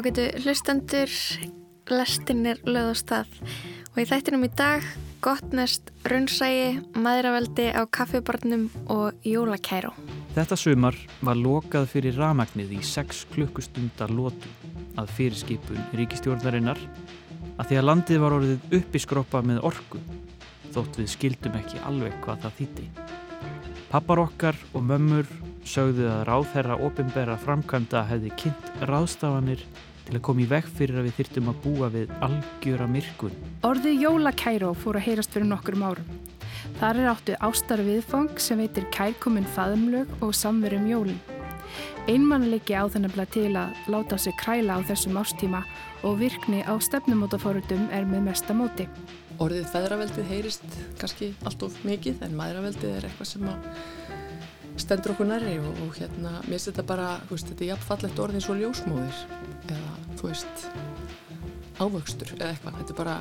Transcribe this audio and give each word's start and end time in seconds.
Ágætu 0.00 0.30
hlustendur, 0.40 1.10
lestin 1.92 2.46
er 2.48 2.60
löð 2.64 2.86
á 2.88 2.96
stað 2.96 3.32
og 3.92 3.98
í 4.00 4.04
þættinum 4.08 4.46
í 4.46 4.48
dag 4.56 4.84
gottnest 5.20 5.90
runnsægi, 6.08 6.78
maðuraveldi 6.96 7.66
á 7.76 7.84
kaffibarnum 7.84 8.70
og 8.88 9.18
jólakæró. 9.28 9.90
Þetta 10.32 10.56
sumar 10.56 10.96
var 11.20 11.36
lokað 11.36 11.90
fyrir 11.92 12.16
ramagnið 12.16 12.72
í 12.78 12.80
6 12.80 13.26
klukkustundar 13.34 14.08
lótu 14.08 14.48
að 14.96 15.12
fyrirskipun 15.18 15.84
ríkistjórnarinnar 16.00 16.80
að 17.58 17.68
því 17.68 17.80
að 17.82 17.88
landið 17.90 18.24
var 18.24 18.38
orðið 18.38 18.74
uppiskroppa 18.80 19.44
með 19.44 19.60
orku 19.68 20.00
þótt 20.72 20.96
við 21.02 21.12
skildum 21.12 21.60
ekki 21.60 21.84
alveg 21.84 22.16
hvað 22.24 22.46
það 22.46 22.56
þýtti. 22.62 22.88
Pappar 23.92 24.24
okkar 24.24 24.64
og 24.72 24.80
mömmur 24.80 25.28
sögðu 25.68 26.08
að 26.08 26.24
ráðherra 26.32 26.80
ofinbæra 26.88 27.36
framkvæmda 27.44 28.06
hefði 28.08 28.32
kynnt 28.40 28.74
ráðstafanir 28.88 29.68
til 30.10 30.18
að 30.18 30.26
koma 30.26 30.42
í 30.42 30.48
veg 30.50 30.66
fyrir 30.76 30.98
að 30.98 31.06
við 31.06 31.16
þyrtum 31.20 31.50
að 31.52 31.58
búa 31.64 31.88
við 31.94 32.14
algjöra 32.26 32.86
myrkun. 32.90 33.34
Orðið 33.66 34.04
jólakæró 34.04 34.70
fór 34.74 34.98
að 34.98 35.06
heyrast 35.06 35.34
fyrir 35.34 35.50
nokkurum 35.50 35.84
árum. 35.86 36.08
Þar 36.80 37.00
er 37.00 37.10
áttu 37.10 37.36
ástar 37.46 37.82
viðfang 37.86 38.40
sem 38.42 38.58
veitir 38.60 38.88
kærkominn 38.94 39.46
faðumlög 39.54 40.10
og 40.24 40.34
samverum 40.34 40.88
jólinn. 40.90 41.20
Einmannleiki 42.10 42.74
á 42.74 42.90
þennabla 42.90 43.26
til 43.30 43.52
að 43.54 43.76
láta 43.92 44.18
sig 44.18 44.34
kræla 44.40 44.80
á 44.80 44.86
þessum 44.88 45.20
ástíma 45.20 45.62
og 46.02 46.18
virkni 46.18 46.64
á 46.66 46.74
stefnumótafórutum 46.82 47.86
er 47.94 48.08
með 48.08 48.26
mesta 48.30 48.56
móti. 48.56 48.88
Orðið 49.40 49.70
feðraveldið 49.72 50.30
heyrist 50.32 50.78
kannski 51.00 51.30
allt 51.46 51.62
of 51.62 51.76
mikið 51.86 52.24
en 52.26 52.34
maðuraveldið 52.36 52.96
er 52.96 53.06
eitthvað 53.08 53.30
sem 53.30 53.46
að 53.52 53.68
stendur 54.80 55.14
okkur 55.14 55.28
næri 55.28 55.56
og, 55.60 55.70
og 55.84 55.92
hérna, 55.98 56.36
mér 56.44 56.56
finnst 56.56 56.70
þetta 56.70 56.86
bara, 56.88 57.08
þú 57.28 57.36
veist, 57.36 57.50
þetta 57.50 57.64
er 57.64 57.70
jafnfallegt 57.74 58.22
orðið 58.24 58.44
svo 58.46 58.56
ljósmóðir 58.58 59.20
eða, 59.70 59.92
þú 60.20 60.30
veist, 60.30 60.64
ávöxtur 61.80 62.32
eða 62.36 62.50
eitthvað, 62.54 62.78
þetta 62.80 62.94
er 62.94 62.98
bara, 62.98 63.16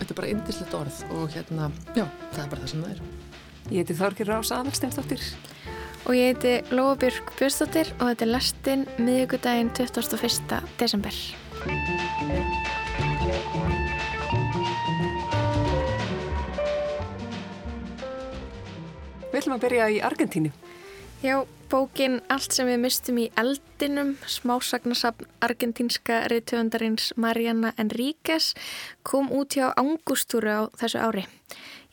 þetta 0.00 0.10
er 0.10 0.18
bara 0.20 0.32
indislegt 0.32 0.78
orð 0.80 1.02
og 1.16 1.36
hérna, 1.36 1.70
já, 1.96 2.04
það 2.34 2.42
er 2.44 2.50
bara 2.54 2.64
það 2.64 2.72
sem 2.72 2.84
það 2.84 2.96
er. 2.96 3.04
Ég 3.72 3.80
heiti 3.80 3.96
Þorgir 3.96 4.28
Rása 4.28 4.58
Aðalsteinsdóttir. 4.60 5.22
Og 6.04 6.12
ég 6.18 6.34
heiti 6.34 6.74
Lóabjörg 6.76 7.30
Björnsdóttir 7.38 7.94
og 7.96 8.10
þetta 8.10 8.26
er 8.26 8.32
lastinn 8.34 8.84
miðugudaginn 8.98 9.72
21. 9.72 10.58
desember. 10.76 11.16
Við 19.32 19.40
ætlum 19.40 19.56
að 19.56 19.64
byrja 19.64 19.88
í 19.90 20.02
Argentínu. 20.04 20.52
Já, 21.24 21.46
bókin 21.72 22.18
Allt 22.28 22.52
sem 22.52 22.68
við 22.68 22.82
mistum 22.82 23.16
í 23.22 23.22
eldinum, 23.40 24.10
smásagnasafn 24.28 25.24
argentínska 25.40 26.18
reytöfundarins 26.28 27.14
Mariana 27.16 27.70
Enríquez 27.80 28.50
kom 29.08 29.30
út 29.32 29.56
hjá 29.56 29.70
Angustúru 29.72 30.52
á 30.52 30.62
þessu 30.76 31.00
ári. 31.00 31.24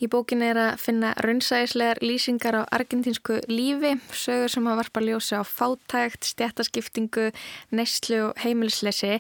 Í 0.02 0.07
bókin 0.09 0.41
er 0.41 0.57
að 0.57 0.80
finna 0.81 1.11
raunsæðislegar 1.21 1.99
lýsingar 2.02 2.55
á 2.57 2.63
argentínsku 2.73 3.35
lífi, 3.52 3.91
sögur 4.17 4.49
sem 4.49 4.69
að 4.71 4.80
varpa 4.80 5.03
ljósa 5.05 5.41
á 5.41 5.45
fátækt, 5.45 6.25
stjættaskiptingu, 6.31 7.27
neyslu 7.69 8.23
og 8.31 8.41
heimilisleysi. 8.41 9.19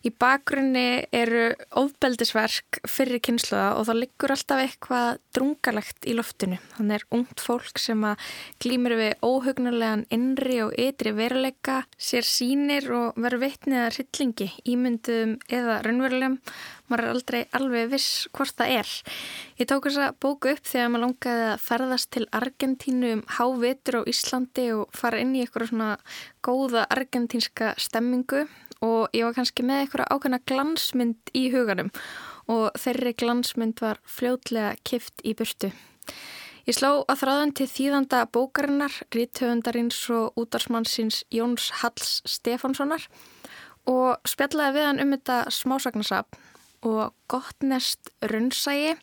Í 0.00 0.12
bakgrunni 0.16 1.04
eru 1.12 1.50
ofbeldisverk 1.76 2.80
fyrir 2.88 3.20
kynsluða 3.20 3.74
og 3.76 3.90
það 3.90 4.00
liggur 4.06 4.32
alltaf 4.32 4.64
eitthvað 4.64 5.20
drungalegt 5.36 6.08
í 6.08 6.16
loftinu. 6.16 6.56
Þannig 6.78 7.02
er 7.02 7.08
ungt 7.18 7.44
fólk 7.44 7.84
sem 7.84 8.08
að 8.08 8.32
glýmur 8.64 8.96
við 9.02 9.12
óhugnarlegan 9.20 10.06
innri 10.16 10.62
og 10.64 10.72
ytri 10.80 11.12
veruleika, 11.12 11.82
sér 12.00 12.24
sínir 12.24 12.88
og 12.88 13.20
verður 13.20 13.44
veitnið 13.50 13.84
að 13.84 13.96
rillingi, 13.98 14.52
ímyndum 14.64 15.36
eða 15.52 15.82
raunverulegum 15.84 16.40
maður 16.90 17.04
er 17.04 17.12
aldrei 17.12 17.40
alveg 17.56 17.92
viss 17.92 18.26
hvort 18.34 18.56
það 18.58 18.74
er. 18.80 18.90
Ég 19.60 19.68
tók 19.70 19.86
þessa 19.88 20.10
bóku 20.22 20.52
upp 20.52 20.66
þegar 20.68 20.90
maður 20.92 21.04
langaði 21.06 21.46
að 21.50 21.64
ferðast 21.66 22.10
til 22.14 22.26
Argentínu 22.38 23.14
um 23.18 23.22
hávitur 23.38 24.00
á 24.02 24.08
Íslandi 24.12 24.66
og 24.76 24.92
fara 24.96 25.22
inn 25.22 25.34
í 25.36 25.44
eitthvað 25.44 25.72
svona 25.72 25.94
góða 26.44 26.84
argentínska 26.92 27.72
stemmingu 27.80 28.44
og 28.82 29.14
ég 29.14 29.26
var 29.28 29.38
kannski 29.38 29.64
með 29.66 29.84
eitthvað 29.84 30.10
ákveðna 30.10 30.42
glansmynd 30.50 31.34
í 31.38 31.46
huganum 31.54 31.92
og 32.50 32.70
þeirri 32.82 33.14
glansmynd 33.22 33.82
var 33.82 34.02
fljótlega 34.08 34.74
kift 34.88 35.22
í 35.22 35.36
burtu. 35.38 35.70
Ég 36.62 36.76
sló 36.76 37.02
að 37.10 37.24
þráðan 37.24 37.52
til 37.58 37.66
þýðanda 37.66 38.20
bókarinnar, 38.30 38.94
rítöfundarins 39.10 39.98
og 40.14 40.36
útarsmannsins 40.38 41.24
Jóns 41.34 41.72
Halls 41.80 42.20
Stefánssonar 42.22 43.08
og 43.90 44.22
spjallaði 44.30 44.76
við 44.76 44.86
hann 44.86 45.02
um 45.02 45.14
þetta 45.16 45.38
smásagnasapn 45.50 46.38
og 46.82 47.14
gott 47.30 47.62
nest 47.62 48.10
runnsægi. 48.32 48.96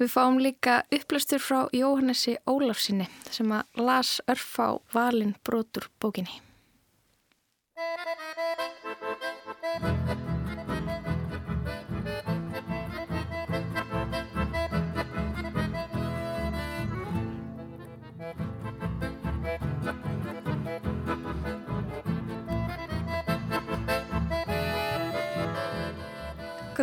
Við 0.00 0.12
fáum 0.12 0.40
líka 0.42 0.82
upplöstur 0.92 1.42
frá 1.42 1.60
Jóhannesi 1.72 2.36
Ólafsinni 2.46 3.08
sem 3.30 3.52
að 3.52 3.84
las 3.88 4.20
örf 4.28 4.58
á 4.60 4.68
valin 4.94 5.34
brotur 5.44 5.88
bókinni. 6.00 6.40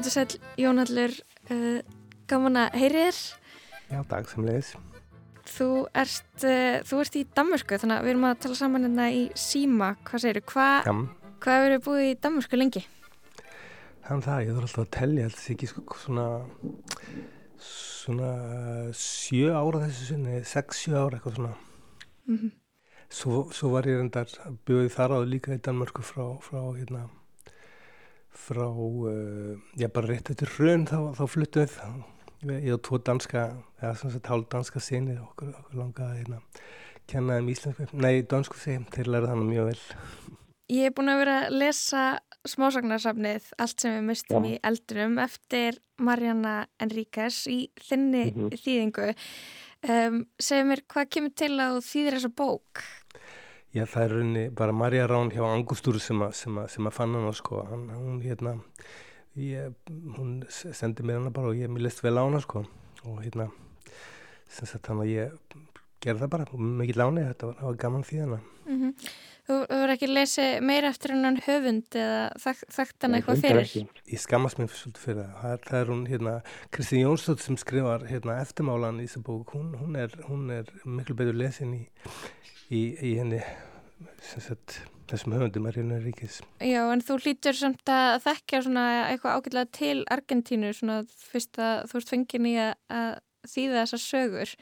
Gótt 0.01 0.07
að 0.09 0.13
sæl, 0.15 0.39
Jónallur, 0.57 1.11
uh, 1.53 1.81
gaman 2.25 2.55
að 2.57 2.77
heyri 2.81 3.01
þér. 3.03 3.17
Já, 3.91 3.99
dag 4.09 4.29
sem 4.31 4.47
leiðis. 4.47 4.71
Þú 5.45 5.67
ert, 6.01 6.31
uh, 6.41 6.79
þú 6.89 7.01
ert 7.03 7.17
í 7.19 7.21
Danmörku, 7.37 7.77
þannig 7.83 7.99
að 7.99 8.07
við 8.07 8.13
erum 8.15 8.25
að 8.31 8.39
tala 8.41 8.57
saman 8.57 8.87
hérna 8.87 9.05
í 9.13 9.19
síma. 9.37 9.91
Hvað 10.09 10.23
segir 10.23 10.39
þú? 10.41 10.55
Hva, 10.55 11.05
hvað 11.45 11.59
hefur 11.59 11.75
þið 11.75 11.85
búið 11.85 12.07
í 12.07 12.17
Danmörku 12.25 12.61
lengi? 12.63 12.83
Þannig 14.07 14.25
það, 14.25 14.41
ég 14.47 14.57
þarf 14.57 14.65
alltaf 14.71 14.87
að 14.87 14.91
tellja, 14.97 15.29
sé 15.37 15.53
ekki 15.53 15.71
svona, 16.07 16.27
svona 17.61 18.33
sjö 19.05 19.53
ára 19.53 19.85
þessu 19.85 20.09
sinni, 20.15 20.43
sex, 20.55 20.81
sjö 20.81 20.97
ára 20.97 21.19
eitthvað 21.19 21.37
svona. 21.37 21.55
Mm 22.25 22.37
-hmm. 22.41 22.53
svo, 23.05 23.47
svo 23.53 23.75
var 23.77 23.85
ég 23.85 24.01
reyndar 24.01 24.37
bjóðið 24.65 24.93
þar 24.97 25.19
áður 25.19 25.33
líka 25.37 25.53
í 25.53 25.61
Danmörku 25.61 26.01
frá, 26.01 26.25
frá 26.41 26.63
hérna, 26.73 27.05
frá, 28.31 28.67
uh, 28.67 29.57
já 29.77 29.87
bara 29.91 30.07
rétt 30.07 30.31
eftir 30.33 30.51
raun 30.59 30.87
þá, 30.89 31.13
þá 31.17 31.25
fluttum 31.27 31.67
við 32.41 32.65
ég 32.65 32.73
og 32.73 32.81
tvo 32.85 32.97
danska, 32.97 33.49
eða 33.81 33.95
svona 33.99 34.15
sett 34.15 34.29
hálf 34.31 34.47
danska 34.49 34.81
sinni 34.81 35.17
okkur, 35.21 35.51
okkur 35.59 35.77
langaði 35.77 36.23
hérna 36.23 36.41
kenna 37.11 37.39
um 37.41 37.49
íslensku, 37.51 37.87
nei 37.93 38.21
dansku 38.23 38.59
segjum, 38.59 38.87
þeir 38.93 39.11
læra 39.13 39.33
þannig 39.33 39.51
mjög 39.55 39.71
vel 39.71 39.81
Ég 40.71 40.87
er 40.87 40.93
búin 40.95 41.11
að 41.11 41.21
vera 41.25 41.37
að 41.43 41.55
lesa 41.59 42.01
smásagnarsafnið 42.47 43.49
Allt 43.59 43.83
sem 43.83 43.97
við 43.97 44.05
mistum 44.07 44.45
ja. 44.47 44.53
í 44.53 44.59
eldunum 44.69 45.17
eftir 45.19 45.81
Mariana 46.01 46.61
Enríquez 46.81 47.43
í 47.51 47.59
þinni 47.75 48.29
mm 48.29 48.37
-hmm. 48.37 48.61
þýðingu 48.63 49.09
um, 49.91 50.21
segð 50.39 50.69
mér 50.69 50.83
hvað 50.87 51.11
kemur 51.15 51.35
til 51.35 51.53
að 51.59 51.81
þýðir 51.89 52.17
þessa 52.17 52.33
bók? 52.41 52.83
Já, 53.71 53.85
það 53.87 54.03
er 54.03 54.11
rauninni 54.11 54.47
bara 54.51 54.75
Marja 54.75 55.07
Rán 55.07 55.31
hjá 55.31 55.45
Angustúr 55.47 55.99
sem 56.03 56.19
að, 56.19 56.33
sem 56.35 56.57
að, 56.59 56.67
sem 56.73 56.87
að 56.89 56.95
fann 56.97 57.15
hana 57.15 57.31
sko, 57.31 57.61
hann, 57.69 57.87
hún 57.95 58.19
hérna 58.19 58.57
ég, 59.39 59.73
hún 60.17 60.41
sendi 60.51 61.05
mér 61.07 61.21
hana 61.21 61.31
bara 61.31 61.53
og 61.53 61.59
ég 61.59 61.71
mér 61.71 61.87
list 61.87 62.03
vel 62.03 62.17
á 62.19 62.23
hana 62.25 62.41
sko. 62.43 62.65
Og 63.07 63.21
hérna 63.23 63.47
sem 64.51 64.67
sagt 64.67 64.91
hann 64.91 65.01
að 65.03 65.13
ég 65.13 65.57
gerði 66.03 66.25
það 66.25 66.33
bara. 66.35 66.47
Og 66.51 66.63
mikið 66.81 66.99
láni, 66.99 67.27
þetta 67.29 67.51
var, 67.51 67.61
var 67.63 67.79
gaman 67.85 68.07
því 68.07 68.23
hana. 68.25 68.41
Mm 68.65 68.81
-hmm. 68.81 69.11
Þú 69.47 69.55
verður 69.67 69.91
ekki 69.95 70.07
lesa 70.07 70.43
meira 70.61 70.89
eftir 70.93 71.11
hann 71.11 71.39
höfund 71.45 71.95
eða 71.97 72.19
þekkt 72.75 73.01
hann 73.01 73.15
eitthvað 73.15 73.41
fyrir? 73.41 73.87
Ég 74.05 74.19
skammast 74.19 74.59
mér 74.59 74.67
svolítið 74.69 75.01
fyrir 75.01 75.23
það. 75.23 75.41
Það 75.41 75.51
er, 75.51 75.59
það 75.69 75.79
er 75.79 75.87
hún 75.91 76.05
hérna, 76.07 76.33
Kristi 76.71 77.01
Jónsdótt 77.01 77.41
sem 77.41 77.57
skrifar 77.57 78.05
hérna 78.05 78.41
eftirmálan 78.41 78.99
í 79.01 79.07
þessu 79.07 79.23
bók. 79.23 79.55
Hún, 79.55 79.73
hún, 79.79 79.95
er, 79.95 80.11
hún 80.27 80.49
er 80.51 80.65
miklu 80.85 81.15
betur 81.15 81.33
lesin 81.33 81.73
í 81.73 81.87
í, 82.71 82.81
í 82.95 83.13
henni 83.19 83.41
sagt, 84.21 84.81
þessum 85.11 85.35
höfundum 85.35 85.67
er 85.69 85.79
hérna 85.79 85.99
ríkis. 86.01 86.39
Já, 86.63 86.81
en 86.87 87.03
þú 87.05 87.17
hlýtur 87.21 87.57
samt 87.57 87.91
að 87.91 88.21
þekkja 88.25 88.61
svona 88.67 88.85
eitthvað 89.09 89.39
ágætlega 89.39 89.73
til 89.77 89.97
Argentínu 90.13 90.71
svona 90.77 91.01
fyrst 91.31 91.59
að 91.61 91.89
þú 91.91 91.99
ert 92.01 92.13
fengin 92.13 92.47
í 92.51 92.55
að 92.61 93.17
þýða 93.51 93.83
þessar 93.83 94.03
sögur. 94.05 94.55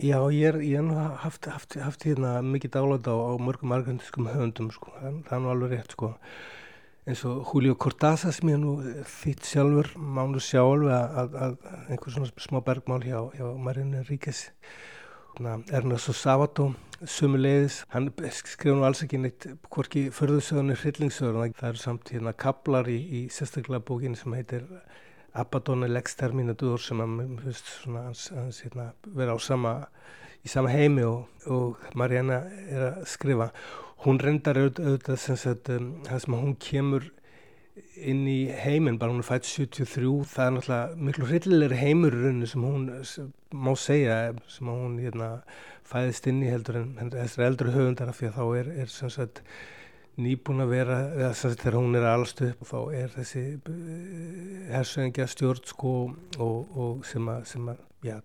Já, 0.00 0.16
ég 0.32 0.48
er, 0.48 0.56
ég 0.64 0.80
er 0.80 0.86
nú 0.86 0.96
haft, 0.96 1.44
haft, 1.52 1.76
haft 1.76 2.06
hérna 2.08 2.38
mikið 2.46 2.72
dálæta 2.78 3.12
á, 3.12 3.18
á 3.28 3.32
mörgum 3.36 3.74
argentískum 3.76 4.30
höfundum 4.30 4.70
sko, 4.72 4.94
það, 4.96 5.18
er 5.36 5.42
nú 5.44 5.50
alveg 5.52 5.74
rétt 5.74 5.92
sko 5.92 6.14
eins 7.02 7.24
og 7.28 7.50
Julio 7.50 7.74
Cortázar 7.76 8.32
sem 8.32 8.52
ég 8.52 8.60
nú 8.62 8.78
þýtt 9.18 9.50
sjálfur, 9.50 9.90
mánu 9.98 10.40
sjálf 10.40 10.86
að, 10.86 11.18
að, 11.18 11.36
að 11.44 11.90
einhver 11.90 12.14
svona 12.14 12.44
smá 12.46 12.60
bergmál 12.64 13.02
hjá, 13.04 13.18
hjá 13.36 13.44
Marina 13.58 14.00
Ríkis 14.06 14.46
Ernesto 15.42 16.14
Savato 16.16 16.70
sumulegis, 17.08 17.82
hann 17.92 18.10
skrif 18.32 18.76
nú 18.76 18.86
alls 18.86 19.02
ekki 19.04 19.20
neitt 19.20 19.46
hvorki 19.72 20.08
förðusögunni 20.14 20.76
hryllingsögur, 20.78 21.38
það 21.58 21.68
eru 21.72 21.82
samt 21.82 22.12
hérna 22.14 22.32
kaplar 22.32 22.88
í, 22.90 22.98
í 22.98 23.20
sérstaklega 23.32 23.82
bókin 23.88 24.16
sem 24.18 24.34
heitir 24.36 24.66
Abaddon 25.32 25.86
Lex 25.88 26.16
Terminator 26.20 26.80
sem 26.80 27.00
hans 27.00 28.26
hérna, 28.62 28.92
vera 29.16 29.34
á 29.34 29.38
sama 29.40 29.76
í 30.42 30.50
sama 30.50 30.72
heimi 30.72 31.04
og, 31.06 31.28
og 31.46 31.80
Mariana 31.98 32.42
er 32.68 32.86
að 32.90 33.02
skrifa. 33.10 33.50
Hún 34.02 34.18
reyndar 34.18 34.58
auðvitað 34.58 35.18
sem 35.22 35.38
sagt, 35.38 35.70
um, 35.70 35.92
það 36.08 36.24
sem 36.24 36.38
hún 36.38 36.56
kemur 36.58 37.10
inn 37.96 38.24
í 38.28 38.38
heiminn, 38.52 38.98
bara 39.00 39.14
hún 39.14 39.22
er 39.22 39.28
fætt 39.28 39.46
73, 39.48 40.08
það 40.28 40.46
er 40.46 40.56
náttúrulega 40.56 41.04
miklu 41.08 41.28
hryllilegri 41.28 41.78
heimururinn 41.80 42.48
sem 42.48 42.64
hún 42.66 42.88
sem 43.08 43.30
má 43.52 43.72
segja, 43.78 44.16
sem 44.52 44.68
hún 44.68 44.98
hérna, 45.00 45.30
fæðist 45.88 46.28
inn 46.30 46.42
í 46.44 46.50
heldur 46.50 46.82
en 46.82 47.12
þessar 47.12 47.46
eldru 47.50 47.72
höfundar 47.74 48.12
af 48.12 48.20
því 48.20 48.28
að 48.28 48.36
þá 48.36 48.44
er, 48.60 48.68
er 48.82 48.92
sagt 48.92 49.42
nýbúin 50.20 50.60
að 50.60 50.72
vera, 50.74 50.98
eða 51.16 51.32
sagt 51.36 51.62
þegar 51.62 51.78
hún 51.78 51.96
er 51.96 52.06
allstu 52.10 52.50
upp 52.52 52.64
þá 52.68 52.78
er 52.98 53.12
þessi 53.14 53.42
eh, 53.56 54.70
hersöngja 54.72 55.26
stjórn 55.30 55.68
sko 55.68 55.94
og, 56.36 56.74
og 56.76 57.04
sem 57.08 57.28
að, 57.32 57.44
sem 57.48 57.70
að, 57.72 57.80
já, 58.04 58.18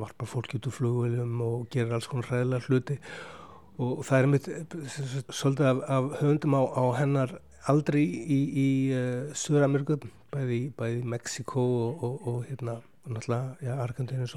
varpa 0.00 0.28
fólk 0.28 0.56
út 0.56 0.68
úr 0.68 0.76
flugveljum 0.76 1.40
og 1.44 1.66
gerir 1.72 1.96
alls 1.96 2.08
konar 2.08 2.30
hræðilega 2.30 2.68
hluti. 2.68 2.96
Og 3.76 4.00
það 4.08 4.18
er 4.18 4.28
mitt 4.32 4.48
svolítið 5.28 5.68
af, 5.68 5.82
af 5.92 6.08
höfundum 6.22 6.56
á, 6.56 6.62
á 6.64 6.84
hennar 6.96 7.34
aldrei 7.70 8.02
í, 8.04 8.40
í 8.46 8.68
uh, 8.94 9.32
Suður-Ameríku, 9.36 9.98
bæði, 10.34 10.60
bæði 10.78 11.02
Mexiko 11.08 11.62
og, 11.62 12.04
og, 12.06 12.28
og 12.30 12.44
hérna 12.50 12.80
náttúrulega, 13.06 13.56
já, 13.62 13.72
Argentín 13.78 14.22
eins, 14.24 14.34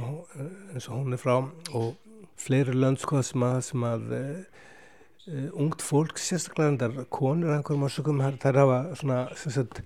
eins 0.73 0.87
og 0.89 0.95
hún 0.99 1.15
er 1.15 1.21
frá 1.21 1.35
og 1.39 1.95
fleiri 2.39 2.75
lönd 2.77 3.01
sko 3.01 3.23
sem 3.25 3.45
að, 3.45 3.59
sem 3.65 3.85
að 3.87 4.13
uh, 4.17 5.47
ungt 5.61 5.83
fólk, 5.85 6.21
sérstaklega 6.21 6.73
endar 6.73 7.09
konur 7.13 7.53
einhverjum 7.53 7.85
ásökum, 7.85 8.21
þær 8.41 8.61
hafa 8.63 8.79
svona, 8.97 9.19
sagt, 9.41 9.81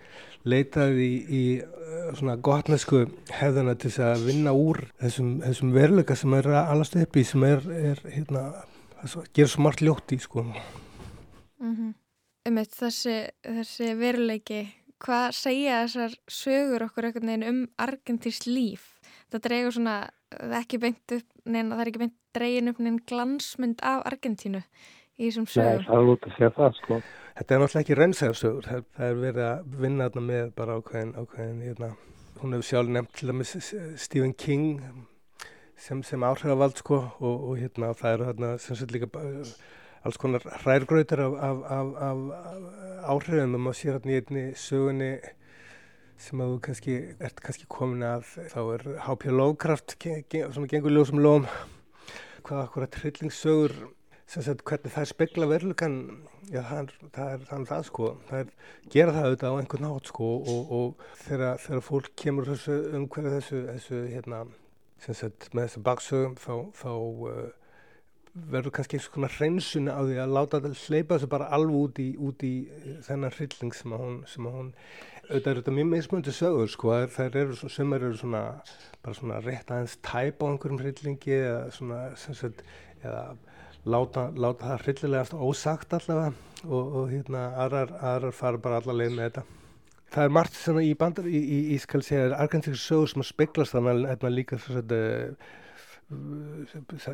leitað 0.47 0.99
í, 1.03 1.09
í 1.23 1.41
svona 2.15 2.37
gotnesku 2.43 3.05
hefðana 3.31 3.75
til 3.79 3.91
þess 3.91 4.05
að 4.07 4.27
vinna 4.29 4.53
úr 4.55 4.85
þessum, 5.01 5.33
þessum 5.43 5.73
veruleika 5.75 6.15
sem 6.19 6.37
er 6.39 6.51
allast 6.61 6.95
upp 6.99 7.19
í 7.19 7.25
sem 7.27 7.43
er, 7.47 7.67
er 7.91 8.05
hérna, 8.11 8.45
ger 9.35 9.51
svo 9.51 9.65
margt 9.65 9.83
ljótt 9.83 10.15
í 10.15 10.21
sko. 10.23 10.47
Mm 11.63 11.75
-hmm 11.75 11.91
um 12.49 12.59
þessi, 12.59 13.17
þessi 13.43 13.93
veruleiki 13.99 14.63
hvað 15.03 15.29
segja 15.35 15.83
þessar 15.83 16.17
sögur 16.31 16.87
okkur 16.87 17.09
einhvern 17.09 17.31
veginn 17.31 17.49
um 17.49 17.61
Argentís 17.83 18.43
líf 18.47 18.93
það 19.33 19.45
dregur 19.47 19.75
svona, 19.77 19.95
það 20.33 20.51
er 20.51 20.59
ekki 20.59 20.79
beint 20.83 21.15
upp 21.17 21.29
neina, 21.45 21.75
það 21.75 21.83
er 21.83 21.91
ekki 21.91 22.03
beint 22.03 22.17
dregin 22.37 22.71
upp 22.71 22.81
neina 22.83 23.05
glansmynd 23.09 23.83
af 23.85 24.03
Argentínu 24.09 24.61
í 24.63 25.27
þessum 25.27 25.47
sögur. 25.49 25.81
Nei, 25.81 25.87
það 25.87 25.99
er 25.99 26.11
út 26.13 26.27
að 26.27 26.35
segja 26.37 26.55
það 26.57 26.79
sko. 26.79 26.99
Þetta 27.33 27.55
er 27.55 27.61
náttúrulega 27.63 27.83
ekki 27.83 27.97
reynsæðarsögur 27.99 28.67
það, 28.69 28.83
það 28.97 29.07
er 29.07 29.21
verið 29.23 29.47
að 29.47 29.77
vinna 29.83 30.09
þarna 30.09 30.25
með 30.27 30.51
bara 30.59 30.77
ákveðin, 30.77 31.15
ákveðin, 31.17 31.63
hérna 31.67 31.89
hún 32.41 32.55
hefur 32.57 32.69
sjálf 32.69 32.93
nefnt 32.93 33.15
til 33.17 33.31
dæmis 33.31 33.55
Stephen 34.03 34.35
King 34.37 34.83
sem, 35.79 36.03
sem 36.05 36.25
áhrifavald 36.27 36.77
sko 36.81 36.99
og, 37.19 37.47
og 37.49 37.55
hérna 37.61 37.93
það 37.97 38.17
eru 38.17 38.27
þarna 38.29 38.51
sem 38.61 38.77
sagt 38.77 38.93
líka 38.93 39.09
bara 39.13 39.45
alls 40.03 40.19
konar 40.19 40.43
hrærgröytar 40.63 41.23
af, 41.23 41.33
af, 41.39 41.63
af, 41.71 41.93
af 42.07 42.17
áhrifum 43.13 43.55
og 43.57 43.65
maður 43.67 43.79
sér 43.79 43.97
hérna 43.97 44.11
í 44.13 44.19
einni 44.19 44.43
sögunni 44.59 45.11
sem 46.23 46.43
að 46.43 46.53
þú 46.53 46.59
kannski 46.67 46.95
ert 47.23 47.41
kannski 47.43 47.67
komin 47.71 48.05
að 48.07 48.27
þá 48.51 48.59
er 48.61 48.85
H.P. 49.07 49.31
Lovecraft 49.33 49.97
sem 49.99 50.67
gengur 50.71 50.93
ljósum 50.93 51.23
lóm 51.23 51.47
hvað 52.43 52.65
akkurat 52.65 52.93
tryllingssögur 52.95 53.75
sem 54.27 54.43
sagt 54.45 54.63
hvernig 54.67 54.93
það 54.93 55.05
er 55.05 55.11
spekla 55.11 55.47
verulegan 55.51 55.97
já 56.51 56.61
það 56.67 56.77
er 56.79 56.91
það, 57.15 57.31
er, 57.33 57.41
það, 57.47 57.57
er 57.57 57.67
það 57.71 57.87
sko 57.89 58.11
það 58.29 58.39
er 58.39 58.53
gera 58.95 59.15
það 59.15 59.27
auðvitað 59.27 59.55
á 59.55 59.59
einhvern 59.61 59.85
nátt 59.87 60.11
sko 60.11 60.29
og, 60.39 60.71
og 60.77 61.03
þegar, 61.23 61.59
þegar 61.65 61.83
fólk 61.87 62.13
kemur 62.19 62.49
þessu 62.51 62.77
umhverju 62.99 63.33
þessu, 63.37 63.59
þessu 63.71 63.99
hérna 64.11 64.45
sem 65.03 65.19
sagt 65.19 65.49
með 65.51 65.67
þessu 65.67 65.83
baksögum 65.87 66.39
þá, 66.39 66.55
þá 66.79 66.91
uh, 66.93 67.43
verður 68.33 68.73
kannski 68.73 68.97
eitthvað 68.97 69.13
svona 69.13 69.31
hreinsun 69.35 69.89
á 69.93 70.01
því 70.01 70.15
að 70.23 70.31
láta 70.33 70.59
þetta 70.63 70.87
hleypa 70.87 71.17
þessu 71.17 71.29
bara 71.29 71.49
alveg 71.53 71.75
út 71.77 71.99
í, 72.01 72.07
út 72.17 72.45
í 72.47 72.53
þennan 73.05 73.35
hrylling 73.35 73.75
sem 73.77 73.93
að 73.93 74.03
hún, 74.03 74.15
sem 74.29 74.47
að 74.49 74.55
hún 74.57 74.71
auðvitað 75.27 75.51
er 75.51 75.59
þetta 75.59 75.75
mjög 75.77 75.89
mismöndu 75.91 76.33
sögur 76.35 76.71
sko, 76.73 76.95
þær 77.13 77.37
eru, 77.43 77.57
sumar 77.71 78.03
eru 78.03 78.17
svona 78.19 78.43
bara 79.03 79.17
svona 79.19 79.39
rétt 79.43 79.71
aðeins 79.71 79.95
tæp 80.01 80.41
á 80.41 80.45
einhverjum 80.49 80.81
hryllingi 80.81 81.35
eða 81.37 81.61
svona 81.77 82.01
sagt, 82.17 82.63
eða 83.03 83.23
láta, 83.85 84.27
láta 84.33 84.71
það 84.71 84.85
hryllilegast 84.87 85.37
ósagt 85.37 85.97
allavega 85.99 86.33
og, 86.65 86.83
og 86.83 87.11
hérna 87.11 87.49
aðrar, 87.63 87.93
aðrar 88.01 88.35
fara 88.35 88.63
bara 88.65 88.81
allavega 88.81 89.13
með 89.13 89.27
þetta. 89.29 89.45
Það 90.13 90.27
er 90.27 90.33
margt 90.37 90.57
svona 90.57 90.83
í 90.85 90.93
bandar 90.97 91.27
í, 91.29 91.39
í, 91.41 91.59
í 91.73 91.81
skal 91.81 92.03
segja, 92.05 92.33
argentíkir 92.37 92.81
sögur 92.81 93.11
sem 93.13 93.23
að 93.23 93.29
speglast 93.29 93.77
þannig 93.77 94.09
að 94.17 94.35
líka 94.35 94.59
svona 94.61 94.83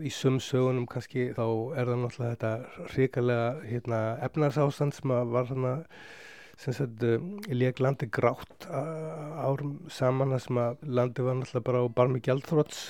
í 0.05 0.11
sumsögunum 0.13 0.87
kannski 0.89 1.29
þá 1.37 1.45
er 1.77 1.91
það 1.91 2.01
náttúrulega 2.03 2.33
þetta 2.33 2.87
hrikalega 2.93 3.47
hérna, 3.69 3.99
efnarsástand 4.27 4.97
sem 4.97 5.13
var 5.33 5.49
svona 5.49 5.73
sem 6.59 6.75
sagt 6.75 7.05
lék 7.53 7.79
landi 7.79 8.09
grátt 8.11 8.67
árum 8.69 9.77
saman 9.87 10.35
að 10.35 10.45
sem 10.47 10.61
að 10.61 10.85
landi 10.99 11.25
var 11.25 11.39
náttúrulega 11.39 11.67
bara 11.71 11.83
á 11.83 11.95
barmi 12.01 12.23
gjaldþróts 12.25 12.85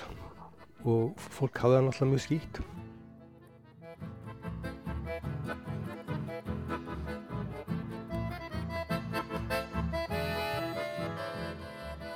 og 0.89 1.15
fólk 1.38 1.63
hafði 1.63 1.79
það 1.79 1.89
náttúrulega 1.89 2.13
mjög 2.13 2.27
skýtt. 2.27 2.61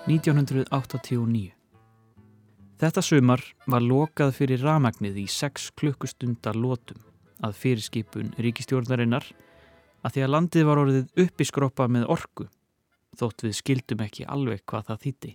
1989 0.05 1.62
Þetta 2.83 2.99
sumar 2.99 3.39
var 3.71 3.79
lokað 3.79 4.33
fyrir 4.35 4.59
ramagnið 4.59 5.21
í 5.21 5.23
6 5.31 5.69
klukkustundar 5.79 6.57
lótum 6.59 6.97
að 7.39 7.53
fyrirskipun 7.61 8.33
ríkistjórnarinnar 8.43 9.23
að 10.03 10.17
því 10.17 10.23
að 10.25 10.33
landið 10.33 10.67
var 10.67 10.81
orðið 10.81 11.21
uppiskroppa 11.23 11.87
með 11.87 12.09
orku 12.11 12.49
þótt 13.15 13.45
við 13.45 13.55
skildum 13.55 14.03
ekki 14.03 14.25
alveg 14.27 14.65
hvað 14.67 14.89
það 14.89 14.99
þýtti. 15.05 15.31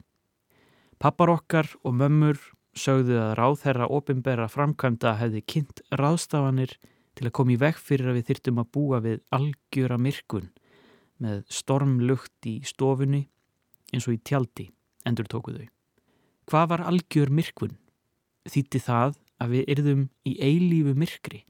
Pappar 1.00 1.32
okkar 1.38 1.70
og 1.88 1.96
mömmur 2.02 2.42
sögðu 2.76 3.16
að 3.22 3.32
ráðherra 3.40 3.88
ofinbæra 3.96 4.50
framkvæmda 4.52 5.14
hefði 5.22 5.44
kynnt 5.54 5.82
ráðstafanir 5.88 6.76
til 7.16 7.30
að 7.30 7.36
koma 7.40 7.56
í 7.56 7.58
veg 7.64 7.80
fyrir 7.80 8.12
að 8.12 8.20
við 8.20 8.28
þyrtum 8.34 8.60
að 8.60 8.70
búa 8.76 9.00
við 9.08 9.24
algjöra 9.40 9.96
myrkun 9.96 10.52
með 11.24 11.40
stormlugt 11.48 12.52
í 12.52 12.58
stofunni 12.68 13.24
eins 13.88 14.04
og 14.04 14.20
í 14.20 14.20
tjaldi 14.20 14.68
endur 15.08 15.32
tókuðau. 15.32 15.64
Hvað 16.48 16.70
var 16.70 16.80
algjör 16.88 17.28
myrkvun? 17.28 17.74
Þýtti 18.48 18.80
það 18.80 19.18
að 19.36 19.50
við 19.52 19.66
yrðum 19.74 20.04
í 20.24 20.32
eilífu 20.40 20.94
myrkri? 20.96 21.42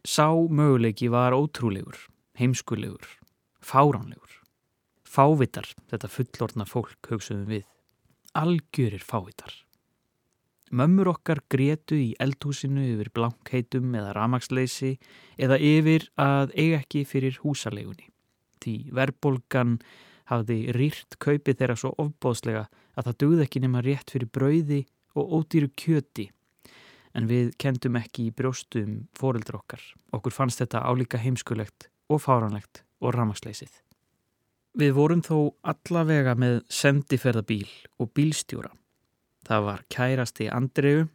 Sá 0.00 0.32
möguleiki 0.32 1.10
var 1.12 1.36
ótrúlegur, 1.36 1.98
heimskulegur, 2.40 3.04
fáránlegur. 3.60 4.38
Fávitar, 5.04 5.68
þetta 5.92 6.08
fullorna 6.08 6.64
fólk, 6.64 6.96
hugsaðum 7.10 7.52
við. 7.52 7.66
Algjörir 8.32 9.04
fávitar. 9.04 9.52
Mömmur 10.72 11.12
okkar 11.12 11.42
gretu 11.52 11.98
í 12.00 12.10
eldhúsinu 12.22 12.86
yfir 12.94 13.12
blankheitum 13.12 13.92
eða 13.92 14.14
ramagsleysi 14.16 14.94
eða 15.36 15.60
yfir 15.60 16.08
að 16.16 16.54
eiga 16.54 16.80
ekki 16.80 17.04
fyrir 17.04 17.36
húsalegunni. 17.42 18.08
Því 18.62 18.76
verbolgan 18.96 19.80
hafði 20.30 20.62
rýrt 20.72 21.18
kaupið 21.20 21.58
þeirra 21.58 21.76
svo 21.76 21.92
ofbóðslega 22.00 22.70
að 23.00 23.08
það 23.08 23.18
dögði 23.22 23.46
ekki 23.46 23.62
nema 23.64 23.82
rétt 23.84 24.12
fyrir 24.12 24.30
brauði 24.32 24.84
og 25.18 25.34
ódýru 25.40 25.70
kjöti 25.78 26.28
en 27.16 27.26
við 27.26 27.54
kendum 27.58 27.98
ekki 27.98 28.28
í 28.28 28.34
brjóstum 28.34 29.06
fóreldra 29.18 29.58
okkar. 29.58 29.82
Okkur 30.14 30.34
fannst 30.34 30.62
þetta 30.62 30.84
álíka 30.86 31.18
heimskulegt 31.18 31.88
og 32.10 32.22
fáranlegt 32.22 32.84
og 33.00 33.14
ramagsleysið. 33.16 33.72
Við 34.78 34.92
vorum 34.94 35.22
þó 35.26 35.56
allavega 35.66 36.36
með 36.38 36.60
sendiferðabíl 36.70 37.66
og 37.98 38.12
bílstjóra. 38.14 38.70
Það 39.46 39.66
var 39.66 39.82
kærasti 39.90 40.46
Andreu 40.52 41.08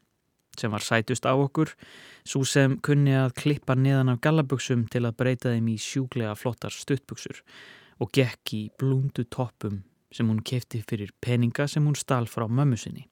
sem 0.59 0.71
var 0.71 0.83
sætust 0.83 1.25
á 1.27 1.35
okkur, 1.35 1.73
svo 2.23 2.45
sem 2.47 2.77
kunni 2.83 3.11
að 3.15 3.33
klippa 3.41 3.75
neðan 3.75 4.13
af 4.13 4.21
gallaböksum 4.23 4.85
til 4.91 5.03
að 5.03 5.17
breyta 5.19 5.51
þeim 5.51 5.67
í 5.73 5.75
sjúglega 5.79 6.35
flottar 6.39 6.71
stuttbuksur 6.71 7.41
og 7.99 8.11
gekk 8.15 8.53
í 8.55 8.61
blúndu 8.79 9.27
toppum 9.31 9.81
sem 10.15 10.29
hún 10.31 10.39
kefti 10.39 10.79
fyrir 10.87 11.11
peninga 11.21 11.67
sem 11.67 11.83
hún 11.83 11.97
stál 11.99 12.29
frá 12.31 12.47
mömmu 12.47 12.79
sinni. 12.79 13.09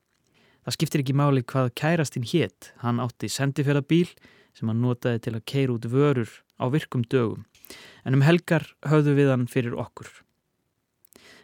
Það 0.63 0.75
skiptir 0.77 1.03
ekki 1.03 1.15
máli 1.19 1.43
hvað 1.43 1.74
kærastinn 1.75 2.27
hétt, 2.29 2.72
hann 2.79 3.01
átti 3.03 3.27
sendifjörðabíl 3.27 4.07
sem 4.55 4.69
hann 4.69 4.79
notaði 4.83 5.25
til 5.25 5.33
að 5.36 5.45
keira 5.51 5.75
út 5.75 5.88
vörur 5.91 6.31
á 6.55 6.65
virkum 6.72 7.03
dögum, 7.03 7.43
en 8.07 8.15
um 8.15 8.24
helgar 8.24 8.69
höfðu 8.88 9.17
við 9.17 9.33
hann 9.33 9.50
fyrir 9.51 9.75
okkur. 9.75 10.07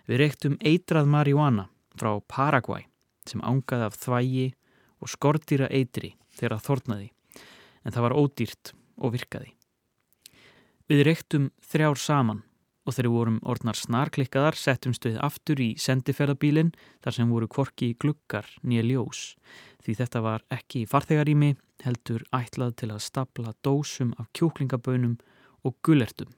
Við 0.08 0.24
reyktum 0.24 0.56
eitrað 0.64 1.10
marihuana 1.12 1.68
frá 2.00 2.16
Paraguay 2.32 2.88
sem 3.28 3.44
ángaði 3.44 3.90
af 3.90 3.98
þvægi 4.00 4.48
og 5.04 5.12
skortýra 5.12 5.68
eitri 5.70 6.16
þegar 6.34 6.56
það 6.58 6.68
þornaði 6.70 7.10
en 7.84 7.96
það 7.96 8.06
var 8.06 8.16
ódýrt 8.18 8.72
og 9.00 9.14
virkaði. 9.16 9.52
Við 10.90 11.04
reyktum 11.06 11.50
þrjár 11.62 12.00
saman 12.02 12.42
og 12.90 12.98
þegar 12.98 13.14
vorum 13.14 13.40
orðnar 13.46 13.78
snarklikkaðar 13.78 14.58
settumst 14.58 15.06
við 15.06 15.20
aftur 15.22 15.62
í 15.62 15.76
sendiferðabílinn 15.78 16.74
þar 17.06 17.20
sem 17.20 17.30
voru 17.30 17.50
kvorki 17.52 17.94
glukkar 18.02 18.50
nýja 18.66 18.88
ljós 18.88 19.24
því 19.86 19.96
þetta 20.02 20.22
var 20.26 20.44
ekki 20.54 20.84
í 20.84 20.90
farþegarími 20.90 21.54
heldur 21.86 22.26
ætlað 22.36 22.76
til 22.82 22.90
að 22.94 23.04
stapla 23.06 23.54
dósum 23.66 24.12
af 24.20 24.28
kjúklingabönum 24.36 25.16
og 25.66 25.76
gullertum. 25.86 26.30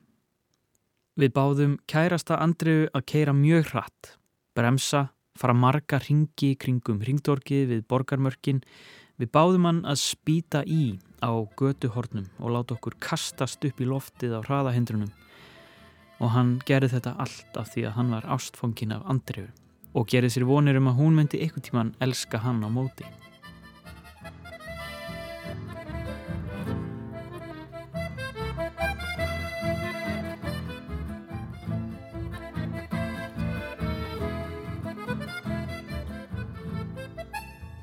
Við 1.19 1.33
báðum 1.35 1.77
kærasta 1.91 2.37
Andriu 2.39 2.87
að 2.95 3.07
keira 3.11 3.33
mjög 3.35 3.73
hratt, 3.73 4.13
bremsa, 4.55 5.09
fara 5.37 5.55
marga 5.57 5.99
ringi 6.01 6.53
kringum 6.55 7.01
ringdorkið 7.03 7.67
við 7.73 7.85
borgarmörkin. 7.91 8.61
Við 9.19 9.31
báðum 9.35 9.67
hann 9.67 9.81
að 9.85 9.99
spýta 10.01 10.63
í 10.65 10.97
á 11.21 11.31
götuhornum 11.59 12.29
og 12.39 12.55
láta 12.55 12.77
okkur 12.77 12.95
kastast 13.03 13.65
upp 13.67 13.81
í 13.81 13.89
loftið 13.89 14.37
á 14.37 14.45
hraðahindrunum. 14.45 15.11
Og 16.21 16.29
hann 16.35 16.59
gerði 16.69 16.91
þetta 16.95 17.15
allt 17.23 17.57
af 17.57 17.71
því 17.73 17.87
að 17.89 17.97
hann 17.97 18.13
var 18.13 18.29
ástfóngin 18.37 18.93
af 18.93 19.07
Andriu 19.09 19.49
og 19.97 20.07
gerði 20.07 20.29
sér 20.31 20.45
vonir 20.47 20.77
um 20.79 20.87
að 20.87 21.01
hún 21.01 21.17
myndi 21.17 21.41
ykkur 21.43 21.65
tíman 21.65 21.95
elska 21.99 22.39
hann 22.45 22.61
á 22.63 22.69
móti. 22.71 23.07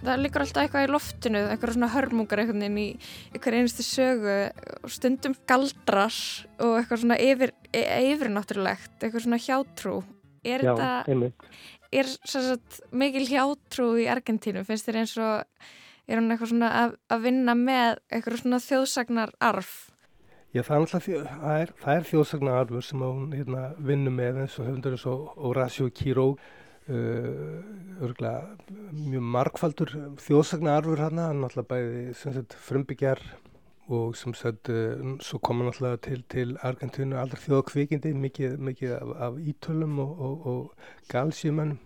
Það 0.09 0.23
liggur 0.25 0.45
alltaf 0.45 0.65
eitthvað 0.65 0.87
í 0.87 0.91
loftinu, 0.93 1.43
eitthvað 1.53 1.75
svona 1.77 1.91
hörmungar 1.93 2.43
einhvern 2.43 2.65
veginn 2.65 2.81
í 2.83 2.87
einhver 3.35 3.57
einstu 3.61 3.87
sögu. 3.87 4.37
Stundum 4.91 5.37
galdrar 5.49 6.21
og 6.59 6.77
eitthvað 6.81 7.03
svona 7.05 7.19
yfir, 7.23 7.55
e, 7.73 7.83
yfirnáttúrulegt, 8.13 8.95
eitthvað 9.01 9.27
svona 9.27 9.43
hjátrú. 9.43 9.99
Er 10.47 10.65
Já, 10.65 10.73
þetta, 10.79 11.33
er 11.93 12.09
sagt, 12.29 12.81
mikil 12.95 13.27
hjátrú 13.29 13.91
í 14.01 14.09
Argentínu, 14.11 14.65
finnst 14.67 14.89
þér 14.89 15.03
eins 15.03 15.17
og 15.21 15.69
er 16.09 16.21
hún 16.21 16.33
eitthvað 16.33 16.55
svona 16.55 16.73
að, 16.83 16.97
að 17.13 17.25
vinna 17.27 17.55
með 17.59 18.01
eitthvað 18.09 18.43
svona 18.43 18.61
þjóðsagnar 18.65 19.35
arf? 19.45 19.75
Já, 20.57 20.63
það 20.63 20.75
er 20.75 20.81
alltaf, 20.81 21.09
það 21.09 21.59
er, 21.63 21.73
það 21.83 21.99
er 21.99 22.07
þjóðsagnar 22.09 22.63
arfur 22.63 22.87
sem 22.87 23.03
hún 23.05 23.35
hérna, 23.37 23.67
vinnur 23.85 24.15
með 24.17 24.41
eins 24.45 24.57
og 24.57 24.71
höfundur 24.71 24.97
eins 24.97 25.05
og 25.11 25.27
Horacio 25.37 25.91
Quiroga 25.93 26.55
örgulega 26.89 28.57
mjög 28.93 29.27
markfaldur 29.35 29.93
þjóðsagnarfur 30.25 31.03
hann 31.03 31.21
alltaf 31.21 31.67
bæði 31.69 32.15
frumbyggjar 32.69 33.21
og 33.89 34.17
sem 34.17 34.35
sagt 34.37 34.69
uh, 34.69 35.17
svo 35.25 35.41
kom 35.41 35.63
hann 35.63 35.71
alltaf 35.73 36.01
til, 36.05 36.23
til 36.29 36.57
Argentínu 36.63 37.17
aldrei 37.17 37.41
þjóðakvikindi 37.47 38.13
mikið, 38.17 38.57
mikið 38.61 38.95
af, 38.99 39.13
af 39.29 39.39
ítölum 39.41 39.99
og, 40.05 40.21
og, 40.21 40.47
og 40.47 40.89
galsjumann 41.13 41.79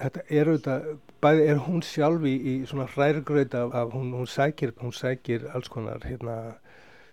þetta 0.00 0.24
er 0.28 0.50
auðvitað 0.50 0.88
bæði 1.22 1.46
er 1.52 1.62
hún 1.66 1.84
sjálf 1.84 2.26
í, 2.26 2.34
í 2.34 2.54
svona 2.68 2.88
hrærigraut 2.90 3.54
af, 3.54 3.74
af 3.76 3.94
hún, 3.94 4.12
hún 4.16 4.28
sækir 4.30 4.74
hún 4.80 4.94
sækir 4.96 5.46
alls 5.54 5.70
konar 5.70 6.02
hérna 6.06 6.36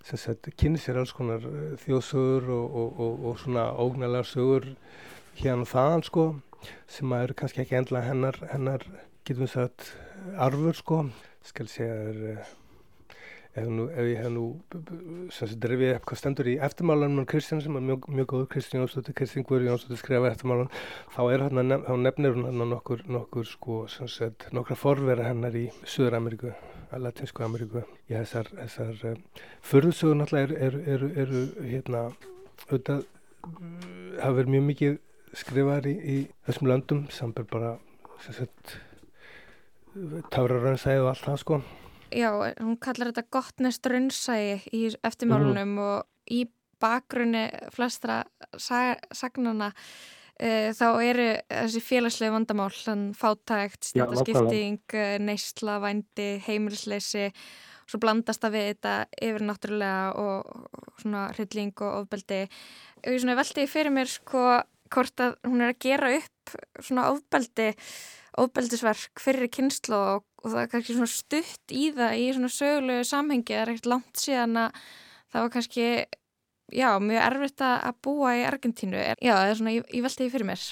sem 0.06 0.20
sagt 0.20 0.50
kynni 0.58 0.80
sér 0.80 1.00
alls 1.02 1.14
konar 1.14 1.44
uh, 1.46 1.74
þjóðsögur 1.84 2.50
og, 2.54 3.04
og 3.30 3.38
svona 3.44 3.70
ógnalega 3.78 4.26
sögur 4.26 4.72
hérna 5.38 5.66
þaðan 5.68 6.04
sko 6.06 6.28
sem 6.90 7.12
að 7.14 7.26
eru 7.26 7.36
kannski 7.38 7.62
ekki 7.62 7.76
endla 7.78 8.04
hennar, 8.06 8.38
hennar 8.52 8.84
getum 9.26 9.44
við 9.44 9.52
sagt 9.54 9.92
arfur 10.40 10.76
sko. 10.76 11.02
Skal 11.46 11.68
segja 11.70 11.94
er, 12.10 12.40
ef, 13.54 13.68
nú, 13.70 13.86
ef 13.88 14.08
ég 14.08 14.18
hef 14.20 14.32
nú 14.34 14.44
drefið 15.62 15.94
eitthvað 15.94 16.20
stendur 16.20 16.50
í 16.50 16.56
eftirmálanum 16.66 17.28
Kristján 17.30 17.62
sem 17.64 17.78
er 17.78 17.84
mjög, 17.86 18.08
mjög 18.12 18.30
góður 18.32 18.48
Kristján 18.54 18.82
Jónsdóttir 18.82 19.16
Kristján 19.16 19.46
Guður 19.48 19.68
Jónsdóttir 19.70 20.02
skrifa 20.02 20.32
eftirmálan 20.32 20.72
þá 21.14 21.20
er 21.28 21.46
hann 21.46 21.62
nef, 21.70 21.88
nefnir 22.08 22.36
hann 22.42 22.64
nokkur, 22.74 23.04
nokkur 23.08 23.48
sko 23.48 23.84
sagt, 23.88 24.48
nokkra 24.52 24.76
forvera 24.78 25.28
hennar 25.30 25.56
í 25.56 25.68
Suður-Ameríku 25.84 26.52
að 26.88 27.04
Latinsku 27.04 27.44
Ameríku 27.44 27.84
í 28.08 28.16
þessar, 28.16 28.50
þessar 28.64 29.04
um, 29.12 29.22
förðsögur 29.70 30.20
náttúrulega 30.20 30.60
eru 30.66 30.82
er, 30.94 31.06
er, 31.24 31.34
hérna 31.68 32.08
auðvitað 32.68 33.06
hafa 34.18 34.34
verið 34.38 34.54
mjög 34.54 34.66
mikið 34.72 34.96
skrifaðar 35.36 35.88
í, 35.90 35.94
í 35.98 36.16
þessum 36.46 36.70
löndum 36.70 37.06
samt 37.12 37.40
er 37.40 37.48
bara 37.50 37.76
tára-raunsæði 40.32 41.02
og 41.02 41.10
allt 41.12 41.24
það 41.26 41.40
sko. 41.42 41.60
Já, 42.14 42.30
hún 42.60 42.78
kallar 42.80 43.10
þetta 43.10 43.26
gottnest 43.34 43.88
raunsæði 43.90 44.60
í 44.72 44.84
eftirmálunum 45.04 45.74
mm. 45.74 45.80
og 45.84 46.32
í 46.32 46.44
bakgrunni 46.80 47.48
flestra 47.74 48.22
sag 48.56 49.02
sagnana 49.12 49.72
uh, 49.74 50.70
þá 50.78 50.86
eru 51.02 51.30
þessi 51.50 51.82
félagslega 51.84 52.36
vandamál 52.36 52.70
fátækt, 53.18 53.90
stjætaskipting 53.90 54.98
neysla, 55.24 55.80
vændi, 55.82 56.36
heimilisleysi 56.46 57.32
svo 57.88 58.00
blandast 58.02 58.42
það 58.44 58.54
við 58.54 58.66
þetta 58.68 58.94
yfir 59.24 59.44
náttúrulega 59.48 60.08
og 60.20 60.98
svona 61.00 61.28
hrylling 61.32 61.84
og 61.84 62.02
ofbeldi. 62.02 62.42
Ég 63.06 63.38
veldi 63.38 63.64
fyrir 63.70 63.94
mér 63.94 64.10
sko 64.12 64.42
hvort 64.94 65.24
að 65.24 65.36
hún 65.48 65.64
er 65.64 65.74
að 65.74 65.82
gera 65.84 66.12
upp 66.18 66.54
svona 66.80 67.08
ofbeldi 67.12 67.72
ofbeldisverk 68.38 69.20
fyrir 69.22 69.50
kynslu 69.50 69.96
og, 69.98 70.24
og 70.44 70.52
það 70.52 70.62
er 70.62 70.70
kannski 70.72 70.96
svona 70.96 71.10
stutt 71.12 71.74
í 71.74 71.88
það 71.96 72.20
í 72.20 72.28
svona 72.36 72.52
sögulegu 72.54 73.08
samhengi 73.08 73.54
það 73.54 73.62
er 73.64 73.72
ekkert 73.74 73.92
langt 73.92 74.22
síðan 74.22 74.60
að 74.62 74.80
það 75.32 75.44
var 75.44 75.52
kannski 75.56 75.88
já, 76.74 76.88
mjög 77.00 77.22
erfitt 77.24 77.64
að 77.64 77.98
búa 78.04 78.34
í 78.36 78.44
Argentínu. 78.48 79.00
Já, 79.24 79.32
það 79.32 79.50
er 79.50 79.58
svona, 79.60 79.74
ég, 79.76 79.86
ég 79.94 80.04
veldi 80.04 80.24
því 80.24 80.28
fyrir 80.34 80.48
mér. 80.48 80.64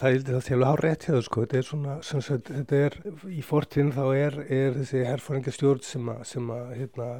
Það 0.00 0.16
er 0.16 0.24
það 0.28 0.46
til 0.48 0.56
að 0.56 0.66
hafa 0.68 0.82
rétt 0.82 1.06
hjá 1.06 1.12
það 1.12 1.24
sko. 1.28 1.44
Þetta 1.44 1.58
er 1.58 1.68
svona, 1.68 1.96
sagt, 2.10 2.50
þetta 2.50 2.80
er 2.86 2.96
í 3.30 3.44
fortíðin 3.46 3.92
þá 3.94 4.04
er, 4.18 4.38
er 4.58 4.78
þessi 4.80 5.04
herfóringastjórn 5.08 5.84
sem 5.86 6.10
að, 6.14 6.24
sem 6.30 6.54
að 6.54 6.72
hérna, 6.80 7.10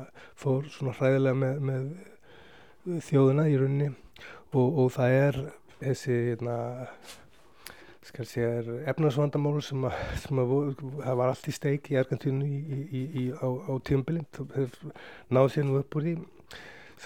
fór 0.45 0.71
svona 0.75 0.97
hræðilega 0.99 1.41
með, 1.43 1.61
með 1.71 3.05
þjóðuna 3.09 3.47
í 3.51 3.61
rauninni. 3.61 3.93
Og, 4.55 4.83
og 4.85 4.91
það 4.95 5.19
er 5.19 5.41
þessi 5.85 6.19
hérna, 6.31 6.57
efnarsvandamál 8.93 9.63
sem, 9.65 9.85
að, 9.89 9.99
sem 10.23 10.41
að, 10.43 10.55
það 11.01 11.19
var 11.21 11.33
allt 11.33 11.49
í 11.51 11.55
steik 11.57 11.91
í 11.91 11.99
Argentínu 11.99 12.47
í, 12.47 13.03
í, 13.03 13.25
á, 13.35 13.49
á 13.49 13.73
tíumbilinn 13.87 14.29
náðu 15.33 15.55
sér 15.55 15.69
nú 15.69 15.81
upp 15.81 15.97
úr 15.99 16.09
því 16.09 16.17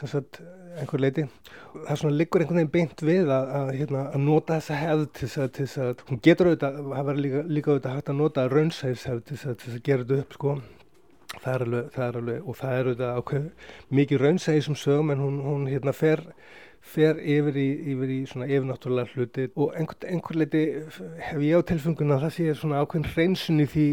sagt 0.06 0.40
einhver 0.78 1.00
leiti. 1.00 1.24
Það 1.72 1.92
er 1.92 2.00
svona 2.00 2.16
liggur 2.16 2.42
einhvern 2.42 2.60
veginn 2.60 2.72
beint 2.74 3.02
við 3.02 3.30
að, 3.32 3.52
að, 3.58 3.70
hérna, 3.78 4.02
að 4.14 4.24
nota 4.24 4.58
þessa 4.58 4.80
hefð 4.82 5.04
til 5.18 5.30
þess 5.30 5.78
að 5.84 6.02
hún 6.08 6.20
getur 6.22 6.50
auðvitað, 6.50 6.80
það 6.92 7.08
var 7.08 7.22
líka, 7.22 7.44
líka 7.48 7.72
auðvitað 7.72 7.96
hægt 7.96 8.12
að 8.12 8.20
nota 8.20 8.48
raunsæðishefð 8.52 9.24
til 9.28 9.38
þess 9.42 9.68
að 9.72 9.82
gera 9.88 10.04
þetta 10.04 10.20
upp 10.22 10.36
sko. 10.38 10.56
Það 11.38 11.50
er 11.54 11.64
alveg, 11.66 11.90
það 11.94 12.06
er 12.06 12.20
alveg 12.20 12.46
og 12.48 12.58
það 12.58 12.76
er 12.76 12.90
auðvitað 12.90 13.18
ákveð 13.18 13.48
mikið 13.98 14.22
raunsæði 14.24 14.64
sem 14.66 14.78
sögum 14.78 15.12
en 15.14 15.24
hún, 15.24 15.40
hún 15.44 15.66
hérna 15.68 15.94
fer 15.94 16.24
fer 16.88 17.20
yfir 17.20 17.58
í, 17.60 17.68
yfir 17.94 18.14
í 18.14 18.18
svona 18.30 18.48
yfirnáttúrulega 18.48 19.12
hluti 19.14 19.44
og 19.54 19.76
einhver, 19.76 19.98
einhver 20.08 20.40
leiti 20.42 20.64
hef 21.28 21.44
ég 21.44 21.60
á 21.60 21.68
tilfenguna 21.68 22.16
að 22.16 22.24
það 22.26 22.34
sé 22.38 22.44
svona 22.58 22.82
ákveðin 22.82 23.10
hreinsun 23.12 23.64
í 23.64 23.68
því 23.74 23.88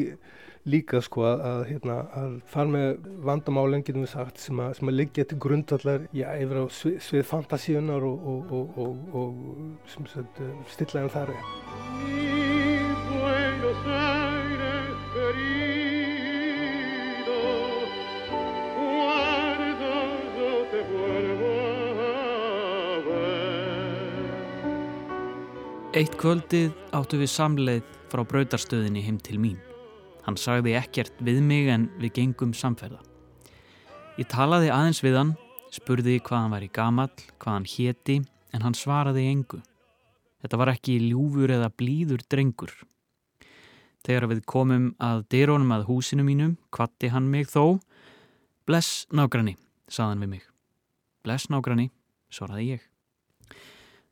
líka 0.66 1.02
sko 1.06 1.26
að, 1.30 1.60
hérna, 1.70 1.96
að 2.18 2.32
fara 2.50 2.72
með 2.74 3.10
vandamálinn 3.28 3.84
getum 3.86 4.06
við 4.06 4.14
sagt 4.16 4.42
sem 4.42 4.62
að, 4.64 4.80
að 4.82 4.98
liggja 4.98 5.28
til 5.30 5.38
grundvallar 5.46 6.08
já, 6.10 6.28
yfir 6.42 6.58
á 6.58 6.66
svið, 6.80 6.98
svið 7.06 7.26
fantasíunar 7.30 8.08
og, 8.08 8.18
og, 8.34 8.42
og, 8.82 8.94
og 9.14 9.30
sem 9.94 10.10
sagt 10.10 10.42
stillaðum 10.74 11.14
þar 11.14 11.30
Eitt 25.96 26.18
kvöldið 26.20 26.74
áttu 26.92 27.16
við 27.22 27.30
samleið 27.32 27.92
frá 28.12 28.20
brautarstöðinni 28.28 29.00
heim 29.06 29.16
til 29.24 29.38
mín. 29.40 29.62
Hann 30.26 30.36
sagði 30.36 30.74
ekkert 30.76 31.22
við 31.24 31.38
mig 31.40 31.70
en 31.72 31.86
við 32.02 32.18
gengum 32.18 32.50
samferða. 32.52 32.98
Ég 34.20 34.28
talaði 34.28 34.74
aðeins 34.76 35.00
við 35.06 35.14
hann, 35.16 35.30
spurði 35.72 36.18
hvað 36.20 36.42
hann 36.42 36.52
var 36.52 36.66
í 36.66 36.68
gamall, 36.76 37.14
hvað 37.40 37.56
hann 37.56 37.68
héti, 37.72 38.16
en 38.52 38.66
hann 38.66 38.76
svaraði 38.76 39.24
engu. 39.30 39.62
Þetta 40.44 40.60
var 40.60 40.72
ekki 40.74 40.98
ljúfur 41.00 41.54
eða 41.56 41.70
blíður 41.72 42.26
drengur. 42.28 42.74
Þegar 44.04 44.28
við 44.34 44.42
komum 44.52 44.90
að 45.00 45.24
dyrónum 45.32 45.72
að 45.78 45.86
húsinu 45.94 46.26
mínum, 46.28 46.58
kvatti 46.76 47.14
hann 47.16 47.32
mig 47.32 47.48
þó. 47.48 47.80
Bless 48.68 49.08
nágranni, 49.16 49.56
saðan 49.88 50.28
við 50.28 50.34
mig. 50.36 50.44
Bless 51.24 51.48
nágranni, 51.48 51.88
svaraði 52.28 52.68
ég. 52.74 52.84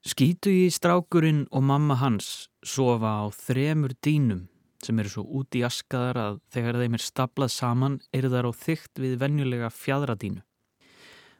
Skítu 0.04 0.52
í 0.52 0.64
strákurinn 0.68 1.46
og 1.56 1.64
mamma 1.64 1.96
hans 1.96 2.50
sofa 2.60 3.24
á 3.24 3.32
þremur 3.32 3.94
dínum 4.04 4.50
sem 4.84 5.00
eru 5.00 5.12
svo 5.14 5.24
út 5.40 5.56
í 5.56 5.62
askaðar 5.64 6.20
að 6.20 6.40
þegar 6.52 6.80
þeim 6.82 6.98
er 6.98 7.04
staplað 7.06 7.54
saman 7.56 7.96
eru 8.12 8.34
þar 8.34 8.50
á 8.50 8.54
þygt 8.66 9.00
við 9.00 9.16
venjulega 9.24 9.72
fjadradínu. 9.72 10.44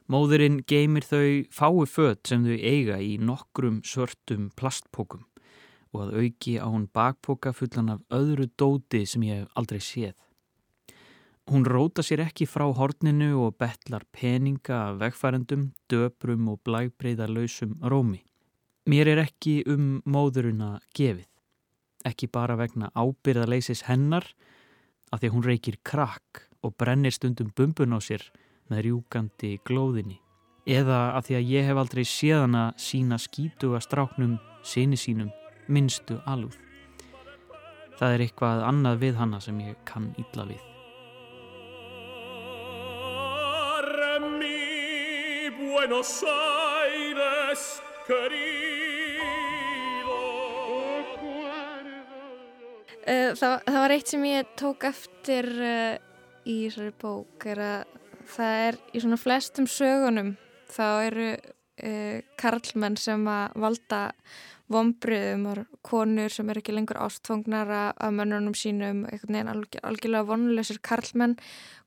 Móðurinn 0.08 0.58
geymir 0.64 1.04
þau 1.04 1.44
fái 1.52 1.84
fött 1.92 2.32
sem 2.32 2.48
þau 2.48 2.56
eiga 2.56 2.98
í 3.04 3.14
nokkrum 3.20 3.82
svörtum 3.84 4.48
plastpókum 4.56 5.28
og 5.92 6.00
að 6.06 6.16
auki 6.24 6.56
á 6.56 6.64
hún 6.64 6.88
bakpóka 6.88 7.52
fullan 7.52 7.92
af 7.98 8.04
öðru 8.16 8.48
dóti 8.56 9.04
sem 9.04 9.28
ég 9.28 9.44
hef 9.44 9.60
aldrei 9.60 9.84
séð. 9.84 10.16
Hún 11.52 11.68
róta 11.68 12.00
sér 12.00 12.24
ekki 12.24 12.48
frá 12.48 12.64
horninu 12.72 13.34
og 13.44 13.58
betlar 13.60 14.08
peninga 14.08 14.86
af 14.88 15.02
vegfærendum, 15.04 15.74
döprum 15.92 16.48
og 16.48 16.64
blæbreyðarlausum 16.64 17.82
rómi. 17.84 18.24
Mér 18.84 19.08
er 19.14 19.22
ekki 19.22 19.62
um 19.64 20.02
móðuruna 20.04 20.74
gefið. 20.92 21.28
Ekki 22.04 22.26
bara 22.28 22.52
vegna 22.60 22.90
ábyrðarleisis 22.92 23.86
hennar 23.86 24.26
af 25.08 25.22
því 25.22 25.28
að 25.30 25.32
hún 25.32 25.46
reykir 25.46 25.78
krakk 25.80 26.42
og 26.60 26.74
brennir 26.76 27.14
stundum 27.16 27.48
bumbun 27.56 27.96
á 27.96 27.98
sér 28.04 28.26
með 28.68 28.82
rjúkandi 28.84 29.54
glóðinni. 29.64 30.18
Eða 30.68 31.16
af 31.16 31.24
því 31.24 31.38
að 31.38 31.48
ég 31.54 31.68
hef 31.70 31.80
aldrei 31.80 32.04
séðan 32.04 32.58
að 32.60 32.84
sína 32.84 33.16
skítu 33.20 33.72
að 33.72 33.86
stráknum 33.86 34.36
sinni 34.60 35.00
sínum 35.00 35.32
minnstu 35.64 36.18
alúð. 36.28 36.60
Það 37.96 38.18
er 38.18 38.24
eitthvað 38.26 38.66
annað 38.68 39.00
við 39.00 39.16
hanna 39.22 39.40
sem 39.40 39.64
ég 39.64 39.80
kann 39.88 40.12
illa 40.20 40.44
við. 40.52 40.60
Buenos 45.74 46.24
Aires 46.24 47.80
querido 48.06 48.63
það, 53.04 53.58
það 53.66 53.80
var 53.82 53.94
eitt 53.94 54.12
sem 54.12 54.24
ég 54.28 54.54
tók 54.60 54.86
eftir 54.88 55.50
uh, 55.60 55.96
í 56.44 56.56
þessari 56.66 56.94
bók 57.00 57.46
er 57.52 57.60
að 57.64 58.00
það 58.34 58.62
er 58.68 58.80
í 58.92 59.02
svona 59.02 59.20
flestum 59.20 59.68
sögunum 59.68 60.34
þá 60.72 60.86
eru 61.10 61.28
uh, 61.34 62.18
karlmenn 62.40 62.98
sem 63.00 63.28
að 63.28 63.60
valda 63.64 64.00
vonbriðum 64.72 65.44
og 65.50 65.62
konur 65.84 66.32
sem 66.32 66.48
er 66.48 66.60
ekki 66.60 66.72
lengur 66.72 67.02
ástfóngnar 67.04 67.68
af 67.92 68.12
mönnunum 68.16 68.54
sínum, 68.56 69.02
einhvern 69.04 69.36
veginn 69.36 69.52
algjör, 69.52 69.82
algjörlega 69.84 70.28
vonulegsir 70.30 70.80
karlmenn. 70.80 71.36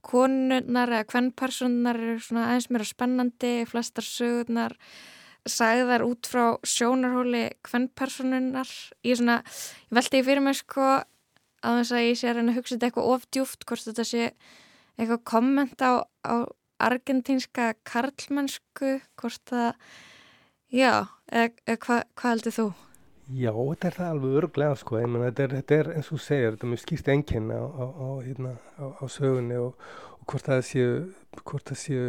Konunar 0.05 0.93
eða 0.93 1.07
kvennpersonar 1.09 1.97
eru 1.97 2.19
svona 2.21 2.51
aðeins 2.51 2.69
mér 2.69 2.85
spennandi, 2.85 3.53
flestar 3.69 4.05
sögurnar 4.05 4.77
sagðar 5.51 6.05
út 6.07 6.29
frá 6.29 6.45
sjónarhóli 6.67 7.43
kvennpersonunar 7.65 8.71
ég 9.07 9.19
svona, 9.19 9.41
ég 9.87 9.97
veldi 9.99 10.23
fyrir 10.27 10.43
mig 10.45 10.59
sko 10.59 10.87
að 10.87 11.81
þess 11.81 11.95
að 11.97 12.05
ég 12.05 12.19
sé 12.19 12.29
að 12.29 12.39
reyna 12.39 12.53
að 12.53 12.59
hugsa 12.59 12.75
þetta 12.75 12.89
eitthvað 12.89 13.11
ofdjúft, 13.15 13.65
hvort 13.67 13.87
þetta 13.87 14.07
sé 14.07 14.27
eitthvað 14.97 15.23
komment 15.27 15.81
á, 15.81 15.93
á 16.25 16.35
argentínska 16.77 17.71
karlmennsku 17.87 18.99
hvort 19.17 19.43
það 19.49 19.73
Já, 20.67 21.07
eða 21.31 21.77
hvað 21.79 22.01
hva 22.19 22.29
heldur 22.33 22.51
þú? 22.51 22.65
Já, 23.27 23.51
þetta 23.51 23.87
er 23.87 23.95
það 23.95 24.09
alveg 24.11 24.33
örglega 24.41 24.75
sko, 24.79 24.97
ég 24.99 25.07
menna 25.11 25.29
þetta 25.29 25.55
þetta 25.55 25.77
er 25.77 25.89
eins 25.93 26.09
og 26.11 26.19
segir, 26.23 26.53
þetta 26.53 26.67
er 26.67 26.71
mjög 26.73 26.81
skýrst 26.81 27.11
enginni 27.13 27.55
á, 27.55 27.65
á, 27.67 27.85
á, 27.87 28.07
hérna, 28.23 28.51
á 28.75 29.05
sögunni 29.11 29.59
og 29.63 29.87
hvort 30.27 30.47
það 30.47 30.61
séu, 30.67 30.93
hvort 31.43 31.71
það 31.71 31.79
séu, 31.81 32.05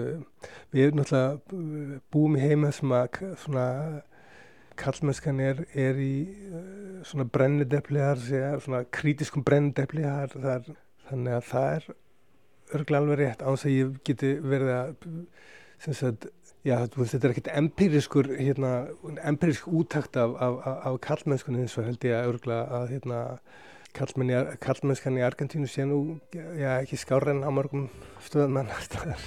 við 0.74 0.98
náttúrulega 0.98 2.00
búum 2.12 2.38
í 2.38 2.42
heima 2.42 2.72
sem 2.74 2.94
að 2.94 3.20
svona 3.44 3.66
kallmennskan 4.78 5.42
er, 5.42 5.64
er 5.74 5.98
í 5.98 6.12
uh, 6.52 6.64
svona 7.06 7.26
brennideppliðar, 7.34 8.20
svona 8.62 8.84
krítiskum 8.94 9.46
brennideppliðar, 9.46 10.34
þannig 11.08 11.38
að 11.38 11.48
það 11.50 11.70
er 11.76 11.88
örglega 12.78 13.02
alveg 13.02 13.22
rétt, 13.22 13.42
án 13.42 13.56
þess 13.56 13.68
að 13.70 13.76
ég 13.76 13.94
geti 14.06 14.34
verið 14.44 14.74
að, 14.76 15.08
sagt, 15.88 16.28
Já, 16.66 16.82
þetta 16.90 17.28
er 17.28 17.32
ekkert 17.32 17.50
empiriskur, 17.54 18.28
hérna, 18.34 18.70
empirisk 19.24 19.68
útakt 19.70 20.16
af, 20.18 20.34
af, 20.42 20.56
af 20.90 20.96
kallmennskunni 21.04 21.62
eins 21.62 21.76
og 21.78 21.86
held 21.86 22.04
ég 22.04 22.16
að 22.16 22.32
örgla 22.32 22.56
að 22.80 22.88
hérna, 22.96 23.20
kallmennskan 23.96 25.18
í 25.18 25.24
Argentínu 25.24 25.68
sé 25.70 25.86
nú, 25.88 26.18
já, 26.32 26.78
ekki 26.80 26.98
skára 27.00 27.32
en 27.34 27.44
á 27.46 27.50
mörgum 27.54 27.88
stöðum 28.24 28.60
en 28.62 28.70
aðstæðar. 28.74 29.24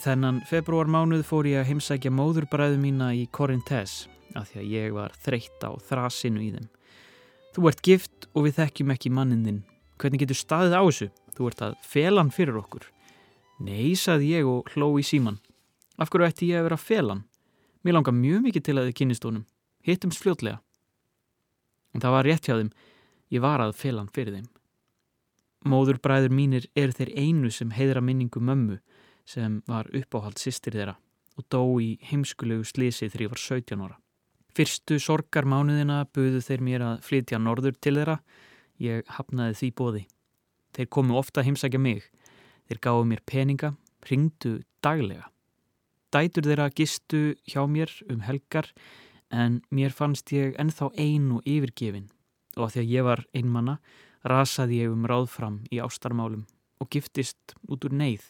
Þennan 0.00 0.38
februarmánuð 0.48 1.26
fór 1.28 1.44
ég 1.50 1.60
að 1.60 1.74
heimsækja 1.74 2.10
móðurbræðu 2.14 2.78
mína 2.80 3.10
í 3.12 3.26
Corintez 3.36 4.06
af 4.32 4.48
því 4.48 4.60
að 4.62 4.70
ég 4.72 4.94
var 4.96 5.12
þreytt 5.20 5.66
á 5.66 5.70
þrasinu 5.90 6.40
í 6.40 6.52
þeim. 6.54 6.70
Þú 7.52 7.66
ert 7.68 7.82
gift 7.84 8.28
og 8.32 8.46
við 8.46 8.56
þekkjum 8.62 8.94
ekki 8.94 9.12
mannin 9.12 9.44
þinn. 9.44 9.60
Hvernig 10.00 10.22
getur 10.22 10.38
staðið 10.38 10.78
á 10.78 10.82
þessu? 10.86 11.10
Þú 11.36 11.50
ert 11.50 11.62
að 11.66 11.76
felan 11.84 12.32
fyrir 12.32 12.56
okkur. 12.62 12.86
Nei, 13.60 13.92
saði 13.98 14.32
ég 14.38 14.48
og 14.48 14.70
hló 14.72 14.94
í 14.96 15.04
síman. 15.04 15.36
Af 16.00 16.08
hverju 16.08 16.26
ætti 16.30 16.48
ég 16.48 16.62
að 16.62 16.70
vera 16.70 16.80
felan? 16.80 17.24
Mér 17.84 17.98
langar 17.98 18.16
mjög 18.16 18.46
mikið 18.46 18.64
til 18.64 18.76
að 18.78 18.86
þið 18.88 18.96
kynist 19.00 19.26
honum. 19.28 19.44
Hittumst 19.84 20.22
fljótlega. 20.22 20.60
En 21.92 22.00
það 22.00 22.14
var 22.16 22.26
rétt 22.28 22.48
hjá 22.48 22.54
þeim. 22.56 22.70
Ég 23.30 23.44
var 23.44 23.60
að 23.60 23.76
felan 23.76 24.08
fyrir 24.12 24.38
þeim. 24.38 24.48
Móðurbræður 25.68 26.32
mínir 26.32 26.68
eru 26.78 26.96
þeir 26.96 27.10
einu 27.20 27.50
sem 27.52 27.72
heiðra 27.76 28.00
minningu 28.00 28.40
mömmu 28.40 28.78
sem 29.28 29.58
var 29.68 29.90
uppáhald 29.92 30.40
sýstir 30.40 30.72
þeirra 30.72 30.96
og 31.36 31.44
dó 31.52 31.60
í 31.80 31.98
heimskulegu 32.08 32.64
slísi 32.64 33.08
þegar 33.10 33.24
ég 33.26 33.32
var 33.34 33.42
17 33.42 33.84
ára. 33.84 33.98
Fyrstu 34.56 34.96
sorgarmánuðina 35.00 36.06
buðu 36.16 36.40
þeir 36.44 36.64
mér 36.64 36.84
að 36.86 37.04
flytja 37.06 37.38
norður 37.38 37.76
til 37.76 37.94
þeirra. 37.98 38.16
Ég 38.80 39.04
hafnaði 39.18 39.58
því 39.60 39.70
bóði. 39.76 40.02
Þeir 40.76 40.88
komu 40.96 41.20
ofta 41.20 41.42
að 41.42 41.50
heimsækja 41.50 41.82
mig. 41.82 42.08
Þeir 42.70 42.82
gáðu 42.88 43.06
mér 43.12 43.22
peninga, 43.28 43.74
ringdu 44.08 44.56
daglega. 44.82 45.28
Dætur 46.10 46.46
þeirra 46.46 46.70
gistu 46.74 47.20
hjá 47.46 47.62
mér 47.70 47.92
um 48.10 48.24
helgar 48.26 48.70
en 49.30 49.60
mér 49.70 49.94
fannst 49.94 50.32
ég 50.34 50.56
ennþá 50.58 50.90
ein 50.98 51.28
og 51.36 51.46
yfirgefin 51.46 52.08
og 52.56 52.66
að 52.66 52.72
því 52.74 52.80
að 52.82 52.94
ég 52.94 53.06
var 53.06 53.26
einmanna 53.34 53.76
rasaði 54.26 54.82
ég 54.82 54.94
um 54.94 55.06
ráðfram 55.06 55.60
í 55.70 55.78
ástarmálum 55.80 56.46
og 56.80 56.90
giftist 56.90 57.54
út 57.68 57.84
úr 57.86 57.94
neyð 57.94 58.26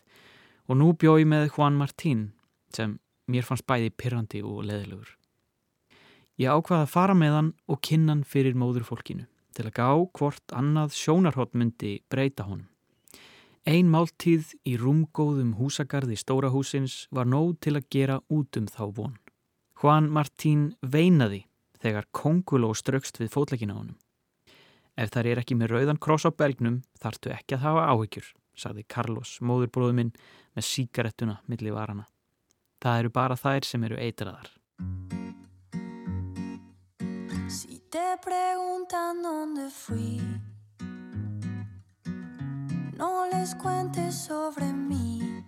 og 0.69 0.79
nú 0.79 0.93
bjóði 0.93 1.27
með 1.27 1.49
Juan 1.55 1.79
Martín 1.81 2.29
sem 2.75 2.99
mér 3.31 3.47
fannst 3.47 3.67
bæði 3.67 3.91
pirrandi 3.97 4.43
og 4.45 4.63
leðilegur. 4.69 5.17
Ég 6.41 6.53
ákvaði 6.53 6.87
að 6.87 6.93
fara 6.93 7.15
með 7.17 7.37
hann 7.37 7.51
og 7.69 7.81
kinnan 7.85 8.23
fyrir 8.25 8.57
móðurfólkinu 8.59 9.27
til 9.57 9.67
að 9.67 9.75
gá 9.77 9.89
hvort 10.19 10.55
annað 10.57 10.95
sjónarhótt 10.97 11.57
myndi 11.59 11.99
breyta 12.13 12.47
honum. 12.47 12.69
Ein 13.69 13.91
máltíð 13.93 14.55
í 14.65 14.79
rúmgóðum 14.81 15.53
húsagarði 15.59 16.17
stóra 16.17 16.49
húsins 16.49 17.05
var 17.13 17.29
nóg 17.29 17.59
til 17.61 17.75
að 17.77 17.89
gera 17.93 18.21
út 18.33 18.57
um 18.57 18.69
þá 18.71 18.85
von. 18.97 19.19
Juan 19.81 20.09
Martín 20.09 20.71
veinaði 20.81 21.43
þegar 21.81 22.09
konguló 22.13 22.73
ströxt 22.73 23.21
við 23.21 23.33
fótleikina 23.35 23.77
honum. 23.77 23.99
Ef 24.97 25.13
þar 25.13 25.29
er 25.29 25.43
ekki 25.43 25.57
með 25.61 25.75
rauðan 25.75 26.01
kross 26.01 26.25
á 26.25 26.33
belgnum 26.33 26.81
þartu 27.01 27.35
ekki 27.37 27.59
að 27.59 27.65
hafa 27.67 27.85
áhyggjur, 27.93 28.33
sagði 28.57 28.87
Carlos, 28.89 29.37
móðurbróðuminn 29.45 30.15
með 30.57 30.69
síkarettuna 30.69 31.41
millir 31.49 31.77
varana. 31.77 32.09
Það 32.81 33.05
eru 33.05 33.13
bara 33.13 33.37
þær 33.37 33.69
sem 33.69 33.85
eru 33.85 34.01
eitraðar. 34.01 34.49
te 37.91 38.17
preguntan 38.23 39.23
dónde 39.23 39.67
fui, 39.71 40.23
no 43.01 43.27
les 43.33 43.55
cuentes 43.55 44.15
sobre 44.15 44.67
mí. 44.67 45.43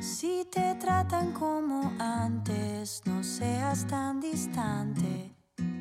Si 0.00 0.46
te 0.50 0.74
tratan 0.76 1.32
como 1.32 1.92
antes, 1.98 3.02
no 3.04 3.22
seas 3.22 3.86
tan 3.86 4.18
distante, 4.20 5.36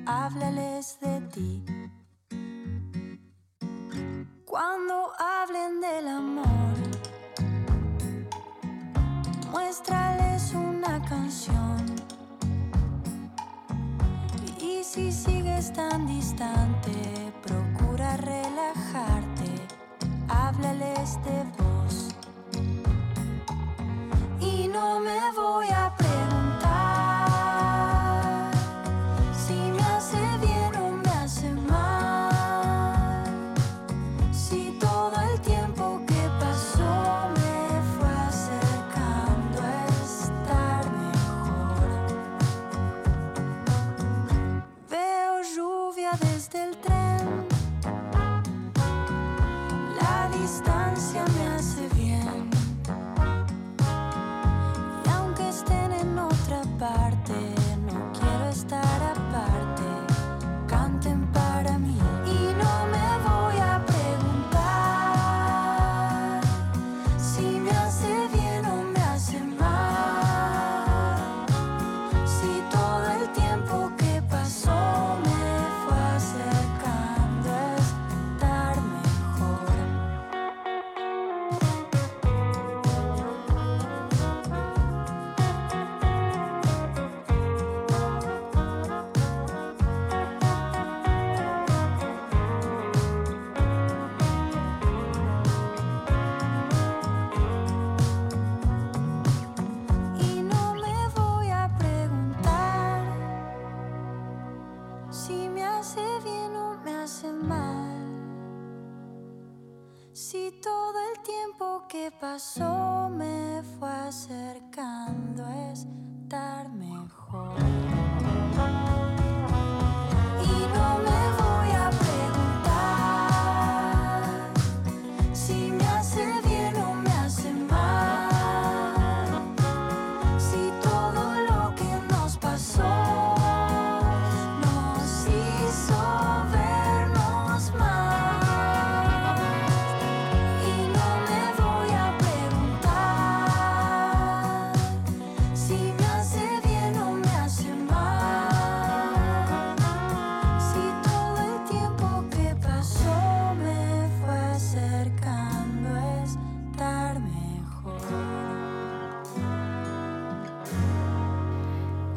háblales 0.05 0.99
de 0.99 1.21
ti. 1.33 1.63
Cuando 4.43 4.95
hablen 5.17 5.79
del 5.79 6.07
amor, 6.09 6.77
muéstrales 9.51 10.53
una 10.53 11.01
canción 11.07 11.79
si 14.89 15.11
sigues 15.11 15.71
tan 15.71 16.07
distante, 16.07 16.91
procura 17.43 18.17
relajarte, 18.17 19.28
háblales 20.49 21.19
de 21.23 21.43
vos. 21.57 22.15
Y 24.41 24.67
no 24.67 24.99
me 24.99 25.19
voy 25.35 25.67
a 25.67 25.93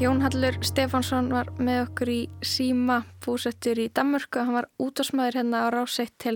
Jón 0.02 0.18
Hallur 0.20 0.56
Stefánsson 0.66 1.28
var 1.30 1.46
með 1.62 1.76
okkur 1.84 2.10
í 2.10 2.20
síma 2.42 2.96
búsettur 3.22 3.78
í 3.78 3.84
Danmörku. 3.94 4.40
Hann 4.42 4.56
var 4.56 4.66
útásmaður 4.82 5.36
hérna 5.38 5.60
á 5.62 5.66
ráseitt 5.70 6.16
til 6.18 6.32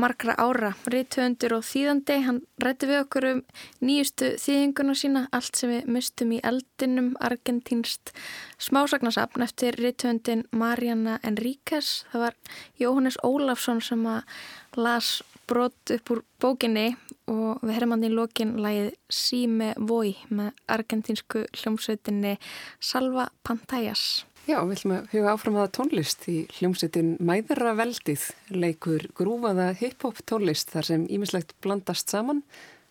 margra 0.00 0.32
ára. 0.40 0.70
Ríðtöfundur 0.88 1.58
og 1.58 1.66
þýðandi. 1.68 2.16
Hann 2.24 2.38
rætti 2.64 2.88
við 2.88 3.02
okkur 3.02 3.26
um 3.28 3.42
nýjustu 3.84 4.30
þýðinguna 4.40 4.96
sína. 4.96 5.26
Allt 5.36 5.60
sem 5.60 5.74
við 5.74 5.90
mistum 5.98 6.32
í 6.32 6.40
eldinum, 6.48 7.10
argentínst 7.20 8.14
smásagnasafn 8.56 9.44
eftir 9.44 9.76
ríðtöfundin 9.76 10.46
Mariana 10.56 11.18
Enríquez. 11.20 12.06
Það 12.08 12.24
var 12.24 12.38
Jóhannes 12.80 13.20
Ólafsson 13.20 13.84
sem 13.84 14.08
að 14.08 14.24
las 14.80 15.18
brot 15.44 15.92
upp 15.92 16.14
úr 16.16 16.24
bókinni 16.40 16.94
og 17.30 17.62
við 17.64 17.74
herrum 17.76 17.94
hann 17.94 18.06
í 18.06 18.12
lokin 18.12 18.54
lægið 18.60 18.92
Sime 19.12 19.72
Voi 19.78 20.14
með 20.28 20.52
argentínsku 20.76 21.46
hljómsveitinni 21.56 22.36
Salva 22.80 23.30
Pantallas. 23.46 24.24
Já, 24.44 24.58
við 24.60 24.74
ætlum 24.76 24.92
að 24.98 25.06
huga 25.14 25.32
áfram 25.32 25.56
aða 25.56 25.72
tónlist 25.78 26.26
í 26.28 26.36
hljómsveitin 26.58 27.14
Mæðra 27.24 27.72
veldið 27.78 28.26
leikur 28.52 29.06
grúfaða 29.16 29.70
hip-hop 29.78 30.20
tónlist 30.28 30.74
þar 30.74 30.88
sem 30.90 31.06
ímislegt 31.08 31.54
blandast 31.64 32.12
saman 32.12 32.42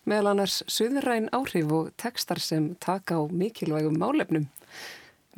meðal 0.10 0.34
annars 0.34 0.62
suðræn 0.72 1.30
áhrif 1.36 1.72
og 1.72 1.92
textar 2.02 2.42
sem 2.42 2.74
taka 2.82 3.20
á 3.20 3.24
mikilvægum 3.30 4.00
málefnum. 4.02 4.50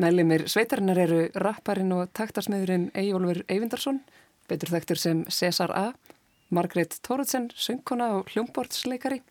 Meðlimir 0.01 0.47
sveitarinnar 0.51 0.99
eru 0.99 1.21
rapparinn 1.39 1.93
og 1.95 2.09
taktarsmiðurinn 2.17 2.89
Eyjólfur 2.97 3.43
Eyvindarsson, 3.47 4.01
betur 4.49 4.73
þekktur 4.73 4.99
sem 4.99 5.23
Cesar 5.31 5.71
A., 5.71 5.85
Margrét 6.53 6.99
Tóruðsen, 7.01 7.47
söngkona 7.57 8.11
og 8.19 8.27
hljómbordsleikari 8.29 9.23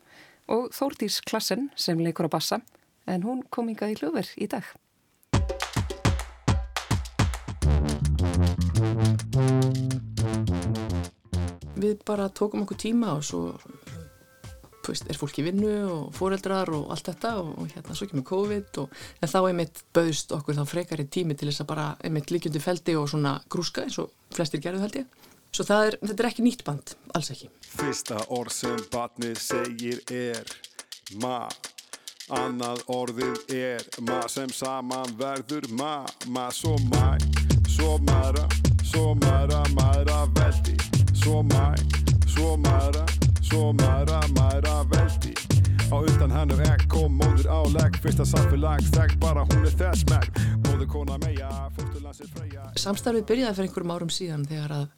og 0.51 0.73
Þórdís 0.75 1.21
Klassen 1.23 1.69
sem 1.79 2.01
leikur 2.03 2.27
á 2.27 2.35
bassa 2.35 2.59
en 3.07 3.23
hún 3.23 3.45
kom 3.55 3.69
hingað 3.71 3.95
í 3.95 3.99
hljóður 4.01 4.31
í 4.35 4.49
dag. 4.51 4.67
Við 11.79 12.01
bara 12.03 12.27
tókum 12.35 12.65
okkur 12.65 12.81
tíma 12.83 13.13
og 13.15 13.23
svo 13.23 13.43
veist, 14.89 15.07
er 15.07 15.19
fólk 15.21 15.39
í 15.39 15.45
vinnu 15.47 15.71
og 15.87 16.11
fóreldrar 16.19 16.73
og 16.75 16.91
allt 16.91 17.13
þetta 17.13 17.37
og, 17.45 17.69
hérna 17.77 17.95
svo 17.95 18.09
kemur 18.11 18.27
COVID 18.27 18.81
og 18.83 18.99
en 19.23 19.31
þá 19.31 19.39
einmitt 19.45 19.85
bauðst 19.95 20.35
okkur 20.35 20.59
þá 20.59 20.65
frekari 20.67 21.07
tími 21.07 21.39
til 21.39 21.53
þess 21.53 21.63
að 21.63 21.71
bara 21.71 21.87
einmitt 22.03 22.35
líkjandi 22.35 22.63
feldi 22.65 22.99
og 22.99 23.07
svona 23.13 23.39
grúska 23.47 23.87
eins 23.87 24.01
og 24.03 24.11
flestir 24.35 24.65
gerðu 24.65 24.83
held 24.83 25.01
ég. 25.05 25.23
Svo 25.55 25.63
er, 25.71 25.95
þetta 26.03 26.23
er 26.25 26.27
ekki 26.27 26.43
nýtt 26.43 26.65
band, 26.67 26.97
alls 27.15 27.29
ekki. 27.31 27.47
Fyrsta 27.77 28.17
orð 28.35 28.51
sem 28.51 28.81
batnið 28.91 29.37
segir 29.39 30.01
er 30.11 30.49
ma. 31.23 31.47
Annað 32.35 32.81
orðið 32.91 33.53
er 33.55 33.85
ma 34.03 34.25
sem 34.33 34.51
saman 34.51 35.15
verður 35.21 35.69
ma. 35.79 36.09
Ma 36.35 36.49
svo 36.51 36.75
mæ, 36.89 37.21
svo 37.71 37.95
mæra, 38.03 38.49
svo 38.83 39.13
mæra, 39.23 39.63
mæra 39.79 40.25
veldi 40.35 40.75
Svo 41.15 41.45
mæ, 41.47 41.71
svo 42.27 42.57
mæra, 42.59 43.07
svo 43.45 43.71
mæra, 43.79 44.25
mæra 44.35 44.81
veldi 44.91 45.37
Á 45.87 45.97
utan 46.03 46.35
hennu 46.35 46.59
ekko, 46.67 47.07
móður 47.07 47.47
á 47.47 47.61
legg. 47.77 48.03
Fyrsta 48.03 48.27
samfélag, 48.27 48.83
þekk 48.91 49.21
bara 49.23 49.47
hún 49.53 49.69
er 49.69 49.79
þess 49.79 50.03
megg 50.11 50.35
Móður 50.67 50.91
kona 50.91 51.23
meja, 51.23 51.53
fórstulandsir 51.77 52.33
freyja. 52.35 52.73
Samstarfið 52.75 53.29
byrjaði 53.31 53.61
fyrir 53.61 53.71
einhverjum 53.71 53.95
árum 53.95 54.11
síðan 54.11 54.49
þegar 54.51 54.81
að 54.83 54.89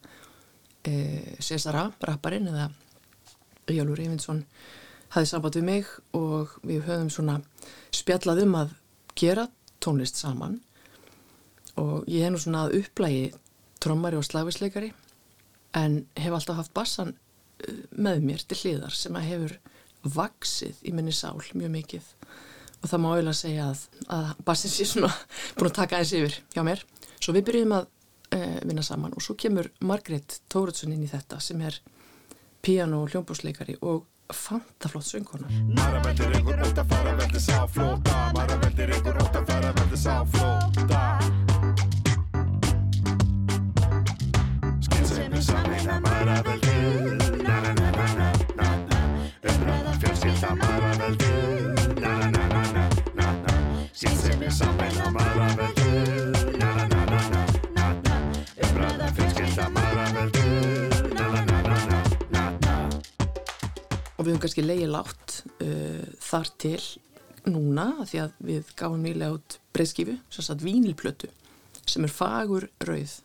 e, 0.88 1.36
Cesara, 1.42 1.88
rapparinn 2.06 2.50
eða 2.50 2.70
Jálfur 3.72 4.02
Eyvindsson 4.02 4.44
hafði 5.14 5.30
samband 5.30 5.58
við 5.58 5.66
mig 5.66 5.90
og 6.16 6.54
við 6.66 6.86
höfum 6.86 7.10
svona 7.12 7.40
spjallað 7.94 8.42
um 8.44 8.56
að 8.60 8.74
gera 9.18 9.46
tónlist 9.82 10.18
saman. 10.20 10.60
Og 11.80 12.06
ég 12.08 12.24
hef 12.24 12.34
nú 12.34 12.40
svona 12.40 12.66
að 12.66 12.80
upplægi 12.80 13.26
trommari 13.82 14.18
og 14.18 14.24
slagvisleikari 14.26 14.92
en 15.76 16.02
hef 16.16 16.32
alltaf 16.32 16.60
haft 16.62 16.74
bassan 16.76 17.14
eh, 17.14 17.82
með 17.92 18.22
mér 18.24 18.44
til 18.44 18.60
hliðar 18.62 18.96
sem 18.96 19.16
að 19.18 19.28
hefur 19.30 19.56
vaksið 20.16 20.84
í 20.86 20.94
minni 20.94 21.14
sál 21.14 21.40
mjög 21.52 21.72
mikið. 21.74 22.12
Og 22.82 22.90
það 22.90 23.02
má 23.02 23.08
auðvitað 23.10 23.38
segja 23.40 23.66
að, 23.72 23.82
að 24.16 24.30
bassin 24.46 24.72
sé 24.72 24.86
svona 24.88 25.12
búin 25.56 25.70
að 25.70 25.78
taka 25.80 25.98
aðeins 25.98 26.16
yfir 26.20 26.40
hjá 26.54 26.62
mér. 26.66 26.84
Svo 27.18 27.34
við 27.36 27.48
byrjum 27.50 27.76
að 27.78 27.88
vinna 28.66 28.82
saman. 28.84 29.14
Og 29.16 29.24
svo 29.24 29.36
kemur 29.38 29.70
Margrét 29.80 30.40
Tóruðsson 30.52 30.92
inn 30.94 31.06
í 31.06 31.10
þetta 31.10 31.40
sem 31.40 31.60
er 31.64 31.80
piano 32.66 33.02
og 33.04 33.12
hljómbúsleikari 33.12 33.76
og 33.82 34.06
fantaflott 34.32 35.06
söngkonar 35.06 35.50
Mæra 35.76 36.00
veldir 36.02 36.32
ykkur 36.40 36.62
út 36.66 36.78
að 36.80 36.88
fara 36.90 37.12
veldir 37.20 37.42
sá 37.42 37.66
flóta 37.70 38.16
Mæra 38.34 38.56
veldir 38.62 38.90
ykkur 38.96 39.20
út 39.22 39.38
að 39.38 39.46
fara 39.50 39.70
veldir 39.76 40.00
sá 40.02 40.16
flóta 40.34 41.02
Skynsefni 44.88 45.42
samina 45.42 46.00
mæra 46.00 46.42
veldir 46.48 47.22
Na 47.46 47.60
na 47.60 47.72
na 47.78 47.90
na 47.98 48.06
na 48.18 48.28
na 48.58 48.68
na. 48.90 49.00
Umræða 49.46 49.96
fjölskylda 50.02 50.54
mæra 50.58 50.92
veldir 51.04 52.00
Na 52.02 52.18
na 52.18 52.30
na 52.30 52.44
na 52.48 52.62
na 52.74 52.84
na. 53.14 53.32
Na 53.46 53.88
Skynsefni 53.92 54.50
samina 54.50 55.10
mæra 55.10 55.50
veldir 55.56 55.75
við 64.26 64.34
höfum 64.34 64.42
kannski 64.42 64.64
leiði 64.64 64.86
látt 64.90 65.40
uh, 65.62 66.06
þar 66.26 66.48
til 66.58 66.80
núna 67.46 67.86
því 68.02 68.22
að 68.24 68.38
við 68.48 68.70
gáum 68.78 69.02
nýlega 69.04 69.36
út 69.36 69.58
breyðskifu, 69.76 70.16
sem 70.34 70.46
sagt 70.46 70.64
vínilplötu 70.66 71.30
sem 71.86 72.02
er 72.02 72.10
fagur 72.10 72.66
rauð 72.82 73.20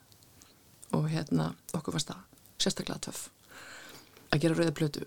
og 0.94 1.08
hérna 1.10 1.52
okkur 1.74 1.96
fannst 1.96 2.12
það 2.12 2.26
sérstaklega 2.62 3.06
töff 3.08 3.30
að 4.32 4.44
gera 4.44 4.58
rauða 4.60 4.76
plötu. 4.78 5.06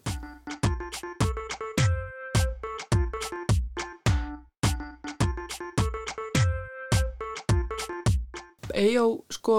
Eyjó 8.74 9.04
sko 9.30 9.56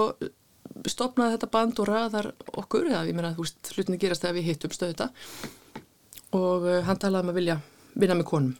stopnaði 0.86 1.38
þetta 1.38 1.48
band 1.54 1.80
og 1.80 1.88
ræðar 1.88 2.28
okkur 2.52 2.90
eða 2.90 3.06
ég 3.08 3.16
meina 3.16 3.32
þú 3.34 3.46
veist 3.46 3.70
hlutinni 3.72 3.98
gerast 4.02 4.26
þegar 4.26 4.36
við 4.36 4.50
hittum 4.50 4.74
stöðu 4.76 4.98
og 6.34 6.66
uh, 6.66 6.80
hann 6.86 6.98
talaði 7.02 7.26
um 7.26 7.32
að 7.32 7.38
vilja 7.40 7.58
vinna 7.94 8.16
með 8.18 8.28
konum. 8.30 8.54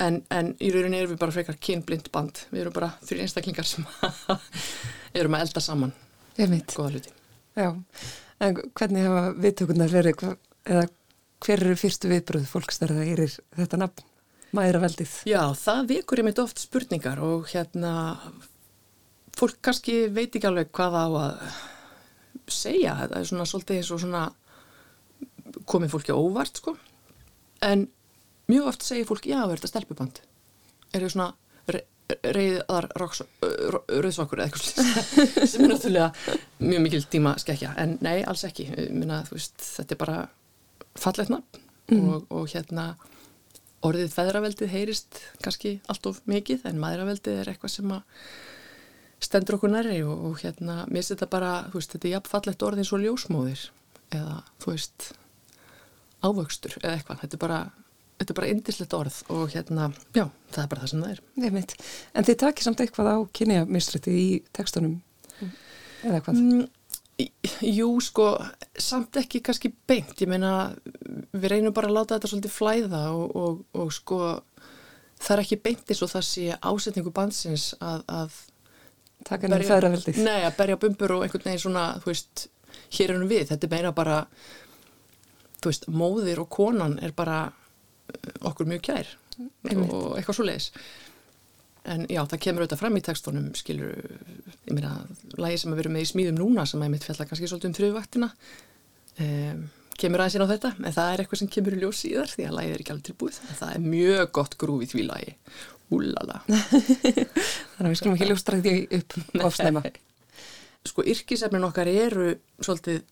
En, 0.00 0.22
en 0.32 0.54
í 0.62 0.70
rauninni 0.72 1.02
erum 1.02 1.12
við 1.12 1.20
bara 1.20 1.34
frekar 1.34 1.58
kynblind 1.60 2.06
band. 2.12 2.44
Við 2.52 2.62
erum 2.62 2.76
bara 2.76 2.94
þrjir 3.04 3.26
einstaklingar 3.26 3.68
sem 3.68 3.84
erum 5.18 5.36
að 5.36 5.44
elda 5.46 5.64
saman. 5.64 5.92
Góða 6.38 6.94
hluti. 6.94 7.12
Já, 7.58 7.74
en 8.40 8.60
hvernig 8.78 9.04
hafa 9.04 9.24
viðtökurnar 9.44 9.92
verið, 9.92 10.22
eða 10.64 10.86
hver 11.44 11.64
eru 11.64 11.76
fyrstu 11.78 12.08
viðbröð 12.10 12.46
fólks 12.48 12.80
þegar 12.80 12.96
það 12.96 13.10
erir 13.14 13.34
þetta 13.58 13.80
nafn, 13.80 14.06
mæra 14.56 14.80
veldið? 14.82 15.16
Já, 15.28 15.42
það 15.58 15.90
vekur 15.90 16.22
ég 16.22 16.28
mitt 16.28 16.40
oft 16.42 16.62
spurningar 16.62 17.20
og 17.24 17.50
hérna 17.52 17.92
fólk 19.36 19.60
kannski 19.64 20.02
veit 20.12 20.34
ekki 20.34 20.48
alveg 20.48 20.72
hvað 20.76 20.96
á 20.96 21.06
að 21.06 21.44
segja, 22.50 22.96
þetta 23.02 23.20
er 23.20 23.28
svona 23.30 23.46
svolítið 23.48 23.80
eins 23.80 23.92
og 23.94 24.02
svona 24.02 24.24
komið 25.68 25.94
fólki 25.94 26.14
á 26.14 26.18
óvart 26.18 26.60
sko. 26.60 26.76
En 27.64 27.88
mjög 28.50 28.72
oft 28.72 28.86
segir 28.86 29.08
fólk, 29.08 29.28
já, 29.28 29.40
er 29.44 29.58
þetta 29.58 29.72
stelpuband? 29.72 30.20
Er 30.92 31.04
það 31.04 31.14
svona 31.14 31.30
re 31.70 31.84
reyðar 32.34 32.88
rauðsvakur 32.98 34.40
eða 34.42 34.48
eitthvað 34.48 34.64
sem 35.52 35.62
er 35.62 35.70
náttúrulega 35.70 36.08
mjög 36.58 36.80
mikil 36.82 37.00
tíma 37.12 37.36
skekja 37.38 37.70
en 37.78 37.98
nei, 38.02 38.24
alls 38.26 38.42
ekki. 38.48 38.66
Minna, 38.90 39.20
veist, 39.30 39.60
þetta 39.76 39.94
er 39.94 40.00
bara 40.00 40.16
fallegt 40.98 41.30
nafn 41.30 41.60
mm. 41.94 42.08
og, 42.10 42.24
og 42.34 42.48
hérna 42.50 42.88
orðið 43.86 44.12
feðraveldið 44.16 44.72
heyrist 44.74 45.20
kannski 45.44 45.76
allt 45.92 46.08
of 46.10 46.18
mikið 46.28 46.66
en 46.68 46.80
maðuraveldið 46.82 47.40
er 47.40 47.52
eitthvað 47.52 47.76
sem 47.76 47.94
að 47.94 48.02
stendur 49.20 49.58
okkur 49.58 49.72
næri 49.72 50.00
og, 50.02 50.26
og 50.30 50.42
hérna 50.42 50.82
mér 50.88 51.00
finnst 51.00 51.14
þetta 51.14 51.30
bara, 51.32 51.52
þú 51.70 51.80
veist, 51.80 51.94
þetta 51.94 52.08
er 52.08 52.14
jafnfallegt 52.16 52.66
orðið 52.66 52.82
eins 52.82 52.92
og 52.96 53.02
ljósmóðir. 53.04 53.64
Eða 54.10 54.36
þú 54.58 54.74
veist 54.74 55.10
ávöxtur 56.24 56.76
eða 56.82 56.96
eitthvað, 56.96 57.22
þetta 57.22 57.38
er 57.38 57.44
bara 57.44 57.60
þetta 58.20 58.34
er 58.34 58.36
bara 58.36 58.50
indislegt 58.52 58.96
orð 58.96 59.20
og 59.32 59.54
hérna 59.54 59.86
já, 60.12 60.26
það 60.52 60.62
er 60.62 60.72
bara 60.72 60.82
það 60.82 60.92
sem 60.92 61.04
það 61.04 61.14
er. 61.14 61.22
Nefnitt. 61.40 61.76
En 62.12 62.26
þið 62.28 62.42
takir 62.42 62.66
samt 62.66 62.82
eitthvað 62.84 63.14
á 63.16 63.18
kynja 63.38 63.62
mistrætti 63.68 64.12
í 64.12 64.26
tekstunum 64.56 64.98
eða 66.04 66.20
hvað? 66.26 66.36
Mm, 66.36 66.66
jú, 67.70 67.88
sko 68.04 68.28
samt 68.80 69.16
ekki 69.20 69.42
kannski 69.44 69.72
beint, 69.88 70.14
ég 70.20 70.30
meina 70.30 70.70
við 71.32 71.48
reynum 71.54 71.74
bara 71.76 71.90
að 71.90 71.96
láta 71.96 72.18
þetta 72.18 72.32
svolítið 72.32 72.54
flæða 72.54 73.02
og, 73.16 73.34
og, 73.36 73.58
og 73.80 73.90
sko 73.96 74.20
það 75.20 75.34
er 75.34 75.44
ekki 75.44 75.60
beint 75.64 75.92
eins 75.92 76.04
og 76.04 76.12
það 76.12 76.28
sé 76.28 76.46
ásetningu 76.60 77.12
bansins 77.16 77.70
að, 77.80 78.04
að 78.08 78.38
taka 79.28 79.48
henni 79.48 79.68
fæðraveldið 79.68 80.22
Nei, 80.24 80.40
að 80.46 80.56
berja 80.60 80.80
bumbur 80.80 81.16
og 81.16 81.26
einhvern 81.26 81.48
veginn 81.48 81.64
svona, 81.66 81.90
þú 82.00 82.12
veist 82.12 82.48
hér 82.96 83.14
erum 83.14 83.28
við, 83.30 83.48
þetta 83.50 83.68
er 83.68 83.74
meira 83.74 83.92
bara 83.94 84.22
þú 85.62 85.72
veist, 85.72 85.86
móðir 85.92 86.42
og 86.42 86.50
konan 86.52 86.98
er 87.04 87.14
bara 87.16 87.42
eh, 88.12 88.32
okkur 88.50 88.68
mjög 88.70 88.84
kær 88.90 89.14
Einmitt. 89.40 89.92
og 89.92 90.18
eitthvað 90.18 90.40
svo 90.40 90.48
leiðis 90.48 90.70
en 91.90 92.04
já, 92.12 92.20
það 92.28 92.42
kemur 92.44 92.64
auðvitað 92.64 92.82
fram 92.82 92.96
í 92.98 93.04
tekstunum 93.04 93.50
skilur, 93.56 93.94
ég 94.68 94.74
meina 94.76 94.98
lægi 95.40 95.62
sem 95.62 95.72
að 95.72 95.80
vera 95.80 95.92
með 95.94 96.04
í 96.04 96.10
smíðum 96.10 96.40
núna 96.42 96.66
sem 96.68 96.82
að 96.82 96.90
ég 96.90 96.94
mitt 96.96 97.06
fjalla 97.08 97.26
kannski 97.28 97.48
svolítið 97.48 97.70
um 97.70 97.76
þrjúvaktina 97.78 98.28
um, 99.24 99.62
kemur 100.00 100.22
aðeins 100.22 100.36
inn 100.36 100.44
á 100.44 100.52
þetta 100.52 100.72
en 100.78 100.96
það 100.96 101.12
er 101.12 101.22
eitthvað 101.22 101.42
sem 101.42 101.50
kemur 101.56 101.76
í 101.76 101.80
ljós 101.80 102.02
síðar 102.04 102.32
því 102.32 102.46
að 102.48 102.56
lægið 102.56 102.74
er 102.74 102.84
ekki 102.84 102.94
alveg 102.94 103.06
tilbúið. 103.08 103.40
En 103.46 103.58
það 103.58 103.72
er 103.74 103.82
mjög 103.84 104.30
gott 104.38 104.56
grúf 104.60 104.84
í 104.84 104.88
því 104.90 105.06
lægi 105.08 105.34
úlala. 105.90 106.38
Þannig 107.74 107.82
að 107.82 107.90
við 107.90 107.98
skulum 108.00 108.16
ekki 108.16 108.30
ljóstra 108.30 108.60
því 108.64 108.76
upp 109.00 109.16
ofsnæma 109.48 109.84
Sko 110.88 111.04
yrkisefnin 111.12 111.66
okkar 111.66 111.90
eru 111.92 112.30
svolítið 112.62 113.02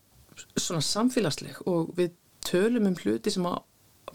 svona 0.56 0.80
samfélagsleg 0.84 1.58
og 1.68 1.90
við 1.98 2.14
tölum 2.48 2.88
um 2.90 2.96
hluti 2.98 3.32
sem 3.34 3.46
að 3.48 3.61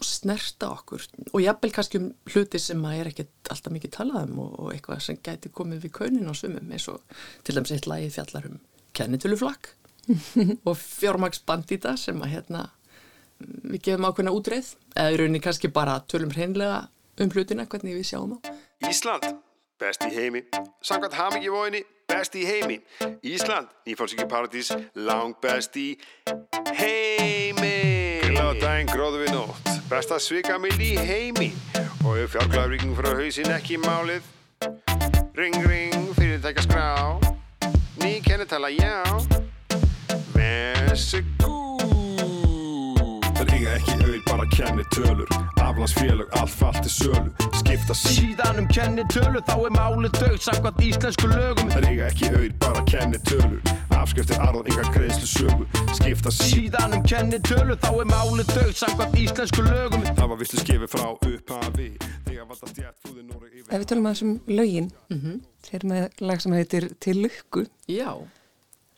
snerta 0.04 0.72
okkur 0.74 1.04
og 1.30 1.42
jafnvel 1.42 1.72
kannski 1.74 2.00
um 2.00 2.08
hluti 2.32 2.58
sem 2.58 2.80
að 2.84 3.00
er 3.00 3.10
ekkert 3.12 3.50
alltaf 3.54 3.74
mikið 3.74 3.92
talað 3.94 4.30
um 4.32 4.40
og, 4.44 4.54
og 4.58 4.70
eitthvað 4.74 5.02
sem 5.06 5.20
gæti 5.22 5.52
komið 5.54 5.86
við 5.86 5.94
kaunin 6.00 6.30
á 6.30 6.34
sumum 6.34 6.72
eins 6.74 6.88
og 6.90 7.16
til 7.46 7.56
dæmis 7.56 7.74
eitt 7.76 7.88
lagi 7.90 8.10
fjallar 8.14 8.48
um 8.50 8.58
kennitöluflakk 8.94 9.70
og 10.68 10.74
fjármagsbandita 10.78 11.94
sem 12.00 12.20
að 12.22 12.34
hérna 12.34 12.64
við 13.40 13.80
gefum 13.88 14.08
ákveðna 14.08 14.34
útreið 14.34 14.74
eða 14.94 15.14
í 15.14 15.18
rauninni 15.20 15.42
kannski 15.44 15.70
bara 15.72 16.00
tölum 16.10 16.34
hreinlega 16.34 16.84
um 17.22 17.30
hlutina 17.30 17.66
hvernig 17.70 17.96
við 17.98 18.08
sjáum 18.10 18.36
á. 18.36 18.38
Ísland, 18.88 19.26
best 19.80 20.04
í 20.06 20.10
heimi 20.14 20.44
Samkvæmt 20.84 21.16
hamingi 21.18 21.52
vóinni, 21.52 21.84
best 22.08 22.36
í 22.38 22.44
heimi. 22.46 22.78
Ísland, 23.24 23.70
nýfálsíki 23.86 24.26
paradís 24.30 24.72
Lang 24.94 25.36
best 25.42 25.76
í 25.80 25.94
heimi. 26.76 27.74
Gláð 28.30 28.60
daginn 28.62 28.92
gróðu 28.92 29.24
við 29.24 29.34
nótt. 29.36 29.72
Besta 29.90 30.20
svika 30.20 30.58
mild 30.58 30.80
í 30.80 30.94
heimi. 30.98 31.52
Og 32.04 32.20
ef 32.22 32.36
fjárglæðuríking 32.36 32.94
frá 32.98 33.12
hausin 33.16 33.52
ekki 33.56 33.80
málið. 33.82 34.26
Ring 35.34 35.56
ring, 35.66 36.12
fyrirtækja 36.14 36.68
skrá 36.68 36.88
Ný 37.98 38.20
kennetala, 38.22 38.70
já. 38.70 39.02
Eiga 40.94 41.63
ekki 43.76 43.94
auð, 44.04 44.20
bara 44.28 44.46
kenni 44.52 44.84
tölur. 44.94 45.28
Aflandsfélög, 45.62 46.28
allt 46.40 46.50
fallt 46.50 46.82
til 46.82 46.90
sölu. 46.90 47.30
Skipta 47.58 47.94
Síðan 47.96 48.58
um 48.62 48.66
kennitölu 48.68 49.40
þá 49.48 49.54
er 49.56 49.72
málið 49.74 50.18
dögt 50.18 50.44
Samkvæmt 50.46 50.82
íslensku 50.88 51.30
lögum. 51.30 51.70
Það 51.72 51.86
eiga 51.90 52.08
ekki 52.10 52.30
auð, 52.30 52.50
bara 52.62 52.84
kenni 52.90 53.20
tölur. 53.28 53.72
Afskriftir 53.94 54.42
arðan, 54.44 54.68
enga 54.70 54.84
greiðslu 54.94 55.30
sögu. 55.30 55.68
Skipta 55.96 56.34
Síðan 56.34 56.98
um 56.98 57.06
kennitölu 57.08 57.78
þá 57.82 57.90
er 57.92 58.10
málið 58.12 58.52
dögt 58.52 58.80
Samkvæmt 58.82 59.18
íslensku 59.24 59.64
lögum. 59.66 60.04
Það 60.10 60.30
var 60.34 60.42
visslu 60.42 60.62
skefið 60.62 60.92
frá 60.94 61.06
upphafi. 61.14 61.88
Þegar 62.28 62.46
valda 62.52 62.70
stjætt 62.74 63.00
flúði 63.02 63.26
Nóra 63.30 63.50
yfir 63.50 63.72
Ef 63.72 63.82
við 63.82 63.88
tölum 63.90 64.10
aðeins 64.10 64.24
um 64.26 64.36
lögin 64.50 64.92
mm 65.08 65.18
-hmm. 65.18 65.40
þeir 65.70 65.88
með 65.90 66.22
lag 66.28 66.40
sem 66.42 66.52
heitir 66.52 66.88
Til 67.00 67.16
lukku. 67.22 67.66
Já. 67.88 68.12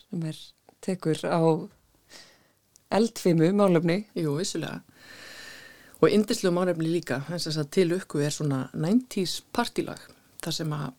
Sem 0.03 0.23
er 0.23 0.37
tekur 0.81 1.19
á 1.25 1.41
eldfimu 2.94 3.51
málefni. 3.57 4.05
Jú, 4.14 4.37
vissulega. 4.38 4.81
Og 6.03 6.12
indislu 6.12 6.53
málefni 6.53 6.90
líka 6.92 7.22
þess 7.29 7.57
að 7.57 7.72
til 7.72 7.88
ukku 7.96 8.20
er 8.20 8.35
svona 8.35 8.66
90's 8.77 9.40
partílag 9.57 10.03
þar 10.44 10.55
sem 10.59 10.75
að 10.77 10.90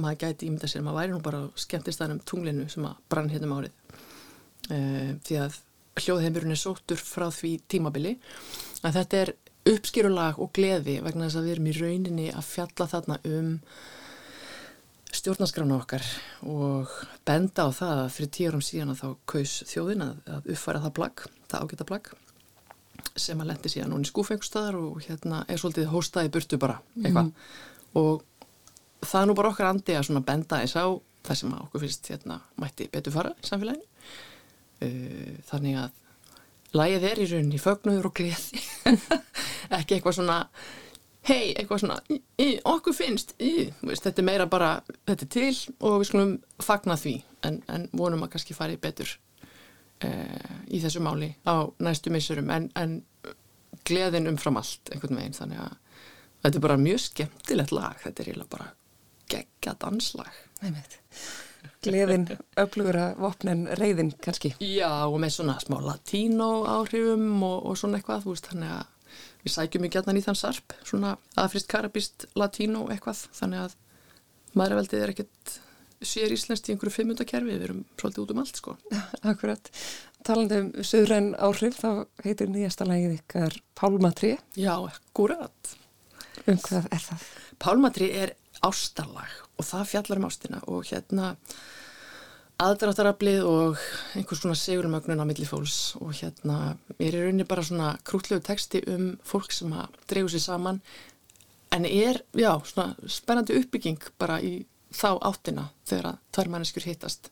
maður 0.00 0.20
gæti 0.22 0.46
ímynda 0.46 0.70
sér, 0.70 0.84
maður 0.86 1.00
væri 1.00 1.12
nú 1.12 1.22
bara 1.24 1.40
skemmtist 1.58 2.00
þar 2.00 2.14
um 2.14 2.22
tunglinu 2.24 2.68
sem 2.70 2.86
að 2.86 3.00
brann 3.10 3.30
hérna 3.32 3.48
um 3.50 3.56
árið. 3.58 3.74
Uh, 4.70 5.12
því 5.26 5.40
að 5.42 5.58
hljóðheimurinn 6.00 6.54
er 6.54 6.60
sóttur 6.60 7.00
frá 7.02 7.26
því 7.34 7.56
tímabili. 7.68 8.14
Að 8.86 9.00
þetta 9.00 9.22
er 9.24 9.32
uppskýrulag 9.70 10.38
og 10.40 10.52
gleði 10.56 11.00
vegna 11.04 11.26
þess 11.26 11.40
að 11.40 11.48
við 11.48 11.54
erum 11.56 11.68
í 11.68 11.74
rauninni 11.76 12.28
að 12.32 12.46
fjalla 12.48 12.86
þarna 12.94 13.18
um 13.28 13.50
stjórnaskrána 15.16 15.76
okkar 15.80 16.04
og 16.46 16.90
benda 17.26 17.66
á 17.66 17.70
það 17.74 18.02
að 18.04 18.10
fyrir 18.14 18.32
tíu 18.36 18.50
árum 18.50 18.64
síðan 18.64 18.92
að 18.94 19.02
þá 19.02 19.08
kaus 19.32 19.54
þjóðin 19.70 20.04
að, 20.06 20.16
að 20.30 20.50
uppfæra 20.54 20.82
það 20.84 20.96
plagg, 20.98 21.22
það 21.50 21.64
ágæta 21.64 21.88
plagg 21.88 22.10
sem 23.18 23.40
að 23.42 23.50
lendi 23.50 23.72
síðan 23.72 23.94
núni 23.94 24.08
skúfengustadar 24.08 24.78
og 24.78 25.00
hérna 25.04 25.44
er 25.50 25.60
svolítið 25.60 25.90
hóstaði 25.90 26.32
burtu 26.34 26.58
bara 26.60 26.78
eitthvað. 27.00 27.30
Mm. 27.30 28.00
og 28.00 28.26
það 29.04 29.22
er 29.22 29.30
nú 29.30 29.36
bara 29.38 29.52
okkar 29.52 29.70
andi 29.70 29.96
að 29.96 30.06
svona 30.08 30.24
benda 30.26 30.60
þess 30.62 30.78
á 30.78 30.86
það 31.26 31.40
sem 31.40 31.54
að 31.54 31.64
okkur 31.66 31.84
finnst 31.84 32.10
hérna 32.12 32.36
mætti 32.60 32.88
betur 32.92 33.14
fara 33.14 33.32
í 33.36 33.48
samfélaginu. 33.48 33.88
Uh, 34.80 35.34
þannig 35.50 35.80
að 35.82 35.98
lægið 36.76 37.08
er 37.10 37.20
í 37.20 37.26
rauninni 37.32 37.60
fögnuður 37.60 38.10
og 38.10 38.14
gleði. 38.20 38.62
Ekki 39.78 39.96
eitthvað 39.96 40.16
svona 40.20 40.38
hei, 41.28 41.52
eitthvað 41.54 41.82
svona 41.84 41.98
í, 42.08 42.20
í, 42.40 42.48
okkur 42.68 42.96
finnst, 42.96 43.34
í, 43.42 43.68
veist, 43.84 44.06
þetta 44.06 44.22
er 44.22 44.28
meira 44.28 44.46
bara 44.50 44.70
þetta 45.08 45.26
er 45.26 45.32
til 45.36 45.76
og 45.78 45.98
við 46.00 46.08
skulum 46.10 46.36
fagna 46.62 46.96
því 47.00 47.16
en, 47.48 47.60
en 47.68 47.88
vonum 47.96 48.24
að 48.26 48.34
kannski 48.36 48.56
fari 48.56 48.80
betur 48.80 49.12
uh, 50.04 50.56
í 50.68 50.80
þessu 50.82 51.02
máli 51.04 51.34
á 51.44 51.68
næstu 51.82 52.12
missurum 52.14 52.50
en, 52.54 52.70
en 52.78 53.00
gleðin 53.86 54.30
umfram 54.30 54.60
allt 54.60 54.92
einhvern 54.92 55.20
veginn 55.20 55.36
þannig 55.36 55.62
að 55.64 55.78
þetta 56.44 56.56
er 56.56 56.66
bara 56.68 56.80
mjög 56.80 57.04
skemmtilegt 57.04 57.76
lag 57.76 58.00
þetta 58.02 58.22
er 58.22 58.30
eiginlega 58.32 58.54
bara 58.56 58.70
geggja 59.30 59.76
danslag. 59.80 60.32
Gleðin, 61.84 62.26
öflugur 62.60 62.96
að 63.00 63.20
vopnin 63.20 63.66
reyðin 63.78 64.12
kannski. 64.24 64.52
Já 64.64 65.06
og 65.06 65.18
með 65.20 65.34
svona 65.36 65.58
smá 65.62 65.78
latínó 65.84 66.64
áhrifum 66.68 67.42
og, 67.46 67.58
og 67.70 67.78
svona 67.80 68.00
eitthvað 68.00 68.24
þú 68.24 68.34
veist 68.34 68.48
þannig 68.50 68.74
að 68.76 68.88
við 69.44 69.54
sækjum 69.54 69.88
gætnan 69.90 70.20
í 70.20 70.24
þann 70.24 70.38
sarp 70.38 70.74
svona 70.84 71.16
aðfrist 71.40 71.70
karabist 71.70 72.28
latínó 72.38 72.86
eitthvað 72.92 73.24
þannig 73.36 73.66
að 73.66 73.76
maðurveldið 74.58 75.04
er 75.04 75.12
ekkert 75.14 75.58
sér 76.00 76.32
íslenskt 76.32 76.68
í 76.68 76.74
einhverju 76.74 76.94
fimmundakerfi 76.94 77.50
við 77.50 77.66
erum 77.66 77.82
svolítið 78.00 78.22
út 78.22 78.32
um 78.34 78.40
allt 78.42 78.60
sko. 78.60 78.76
Akkurat, 79.30 79.70
talandi 80.26 80.60
um 80.62 80.70
söðræn 80.86 81.34
áhrif 81.36 81.76
þá 81.80 81.90
heitir 82.24 82.50
nýjasta 82.52 82.88
lagið 82.88 83.18
ykkar 83.18 83.58
Pálmatri 83.78 84.36
Já, 84.56 84.74
akkurat. 84.80 85.74
Um 86.46 86.56
hvað 86.64 86.88
er 86.88 87.04
það? 87.04 87.26
Pálmatri 87.60 88.08
er 88.16 88.34
ástarlag 88.64 89.36
og 89.60 89.68
það 89.68 89.90
fjallar 89.92 90.22
um 90.22 90.28
ástina 90.28 90.62
og 90.68 90.88
hérna 90.88 91.34
aðdráttaraflið 92.60 93.46
og 93.48 93.78
einhvers 94.18 94.42
svona 94.42 94.56
segurumögnun 94.58 95.22
á 95.22 95.26
milli 95.28 95.46
fólks. 95.48 95.94
Og 96.00 96.12
hérna 96.18 96.74
er 96.98 97.14
í 97.14 97.22
rauninni 97.22 97.46
bara 97.48 97.64
svona 97.64 97.94
krútlegu 98.06 98.42
texti 98.44 98.82
um 98.90 99.14
fólk 99.26 99.54
sem 99.54 99.72
að 99.72 99.96
dreifu 100.10 100.34
sér 100.34 100.44
saman. 100.44 100.80
En 101.72 101.86
er, 101.86 102.20
já, 102.34 102.52
svona 102.66 102.94
spennandi 103.08 103.56
uppbygging 103.60 104.10
bara 104.18 104.40
í 104.42 104.64
þá 104.90 105.18
áttina 105.22 105.68
þegar 105.86 106.12
að 106.12 106.22
tvær 106.34 106.52
manneskjur 106.54 106.88
hittast. 106.90 107.30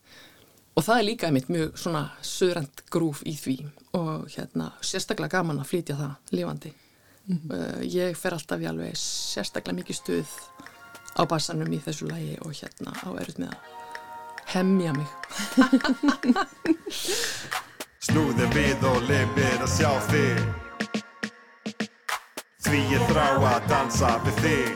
Og 0.79 0.87
það 0.87 1.01
er 1.01 1.09
líka 1.09 1.29
einmitt 1.29 1.49
mjög 1.51 1.79
svona 1.83 2.05
söðrand 2.23 2.85
grúf 2.93 3.25
í 3.27 3.35
því. 3.35 3.57
Og 3.99 4.29
hérna 4.37 4.71
sérstaklega 4.81 5.41
gaman 5.41 5.59
að 5.59 5.73
flytja 5.73 5.99
það 5.99 6.37
lifandi. 6.39 6.73
Mm 7.29 7.39
-hmm. 7.39 7.53
uh, 7.53 7.81
ég 7.85 8.17
fer 8.17 8.33
alltaf 8.33 8.61
í 8.61 8.69
alveg 8.69 8.97
sérstaklega 8.97 9.77
mikið 9.77 9.97
stuð 9.97 10.31
á 11.19 11.23
bassanum 11.29 11.73
í 11.73 11.83
þessu 11.83 12.07
lægi 12.09 12.39
og 12.41 12.55
hérna 12.55 12.95
á 12.95 13.09
erut 13.21 13.39
með 13.39 13.53
að 13.53 13.78
hemmja 14.49 14.93
mig. 14.97 15.07
Snúði 18.01 18.47
við 18.55 18.85
og 18.89 19.03
lifir 19.09 19.65
að 19.65 19.73
sjá 19.75 19.91
þig. 20.09 20.39
Því 22.65 22.81
ég 22.93 23.05
þrá 23.11 23.27
að 23.51 23.67
dansa 23.69 24.15
við 24.25 24.41
þig. 24.45 24.71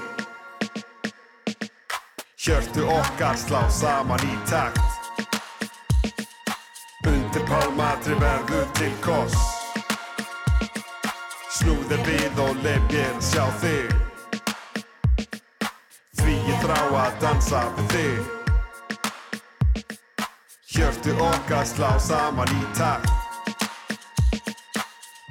Hjörtu 2.42 2.84
okkar 2.90 3.38
slá 3.38 3.62
saman 3.72 4.24
í 4.26 4.36
takt. 4.50 4.80
Undir 7.08 7.44
pálmatri 7.48 8.18
verður 8.20 8.68
til 8.76 8.92
koss. 9.04 9.38
Snúði 11.52 12.00
við 12.08 12.44
og 12.44 12.60
leif 12.66 12.84
mér 12.92 13.16
að 13.16 13.24
sjá 13.30 13.48
þig. 13.64 13.88
Því 16.20 16.38
ég 16.50 16.62
þrá 16.66 16.78
að 17.06 17.18
dansa 17.24 17.66
við 17.78 17.92
þig 17.96 18.41
Hjörtu 20.72 21.12
okkar 21.20 21.64
slá 21.68 21.98
saman 22.00 22.48
í 22.48 22.62
takt. 22.72 23.10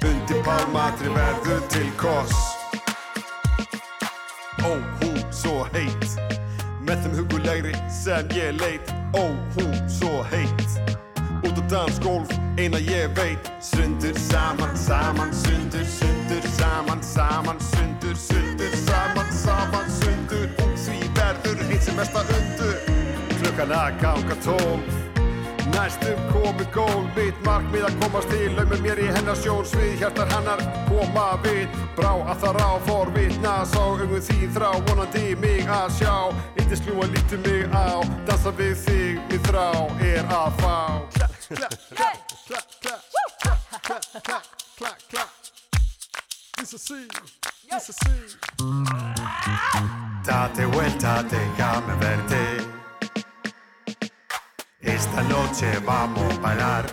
Undir 0.05 0.43
pálmatri 0.45 1.09
verður 1.09 1.63
til 1.73 1.87
koss 1.97 2.35
Ó, 4.61 4.77
hún 5.01 5.17
svo 5.33 5.63
heit 5.73 6.13
Með 6.85 7.01
þeim 7.01 7.17
hugulegri 7.17 7.73
sem 7.89 8.29
ég 8.37 8.53
leit. 8.61 8.93
Ó, 9.17 9.33
hún 9.57 9.73
svo 9.89 10.21
heit 10.29 10.77
Út 11.41 11.57
á 11.57 11.63
dansgólf, 11.73 12.29
eina 12.61 12.77
ég 12.77 13.09
veit. 13.17 13.49
Sundur 13.65 14.13
saman, 14.29 14.77
saman, 14.77 15.33
sundur, 15.33 15.85
sundur 15.97 16.49
Saman, 16.53 17.01
saman, 17.01 17.57
sundur, 17.73 18.17
sundur 18.29 18.81
Saman, 18.85 19.33
saman, 19.33 19.89
sundur. 19.97 20.49
Því 20.77 21.01
verður 21.17 21.65
hitt 21.71 21.89
sem 21.89 21.97
mesta 21.97 22.21
undur. 22.29 22.77
Klukkan 23.39 23.79
að 23.81 24.03
ganga 24.05 24.45
tólf 24.45 25.01
Næstum 25.71 26.19
komið 26.31 26.69
gól 26.75 27.03
mitt 27.15 27.37
markmið 27.45 27.87
að 27.87 27.97
komast 28.03 28.31
til. 28.33 28.49
Laumur 28.57 28.81
mér 28.85 29.01
í 29.01 29.07
hennar 29.11 29.37
sjón 29.39 29.65
svið 29.67 29.97
hjartar 30.01 30.29
hennar 30.35 30.63
koma 30.89 31.27
við. 31.45 31.67
Brá 31.97 32.11
að 32.15 32.43
það 32.43 32.59
rá 32.59 32.69
fór 32.87 33.13
vitna 33.15 33.55
sá 33.73 33.83
um 33.91 34.15
því 34.15 34.51
þrá. 34.55 34.69
Vonandi 34.89 35.35
mig 35.41 35.67
að 35.67 35.89
sjá 35.99 36.15
Eittir 36.59 36.81
slúa 36.83 37.09
lítu 37.11 37.41
mig 37.45 37.67
á. 37.71 38.03
Dansa 38.27 38.55
við 38.59 38.75
þig 38.85 39.21
við 39.31 39.47
þrá 39.49 39.67
er 40.11 40.23
að 40.27 40.61
fá. 40.63 40.77
Klapp, 41.17 41.37
klapp, 41.49 41.77
klapp, 41.95 42.19
klapp, 42.47 42.67
klapp, 42.81 43.01
klapp, 43.41 44.23
klapp, 44.23 44.47
klapp, 44.77 44.99
klapp 45.09 45.29
This 46.61 46.73
is 46.73 46.81
sí, 46.81 47.07
this 47.69 47.89
is 47.89 47.95
sí 47.95 48.11
Date 50.25 50.65
vuelta, 50.65 51.23
déjame 51.23 51.95
verte 51.99 52.60
Esta 55.01 55.23
noche 55.23 55.79
vamos 55.79 56.31
a 56.37 56.39
bailar. 56.41 56.85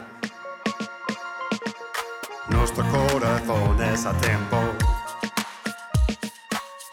Nuestro 2.49 2.83
corazón 2.85 3.83
es 3.83 4.07
a 4.07 4.15
tiempo. 4.15 4.57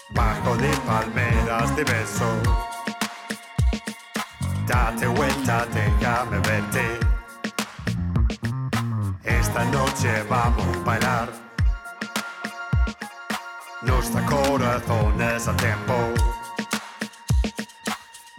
Bajo 0.09 0.57
de 0.57 0.71
palmeras 0.85 1.73
de 1.77 1.83
beso. 1.85 2.29
Date 4.67 5.07
vuelta, 5.07 5.65
déjame 5.67 6.39
verte. 6.39 6.99
Esta 9.23 9.63
noche 9.71 10.21
vamos 10.29 10.67
a 10.75 10.83
bailar. 10.83 11.29
Nuestro 13.83 14.21
corazón 14.25 15.21
es 15.21 15.47
a 15.47 15.55
tiempo. 15.55 15.95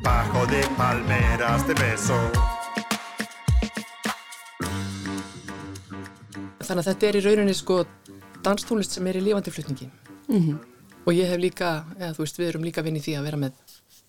Bajo 0.01 0.47
de 0.47 0.63
palmeras 0.77 1.67
de 1.67 1.73
beso. 1.73 2.46
Þannig 6.67 6.83
að 6.83 6.89
þetta 6.91 7.09
er 7.09 7.17
í 7.19 7.23
rauninni 7.25 7.55
sko 7.57 7.77
danstónlist 8.47 8.97
sem 8.97 9.07
er 9.11 9.19
í 9.21 9.25
lífandi 9.27 9.53
flutningi 9.55 9.91
Mhm. 10.29 10.59
og 11.07 11.13
ég 11.15 11.29
hef 11.31 11.39
líka, 11.39 11.85
eða 11.99 12.15
þú 12.17 12.23
veist 12.25 12.39
við 12.41 12.49
erum 12.51 12.65
líka 12.67 12.83
vinn 12.83 12.97
í 12.99 13.03
því 13.03 13.13
að 13.19 13.23
vera 13.29 13.37
með 13.39 13.53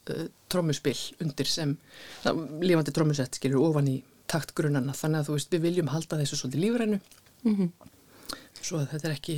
uh, 0.09 0.27
trommuspill 0.49 0.97
undir 1.21 1.45
sem 1.45 1.75
það, 2.23 2.39
lífandi 2.63 2.93
trommusett 2.95 3.35
skilur 3.37 3.61
ofan 3.69 3.87
í 3.91 3.97
takt 4.27 4.55
grunnana 4.57 4.93
þannig 4.97 5.19
að 5.21 5.27
þú 5.29 5.35
veist 5.37 5.51
við 5.53 5.61
viljum 5.67 5.87
halda 5.93 6.17
þessu 6.17 6.39
svolítið 6.41 6.63
lífrænu 6.65 6.99
Mhm. 7.45 7.69
svo 8.61 8.79
að 8.81 8.89
þetta 8.95 9.05
er 9.05 9.15
ekki 9.15 9.37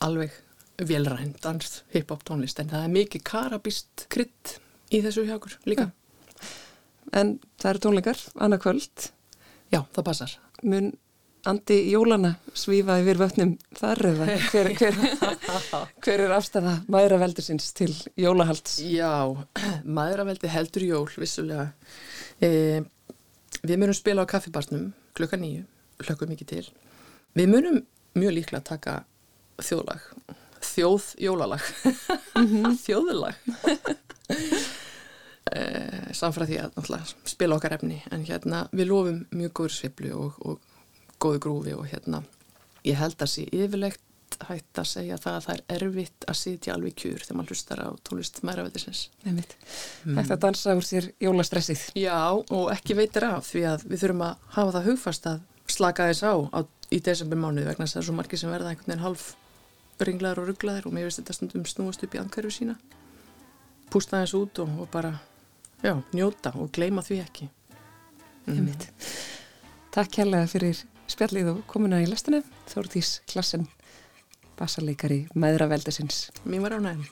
alveg 0.00 0.30
velræn 0.78 1.34
dans 1.40 1.82
hip-hop 1.94 2.24
tónlist 2.24 2.58
en 2.60 2.68
það 2.68 2.84
er 2.84 2.92
mikið 2.96 3.22
karabist 3.24 4.06
krydd 4.10 4.58
í 4.90 5.00
þessu 5.02 5.24
hjá 5.24 5.36
okkur 5.38 5.56
líka 5.66 5.92
En 7.12 7.38
það 7.62 7.70
eru 7.70 7.78
tónleikar, 7.78 8.18
annað 8.42 8.60
kvöld. 8.64 9.04
Já, 9.72 9.86
það 9.94 10.04
passar. 10.04 10.32
Mun 10.64 10.88
Andi 11.46 11.76
Jólana 11.92 12.32
svífa 12.58 12.96
yfir 12.98 13.20
vötnum 13.20 13.52
þar 13.78 14.00
eða 14.08 14.24
hver, 14.48 14.70
hver, 14.80 14.96
hver 16.02 16.22
er 16.24 16.34
afstæða 16.34 16.72
maðura 16.90 17.20
veldursins 17.22 17.68
til 17.76 17.92
jólahalds? 18.18 18.80
Já, 18.82 19.30
maðuraveldi 19.98 20.50
heldur 20.50 20.86
jól, 20.88 21.06
vissulega. 21.14 21.68
E, 22.42 22.82
við 23.62 23.78
munum 23.78 23.94
spila 23.94 24.26
á 24.26 24.30
kaffibarnum 24.34 24.90
klukka 25.14 25.38
nýju, 25.38 25.62
hlökkum 26.02 26.34
mikið 26.34 26.50
til. 26.50 26.66
Við 27.38 27.50
munum 27.54 27.80
mjög 28.18 28.38
líklega 28.40 28.66
taka 28.66 28.98
þjóðlag, 29.62 30.02
þjóð 30.66 31.10
jólalag, 31.28 31.72
þjóðlag. 32.88 33.38
e, 35.54 35.60
samfæra 36.10 36.50
því 36.50 36.64
að 36.66 37.12
spila 37.22 37.60
okkar 37.60 37.78
efni, 37.78 38.02
en 38.10 38.26
hérna 38.26 38.66
við 38.74 38.90
lofum 38.90 39.28
mjög 39.30 39.60
góður 39.60 39.78
sviplu 39.78 40.16
og, 40.18 40.40
og 40.42 40.72
góðu 41.26 41.44
grúfi 41.46 41.76
og 41.76 41.86
hérna 41.90 42.22
ég 42.86 42.98
held 43.00 43.18
að 43.20 43.32
sé 43.32 43.46
yfirlegt 43.50 44.02
hægt 44.46 44.78
að 44.80 44.88
segja 44.90 45.16
það 45.20 45.36
að 45.36 45.44
það 45.46 45.56
er 45.56 45.82
erfitt 45.86 46.26
að 46.28 46.38
sitja 46.40 46.74
alveg 46.74 46.96
kjur 46.98 47.22
þegar 47.22 47.38
maður 47.38 47.52
hlustar 47.54 47.80
á 47.80 47.88
tónlist 48.04 48.40
mæraveldisins. 48.44 49.02
Nefnitt. 49.24 49.54
Hægt 50.04 50.32
að 50.34 50.42
dansa 50.42 50.74
úr 50.76 50.86
sér 50.86 51.08
jólastressið. 51.22 51.84
Já, 51.96 52.18
og 52.34 52.66
ekki 52.74 52.96
veitir 52.98 53.26
af 53.28 53.46
því 53.48 53.62
að 53.70 53.86
við 53.86 54.02
þurfum 54.02 54.24
að 54.26 54.50
hafa 54.56 54.74
það 54.76 54.88
hugfast 54.90 55.28
að 55.30 55.44
slaka 55.76 56.08
þess 56.10 56.26
á, 56.26 56.34
á 56.52 56.58
í 56.92 57.00
desember 57.06 57.40
mánuði 57.40 57.68
vegna 57.70 57.86
þess 57.86 57.96
að 57.96 57.98
það 57.98 58.02
er 58.02 58.08
svo 58.08 58.16
margir 58.18 58.42
sem 58.42 58.52
verða 58.52 58.72
einhvern 58.72 58.92
veginn 58.92 59.06
halv 59.06 59.24
ringlaður 60.06 60.42
og 60.42 60.50
rugglaður 60.50 60.90
og 60.90 60.96
mér 60.96 61.08
veist 61.08 61.22
þetta 61.22 61.38
stundum 61.38 61.68
snúast 61.70 62.04
upp 62.04 62.18
í 62.18 62.20
angverfu 62.20 62.52
sína. 62.58 62.76
Pústa 63.90 64.20
þess 64.20 64.36
út 64.36 64.60
og, 64.62 64.74
og 64.84 64.90
bara, 64.92 65.14
já, 65.80 65.94
njóta 66.12 66.52
og 66.60 66.68
gleyma 66.76 67.06
því 67.06 67.22
ekki. 67.24 67.48
Nefnitt. 68.50 68.90
Takk 69.96 70.20
hérlega 70.20 70.50
fyrir 70.50 70.84
spjallið 71.10 71.54
og 71.54 71.64
komuna 71.70 72.02
í 72.04 72.10
lestina. 72.10 72.42
Þórtís 72.70 73.20
Klassen 73.30 73.68
bassarleikari 74.56 75.26
maður 75.36 75.66
af 75.66 75.74
veldasins 75.76 76.26
Mín 76.44 76.64
var 76.64 76.76
á 76.76 76.80
næmi 76.80 77.08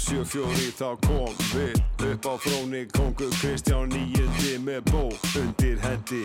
Sjöfjóri 0.00 0.70
þá 0.74 0.96
kom 1.04 1.34
við 1.52 1.76
upp 2.08 2.24
á 2.26 2.34
fróni 2.40 2.80
kongur 2.88 3.30
Kristján 3.36 3.92
nýjandi 3.92 4.56
með 4.64 4.80
bó 4.88 5.02
undir 5.38 5.76
hendi. 5.84 6.24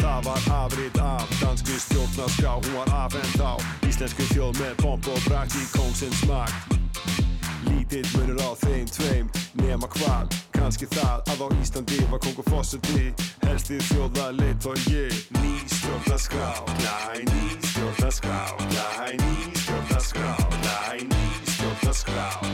Það 0.00 0.20
var 0.24 0.40
afrið 0.64 1.00
af 1.04 1.28
danski 1.40 1.76
stjórnarská, 1.78 2.52
hún 2.60 2.74
var 2.78 2.88
afhengt 3.04 3.40
á 3.40 3.52
Íslensku 3.88 4.24
þjóð 4.32 4.60
með 4.60 4.74
pomp 4.80 5.08
og 5.12 5.20
brakt 5.28 5.56
í 5.60 5.64
kóngsins 5.74 6.22
makt. 6.28 6.78
Lítill 7.68 8.06
munur 8.16 8.40
á 8.40 8.50
þeim 8.64 8.88
tveim, 8.88 9.28
nema 9.60 9.88
hvað, 9.96 10.32
kannski 10.56 10.88
það 10.94 11.32
að 11.32 11.44
á 11.44 11.48
Íslandi 11.60 12.00
var 12.12 12.22
kongur 12.24 12.48
fósiti 12.48 13.12
Helsti 13.44 13.80
þjóða 13.90 14.30
leitt 14.38 14.66
og 14.70 14.78
ég, 14.88 15.12
ný 15.40 15.56
stjórnarskrá, 15.68 16.52
næ, 16.80 17.24
ný 17.28 17.58
stjórnarskrá, 17.66 18.40
næ, 18.72 19.16
ný 19.20 19.52
stjórnarskrá, 19.58 20.32
næ, 20.64 21.04
ný 21.10 21.24
stjórnarskrá 21.44 22.49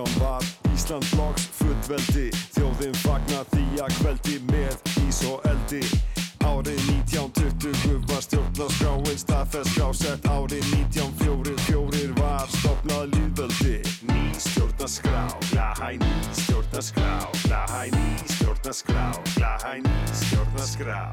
1918 0.00 0.20
var 0.20 0.42
Ísland 0.74 1.04
flokks 1.04 1.48
fullveldi. 1.58 2.30
Þjóðin 2.54 2.94
fagnar 3.02 3.44
því 3.52 3.64
að 3.84 3.96
kveldi 3.98 4.36
með 4.48 4.76
ís 5.04 5.20
og 5.28 5.44
eldi. 5.50 5.82
Árið 6.40 6.80
1920 7.12 8.06
var 8.08 8.22
stjórnarskráin 8.24 9.20
staðfestskrá 9.20 9.90
sett 9.92 10.24
árið 10.32 10.64
1944 10.78 12.14
var 12.16 12.48
stopnað 12.54 13.12
líðveldi 13.12 13.76
ný 14.08 14.22
stjórnarskrá 14.40 15.26
Glahæ 15.50 15.92
ný 16.00 16.14
stjórnarskrá 16.32 17.12
Glahæ 17.44 17.84
ný 17.92 18.08
stjórnarskrá 18.24 19.04
Glahæ 19.36 19.76
ný 19.84 20.00
stjórnarskrá 20.24 21.04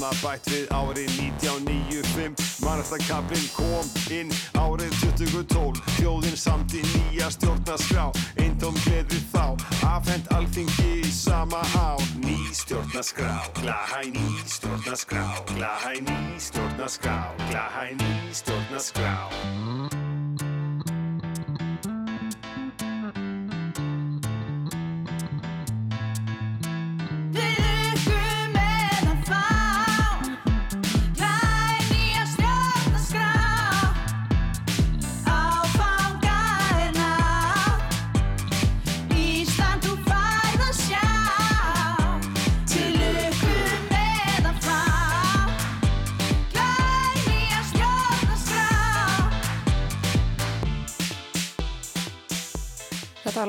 skrána 0.00 0.16
bætt 0.22 0.46
við 0.48 0.66
árið 0.72 1.10
1995 1.20 2.64
Mannarstakablinn 2.64 3.48
kom 3.52 3.86
inn 4.08 4.32
árið 4.56 4.92
2012 5.02 5.82
Þjóðin 5.98 6.36
samt 6.40 6.74
í 6.74 6.80
nýja 6.80 7.28
stjórnarskrá. 7.34 8.08
Eintóm 8.40 8.76
gleði 8.86 9.20
þá. 9.32 9.60
Afhend 9.84 10.28
alþingi 10.32 11.00
í 11.04 11.12
sama 11.12 11.60
ár. 11.76 12.00
Ný 12.24 12.38
stjórnarskrá, 12.56 13.36
glahæ 13.60 14.08
ný 14.08 14.28
stjórnarskrá. 14.48 15.24
Glahæ 15.52 15.94
ný 16.00 16.20
stjórnarskrá, 16.40 17.16
glahæ 17.50 17.88
ný 18.00 18.12
stjórnarskrá 18.32 19.99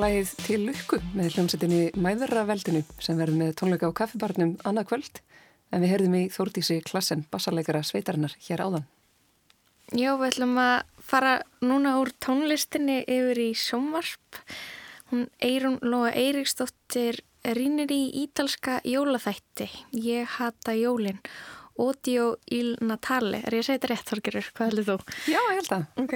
Lagið 0.02 0.30
til 0.41 0.64
lukku 0.66 0.97
með 1.14 1.36
hljómsettinni 1.36 1.82
Mæðraveldinu 2.02 2.80
sem 2.97 3.20
verður 3.20 3.38
með 3.38 3.52
tónleika 3.60 3.86
á 3.86 3.93
kaffibarnum 3.99 4.56
annað 4.66 4.88
kvöld 4.89 5.20
en 5.70 5.84
við 5.84 5.91
heyrðum 5.91 6.16
í 6.18 6.22
Þórdísi 6.34 6.78
Klassen, 6.88 7.22
bassarleikara 7.30 7.84
sveitarinnar 7.86 8.34
hér 8.47 8.64
áðan. 8.66 8.88
Já, 9.93 10.16
við 10.18 10.26
ætlum 10.32 10.58
að 10.64 11.06
fara 11.06 11.36
núna 11.62 11.93
úr 12.02 12.10
tónlistinni 12.24 13.04
yfir 13.04 13.43
í 13.45 13.47
sjónvarp. 13.54 14.41
Hún 15.12 15.28
Eirun 15.38 15.78
Lóa 15.86 16.10
Eiríksdóttir 16.18 17.22
rínir 17.45 17.93
í 17.93 18.02
ítalska 18.24 18.82
jólaþætti. 18.88 19.70
Ég 20.02 20.39
hata 20.39 20.74
jólin. 20.82 21.22
Odio 21.82 22.36
il 22.52 22.74
Natale. 22.82 23.45
Er 23.45 23.56
ég 23.56 23.64
að 23.64 23.70
segja 23.70 23.80
þetta 23.80 23.89
rétt, 23.93 24.10
Þorgerur? 24.10 24.49
Hvað 24.58 24.72
heldur 24.72 24.88
þú? 24.89 25.18
Já, 25.32 25.39
ég 25.39 25.60
held 25.60 25.76
að. 25.78 25.86
Ok. 26.04 26.16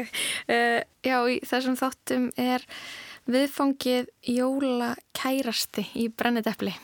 Uh, 0.50 0.80
já, 1.06 1.18
þessum 1.54 1.78
þáttum 1.80 2.32
er 2.42 2.66
viðfangið 3.32 4.12
jóla 4.36 4.94
kærasti 5.18 5.88
í 5.98 6.10
brennidepli. 6.14 6.76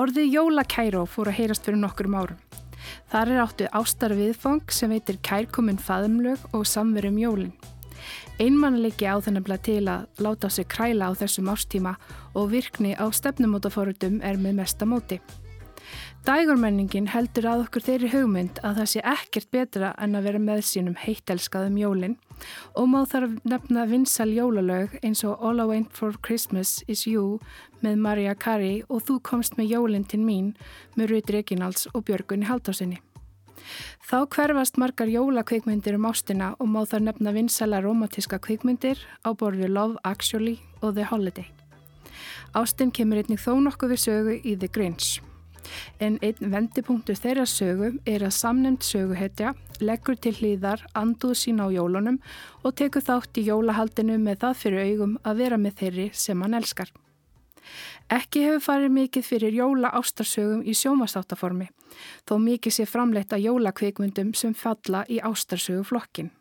Orðið 0.00 0.30
jólakæró 0.32 1.02
fór 1.04 1.28
að 1.28 1.36
heyrast 1.36 1.66
fyrir 1.66 1.80
nokkurum 1.82 2.14
árum. 2.16 2.38
Þar 3.10 3.32
er 3.34 3.40
áttu 3.42 3.66
ástar 3.76 4.14
viðfang 4.16 4.72
sem 4.72 4.92
veitir 4.94 5.18
kærkomin 5.26 5.80
faðumlög 5.82 6.46
og 6.56 6.64
samverum 6.70 7.18
jólin. 7.20 7.50
Einmannleiki 8.40 9.04
á 9.04 9.20
þennabla 9.20 9.58
til 9.60 9.82
að 9.92 10.06
láta 10.24 10.48
sig 10.48 10.70
kræla 10.72 11.10
á 11.10 11.18
þessum 11.20 11.50
ástíma 11.52 11.98
og 12.32 12.48
virkni 12.54 12.94
á 12.96 13.04
stefnumótaforutum 13.12 14.22
er 14.24 14.40
með 14.40 14.62
mesta 14.62 14.88
móti. 14.88 15.20
Dægurmenningin 16.20 17.06
heldur 17.08 17.46
að 17.48 17.62
okkur 17.64 17.84
þeirri 17.86 18.08
hugmynd 18.12 18.58
að 18.60 18.82
það 18.82 18.88
sé 18.92 19.02
ekkert 19.08 19.48
betra 19.54 19.92
en 20.04 20.18
að 20.18 20.26
vera 20.28 20.40
með 20.42 20.58
sínum 20.68 20.96
heittelskaðum 21.00 21.78
jólin 21.80 22.16
og 22.76 22.90
má 22.92 22.98
þar 23.08 23.30
nefna 23.48 23.86
vinsal 23.88 24.28
jólalög 24.28 24.98
eins 25.00 25.24
og 25.24 25.40
All 25.40 25.62
I 25.64 25.66
Want 25.70 25.94
for 25.96 26.18
Christmas 26.20 26.82
is 26.92 27.06
You 27.08 27.38
með 27.80 28.02
Mariah 28.04 28.36
Carey 28.36 28.82
og 28.88 29.06
Þú 29.08 29.16
komst 29.30 29.56
með 29.56 29.72
jólin 29.72 30.04
til 30.04 30.20
mín 30.20 30.50
með 30.92 31.14
Ruth 31.14 31.32
Reginalds 31.32 31.88
og 31.94 32.04
Björgunni 32.10 32.50
Haldásinni. 32.50 33.00
Þá 34.04 34.28
hverfast 34.28 34.76
margar 34.80 35.08
jólakveikmyndir 35.08 35.96
um 35.96 36.04
ástina 36.10 36.52
og 36.58 36.68
má 36.68 36.82
þar 36.84 37.06
nefna 37.08 37.32
vinsala 37.32 37.80
romantíska 37.80 38.42
kveikmyndir 38.44 39.00
á 39.24 39.32
borði 39.32 39.72
Love 39.72 39.96
Actually 40.04 40.58
og 40.82 41.00
The 41.00 41.08
Holiday. 41.08 41.48
Ástin 42.52 42.92
kemur 42.92 43.22
einnig 43.22 43.40
þó 43.40 43.56
nokkuð 43.56 43.96
við 43.96 44.04
sögu 44.04 44.38
í 44.44 44.56
The 44.58 44.68
Grinch. 44.68 45.29
En 46.00 46.18
einn 46.22 46.52
vendipunktur 46.54 47.18
þeirra 47.18 47.46
sögu 47.48 47.92
er 48.08 48.24
að 48.26 48.36
samnefnd 48.36 48.86
söguhetja 48.86 49.54
leggur 49.80 50.16
til 50.16 50.34
hlýðar 50.38 50.84
anduð 50.94 51.36
sín 51.42 51.60
á 51.62 51.66
jólunum 51.72 52.18
og 52.64 52.74
tekur 52.80 53.04
þátt 53.04 53.40
í 53.40 53.46
jólahaldinu 53.48 54.18
með 54.20 54.42
það 54.46 54.58
fyrir 54.62 54.90
augum 54.90 55.14
að 55.24 55.44
vera 55.44 55.60
með 55.60 55.78
þeirri 55.82 56.10
sem 56.14 56.42
hann 56.42 56.58
elskar. 56.58 56.90
Ekki 58.10 58.42
hefur 58.42 58.64
farið 58.64 58.94
mikið 58.96 59.26
fyrir 59.26 59.54
jóla 59.54 59.92
ástarsögum 59.94 60.64
í 60.66 60.74
sjómastáttaformi, 60.74 61.68
þó 62.26 62.34
mikið 62.42 62.74
sé 62.74 62.86
framleitt 62.88 63.36
að 63.36 63.46
jólakveikmyndum 63.46 64.34
sem 64.34 64.56
falla 64.56 65.04
í 65.06 65.20
ástarsögu 65.22 65.84
flokkin. 65.86 66.32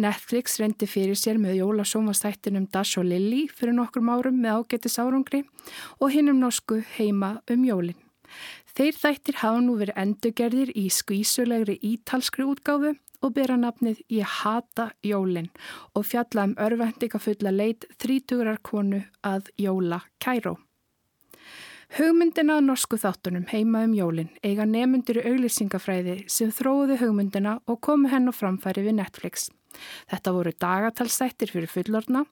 Netflix 0.00 0.58
reyndi 0.60 0.88
fyrir 0.88 1.18
sér 1.18 1.38
með 1.40 1.60
jólasjómastættinum 1.62 2.68
Dash 2.72 3.00
og 3.00 3.08
Lily 3.08 3.46
fyrir 3.52 3.76
nokkrum 3.76 4.10
árum 4.12 4.40
með 4.40 4.60
ágættis 4.60 4.98
árangri 5.00 5.44
og 6.00 6.12
hinnum 6.12 6.40
norsku 6.42 6.82
heima 6.96 7.38
um 7.50 7.64
jólin. 7.68 8.03
Þeir 8.74 8.96
þættir 8.98 9.40
hafa 9.42 9.62
nú 9.62 9.78
verið 9.78 10.00
endurgerðir 10.02 10.72
í 10.74 10.88
skvísulegri 10.90 11.78
ítalskri 11.92 12.46
útgáfu 12.50 12.94
og 13.24 13.34
bera 13.36 13.56
nafnið 13.60 14.02
Ég 14.12 14.36
hata 14.42 14.90
jólin 15.06 15.50
og 15.94 16.06
fjalla 16.10 16.48
um 16.50 16.56
örvendingafulla 16.60 17.54
leit 17.54 17.86
þrítugurar 18.02 18.60
konu 18.62 19.04
að 19.22 19.50
jóla 19.60 20.02
kæró. 20.20 20.58
Hugmyndina 21.92 22.56
að 22.58 22.64
norsku 22.68 22.96
þáttunum 23.00 23.44
heima 23.50 23.84
um 23.84 23.92
jólin 23.94 24.30
eiga 24.42 24.64
nefnundur 24.64 25.20
í 25.20 25.26
auglýsingafræði 25.30 26.16
sem 26.32 26.52
þróðu 26.54 26.96
hugmyndina 27.02 27.58
og 27.68 27.80
komu 27.84 28.08
henn 28.08 28.30
og 28.30 28.38
framfæri 28.38 28.86
við 28.86 28.98
Netflix. 29.02 29.50
Þetta 30.08 30.32
voru 30.32 30.52
dagatalsættir 30.64 31.50
fyrir 31.52 31.70
fullorna 31.70 32.24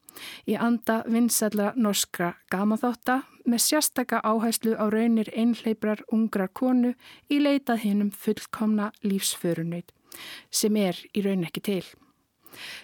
í 0.48 0.56
anda 0.56 1.02
vinsætla 1.10 1.72
norskra 1.76 2.32
gamaþátta 2.52 3.22
með 3.44 3.64
sérstaka 3.66 4.22
áhæslu 4.24 4.76
á 4.78 4.86
raunir 4.88 5.30
einhleiprar 5.34 6.04
ungrar 6.12 6.52
konu 6.54 6.94
í 7.28 7.42
leitað 7.42 7.82
hinnum 7.86 8.12
fullkomna 8.14 8.92
lífsförunöyt 9.04 9.92
sem 10.52 10.76
er 10.76 10.96
í 11.12 11.24
raun 11.24 11.44
ekki 11.48 11.64
til. 11.66 11.84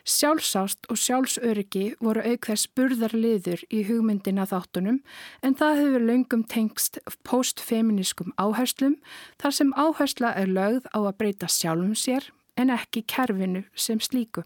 Sjálfsást 0.04 0.88
og 0.90 1.00
sjálfsöryggi 1.00 1.84
voru 2.04 2.24
auk 2.24 2.48
þess 2.50 2.70
burðarliður 2.78 3.64
í 3.68 3.84
hugmyndina 3.88 4.46
þáttunum 4.48 5.00
en 5.42 5.56
það 5.58 5.82
hefur 5.82 6.06
löngum 6.10 6.44
tengst 6.48 7.00
postfeminískum 7.28 8.34
áherslum 8.40 8.98
þar 9.42 9.58
sem 9.60 9.74
áhersla 9.76 10.34
er 10.40 10.52
lögð 10.52 10.90
á 10.94 10.98
að 11.00 11.16
breyta 11.22 11.50
sjálfum 11.52 11.96
sér 11.98 12.30
en 12.58 12.74
ekki 12.74 13.04
kerfinu 13.06 13.64
sem 13.78 14.00
slíku. 14.02 14.44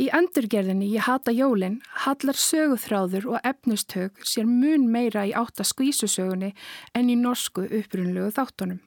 Í 0.00 0.06
endurgerðinni 0.08 0.86
Ég 0.94 1.04
hata 1.04 1.34
jólinn 1.36 1.82
hallar 2.06 2.38
söguþráður 2.40 3.26
og 3.34 3.44
efnustög 3.44 4.22
sér 4.24 4.48
mun 4.48 4.86
meira 4.88 5.26
í 5.28 5.34
átta 5.36 5.66
skvísusögunni 5.68 6.54
en 6.96 7.10
í 7.12 7.16
norsku 7.20 7.66
upprunlegu 7.68 8.32
þáttunum. 8.32 8.80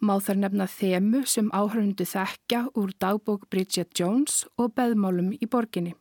Má 0.00 0.18
þar 0.20 0.42
nefna 0.44 0.66
þemu 0.70 1.24
sem 1.28 1.50
áhörundu 1.52 2.06
þekkja 2.08 2.66
úr 2.78 2.92
dagbók 3.00 3.48
Bridget 3.50 3.92
Jones 3.98 4.44
og 4.56 4.74
beðmálum 4.76 5.32
í 5.36 5.48
borginni. 5.48 5.94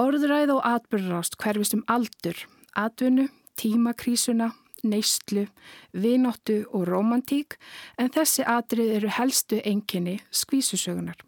Orðræð 0.00 0.54
og 0.56 0.62
atbyrðrást 0.64 1.36
hverfist 1.40 1.76
um 1.76 1.84
aldur, 1.90 2.36
atvinnu, 2.78 3.28
tímakrísuna, 3.60 4.52
neistlu, 4.82 5.46
vinóttu 5.92 6.62
og 6.72 6.86
romantík 6.88 7.58
en 7.98 8.10
þessi 8.14 8.46
atrið 8.48 8.96
eru 8.98 9.12
helstu 9.18 9.60
enginni 9.64 10.18
skvísusögunar. 10.32 11.18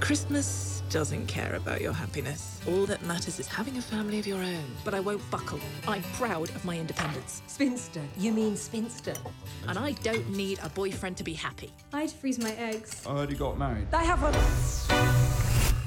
Christmas 0.00 0.75
doesn't 0.90 1.26
care 1.26 1.54
about 1.56 1.80
your 1.80 1.92
happiness. 1.92 2.60
All 2.68 2.86
that 2.86 3.02
matters 3.04 3.38
is 3.38 3.46
having 3.46 3.76
a 3.76 3.82
family 3.82 4.18
of 4.18 4.26
your 4.26 4.38
own. 4.38 4.64
But 4.84 4.94
I 4.94 5.00
won't 5.00 5.28
buckle. 5.30 5.60
I'm 5.86 6.02
proud 6.14 6.50
of 6.50 6.64
my 6.64 6.78
independence. 6.78 7.42
Spinster. 7.46 8.02
You 8.16 8.32
mean 8.32 8.56
spinster? 8.56 9.14
And 9.68 9.78
I 9.78 9.92
don't 10.02 10.28
need 10.30 10.58
a 10.62 10.68
boyfriend 10.68 11.16
to 11.18 11.24
be 11.24 11.34
happy. 11.34 11.72
I'd 11.92 12.10
freeze 12.10 12.38
my 12.38 12.52
eggs. 12.52 13.02
I 13.06 13.12
heard 13.14 13.30
you 13.30 13.36
got 13.36 13.58
married. 13.58 13.88
I 13.92 14.04
have 14.04 14.22
one. 14.22 14.34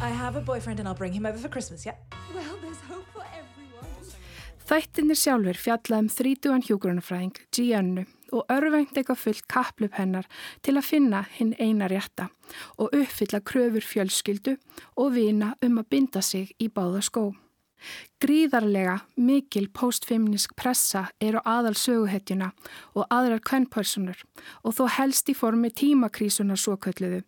I 0.01 0.09
have 0.09 0.35
a 0.35 0.41
boyfriend 0.41 0.79
and 0.79 0.87
I'll 0.87 0.95
bring 0.95 1.13
him 1.13 1.25
over 1.25 1.37
for 1.37 1.49
Christmas, 1.49 1.85
yeah? 1.85 1.95
Well, 2.33 2.57
there's 2.61 2.79
hope 2.81 3.05
for 3.13 3.23
everyone. 3.23 3.45
Þættinir 4.69 5.17
sjálfur 5.17 5.57
fjallað 5.57 6.03
um 6.05 6.09
þrítugan 6.13 6.63
hjúgrunafræðing, 6.67 7.35
Giannu, 7.51 8.05
og 8.31 8.45
örvengt 8.53 8.97
eitthvað 8.97 9.23
fullt 9.23 9.47
kaplup 9.51 9.97
hennar 9.99 10.29
til 10.65 10.77
að 10.77 10.89
finna 10.91 11.25
hinn 11.35 11.55
eina 11.59 11.89
rétta 11.91 12.29
og 12.77 12.95
uppfylla 12.95 13.43
kröfur 13.45 13.85
fjölskyldu 13.85 14.57
og 14.95 15.13
vina 15.17 15.53
um 15.65 15.77
að 15.81 15.89
binda 15.89 16.21
sig 16.21 16.51
í 16.59 16.69
báða 16.69 17.03
skó. 17.05 17.29
Gríðarlega 18.19 18.97
mikil 19.15 19.69
postfeminisk 19.71 20.51
pressa 20.59 21.05
er 21.23 21.37
á 21.39 21.41
aðal 21.47 21.77
söguhetjuna 21.79 22.49
og 22.91 23.05
aðrar 23.07 23.39
kvennpersonur 23.47 24.19
og 24.67 24.75
þó 24.75 24.83
helst 24.97 25.31
í 25.31 25.35
formi 25.37 25.71
tímakrísunar 25.71 26.59
svo 26.59 26.75
kölluðu 26.75 27.21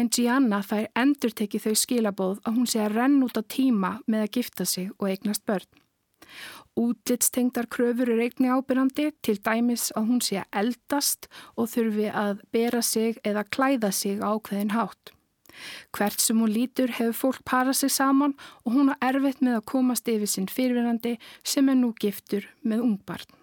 en 0.00 0.08
Gianna 0.08 0.62
fær 0.64 0.88
endur 0.96 1.34
tekið 1.36 1.68
þau 1.68 1.82
skilabóð 1.82 2.40
að 2.44 2.56
hún 2.56 2.70
sé 2.72 2.80
að 2.84 2.96
renn 2.96 3.20
út 3.26 3.36
á 3.36 3.42
tíma 3.44 3.92
með 4.06 4.24
að 4.24 4.32
gifta 4.38 4.64
sig 4.64 4.88
og 4.96 5.10
eignast 5.12 5.44
börn. 5.44 5.68
Útlitstengdar 6.78 7.66
kröfur 7.74 8.12
er 8.12 8.20
eigni 8.22 8.50
ábyrjandi 8.54 9.08
til 9.26 9.38
dæmis 9.42 9.88
að 9.98 10.10
hún 10.10 10.20
sé 10.22 10.36
að 10.42 10.58
eldast 10.60 11.26
og 11.56 11.72
þurfi 11.72 12.10
að 12.14 12.42
bera 12.54 12.82
sig 12.86 13.18
eða 13.26 13.46
klæða 13.50 13.90
sig 13.92 14.20
ákveðin 14.22 14.76
hátt. 14.76 15.10
Hvert 15.96 16.22
sem 16.22 16.38
hún 16.38 16.54
lítur 16.54 16.92
hefur 17.00 17.18
fólk 17.22 17.42
parað 17.48 17.80
sig 17.80 17.90
saman 17.90 18.36
og 18.62 18.76
hún 18.76 18.92
har 18.92 19.10
erfitt 19.10 19.42
með 19.42 19.58
að 19.58 19.66
komast 19.72 20.08
yfir 20.12 20.30
sinn 20.30 20.46
fyrirverandi 20.46 21.16
sem 21.42 21.68
er 21.68 21.80
nú 21.80 21.90
giftur 21.98 22.46
með 22.62 22.86
ungbarn. 22.86 23.34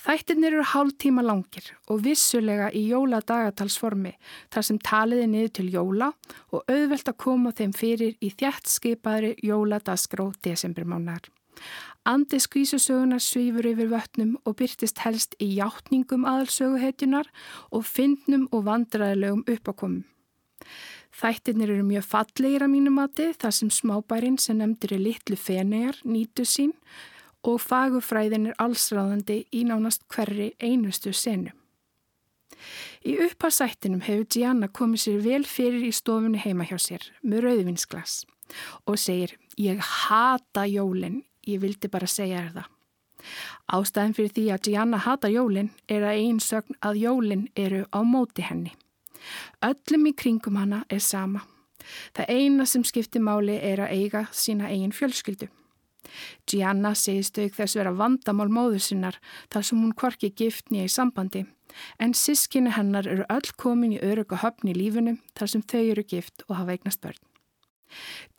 Þættirnir 0.00 0.54
eru 0.56 0.66
hálf 0.72 0.94
tíma 0.98 1.22
langir 1.22 1.66
og 1.92 2.00
vissulega 2.04 2.70
í 2.74 2.86
jóladagatalsformi 2.90 4.14
þar 4.50 4.66
sem 4.66 4.78
taliði 4.82 5.26
niður 5.28 5.52
til 5.58 5.66
jóla 5.74 6.14
og 6.50 6.64
auðvelt 6.64 7.12
að 7.12 7.20
koma 7.20 7.52
þeim 7.52 7.74
fyrir 7.76 8.16
í 8.18 8.32
þjætt 8.32 8.72
skipaðri 8.72 9.34
jóladaskró 9.44 10.30
desembermánar. 10.42 11.28
Andi 12.08 12.38
skvísusögunar 12.40 13.20
svífur 13.20 13.66
yfir 13.68 13.90
vötnum 13.92 14.36
og 14.48 14.56
byrtist 14.56 15.02
helst 15.04 15.34
í 15.36 15.50
hjáttningum 15.58 16.24
aðalsöguhetjunar 16.24 17.28
og 17.76 17.84
fyndnum 17.84 18.46
og 18.56 18.64
vandræðilegum 18.70 19.44
uppákomum. 19.44 20.06
Þættirnir 21.20 21.74
eru 21.74 21.84
mjög 21.84 22.06
fallegir 22.08 22.64
að 22.64 22.72
mínu 22.72 22.92
mati 22.94 23.30
þar 23.36 23.52
sem 23.52 23.70
smábærin 23.74 24.38
sem 24.40 24.56
nefndir 24.60 24.94
er 24.96 25.04
litlu 25.04 25.36
fenegar 25.36 25.98
nýtu 26.06 26.46
sín 26.48 26.72
og 27.44 27.60
fagufræðin 27.60 28.50
er 28.50 28.60
allsráðandi 28.62 29.42
í 29.52 29.64
nánast 29.68 30.06
hverri 30.08 30.52
einustu 30.60 31.12
senu. 31.12 31.52
Í 33.04 33.16
upphásættinum 33.26 34.02
hefur 34.04 34.26
Gianna 34.28 34.68
komið 34.68 35.04
sér 35.04 35.22
vel 35.24 35.44
fyrir 35.48 35.86
í 35.88 35.92
stofunni 35.94 36.40
heima 36.40 36.66
hjá 36.68 36.76
sér 36.80 37.06
með 37.22 37.46
rauðvinsglas 37.46 38.22
og 38.84 38.98
segir 39.00 39.36
ég 39.60 39.80
hata 39.80 40.66
jólinn, 40.68 41.22
ég 41.46 41.60
vildi 41.62 41.88
bara 41.88 42.08
segja 42.10 42.44
þér 42.44 42.52
það. 42.58 42.68
Ástæðin 43.76 44.16
fyrir 44.16 44.34
því 44.36 44.44
að 44.54 44.66
Gianna 44.66 45.00
hata 45.04 45.28
jólinn 45.28 45.70
er 45.88 46.06
að 46.08 46.20
einn 46.24 46.40
sögn 46.40 46.78
að 46.80 47.00
jólinn 47.04 47.46
eru 47.56 47.84
á 47.92 48.00
móti 48.02 48.44
henni. 48.46 48.72
Öllum 49.64 50.08
í 50.08 50.14
kringum 50.16 50.56
hana 50.56 50.84
er 50.88 51.02
sama. 51.04 51.44
Það 52.16 52.32
eina 52.32 52.66
sem 52.66 52.84
skiptir 52.84 53.22
máli 53.24 53.56
er 53.60 53.84
að 53.84 53.94
eiga 53.96 54.26
sína 54.32 54.70
eigin 54.72 54.96
fjölskyldu. 54.96 55.48
Gianna 56.48 56.94
segist 56.96 57.38
auk 57.38 57.54
þess 57.54 57.76
vera 57.78 57.92
vandamál 57.94 58.48
móður 58.50 58.82
sinnar 58.82 59.20
þar 59.52 59.66
sem 59.68 59.80
hún 59.80 59.94
korki 59.94 60.32
giftni 60.32 60.84
í 60.86 60.90
sambandi 60.90 61.44
en 62.02 62.16
sískinni 62.18 62.72
hennar 62.74 63.06
eru 63.06 63.26
öll 63.30 63.52
komin 63.62 63.94
í 63.94 64.02
öruga 64.02 64.40
höfn 64.42 64.72
í 64.72 64.74
lífinu 64.74 65.18
þar 65.38 65.52
sem 65.54 65.62
þau 65.62 65.82
eru 65.84 66.06
gift 66.14 66.42
og 66.48 66.56
hafa 66.58 66.74
eignast 66.74 67.02
börn. 67.04 67.29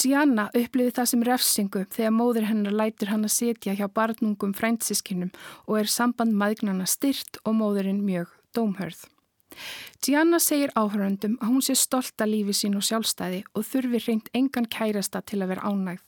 Gianna 0.02 0.49
uppliði 0.58 0.95
það 0.97 1.10
sem 1.12 1.24
refsingu 1.28 1.86
þegar 1.93 2.14
móður 2.16 2.49
hennar 2.49 2.78
lætur 2.78 3.12
hann 3.14 3.28
að 3.28 3.36
setja 3.36 3.76
hjá 3.78 3.88
barnungum 3.88 4.54
frændsískinum 4.58 5.32
og 5.68 5.82
er 5.82 5.91
samband 5.91 6.38
maðgnana 6.38 6.88
styrt 6.89 7.41
og 7.45 7.58
móðurinn 7.60 8.04
mjög 8.06 8.32
dómhörð. 8.56 9.08
Gianna 10.02 10.39
segir 10.39 10.72
áhöröndum 10.76 11.36
að 11.41 11.52
hún 11.52 11.66
sé 11.66 11.76
stolt 11.76 12.24
að 12.24 12.34
lífi 12.36 12.56
sín 12.56 12.78
og 12.80 12.86
sjálfstæði 12.88 13.43
og 13.52 13.68
þurfi 13.68 13.99
reynd 14.06 14.32
engan 14.38 14.70
kærasta 14.72 15.22
til 15.22 15.41
að 15.43 15.54
vera 15.54 15.68
ánægð. 15.68 16.02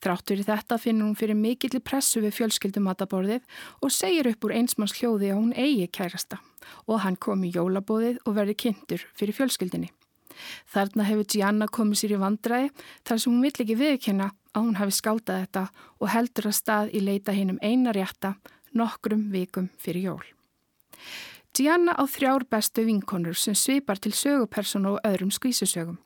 Þráttur 0.00 0.40
í 0.40 0.46
þetta 0.46 0.78
finnur 0.80 1.10
hún 1.10 1.18
fyrir 1.18 1.36
mikillir 1.36 1.84
pressu 1.84 2.22
við 2.24 2.36
fjölskyldumataborðið 2.38 3.44
og 3.84 3.92
segir 3.92 4.30
upp 4.30 4.46
úr 4.46 4.56
einsmanns 4.56 4.96
hljóði 4.96 5.32
að 5.34 5.40
hún 5.42 5.52
eigi 5.58 5.90
kærasta 5.98 6.40
og 6.86 7.02
hann 7.04 7.18
kom 7.20 7.44
í 7.44 7.52
jólabóðið 7.52 8.22
og 8.24 8.38
verði 8.38 8.56
kynntur 8.64 9.04
fyrir 9.18 9.36
fjölskyldinni. 9.36 9.90
Þarna 10.72 11.06
hefur 11.08 11.30
Gianna 11.34 11.68
komið 11.72 12.02
sér 12.02 12.16
í 12.16 12.20
vandræði 12.22 12.70
þar 13.04 13.22
sem 13.22 13.32
hún 13.32 13.46
vill 13.46 13.64
ekki 13.64 13.78
viðkynna 13.78 14.30
að 14.54 14.64
hún 14.64 14.78
hafi 14.80 14.98
skáltað 14.98 15.42
þetta 15.44 15.64
og 15.98 16.12
heldur 16.14 16.50
að 16.50 16.58
stað 16.58 16.92
í 16.94 17.04
leita 17.04 17.36
hinn 17.36 17.54
um 17.54 17.62
eina 17.62 17.94
rétta 17.96 18.34
nokkrum 18.76 19.28
vikum 19.32 19.70
fyrir 19.78 20.10
jól. 20.10 20.26
Gianna 21.58 21.94
á 21.96 22.04
þrjár 22.06 22.44
bestu 22.46 22.84
vinkonur 22.86 23.34
sem 23.34 23.54
svipar 23.56 23.98
til 23.98 24.12
sögupersonu 24.14 24.92
og 24.94 25.06
öðrum 25.08 25.32
skvísusögum. 25.34 25.96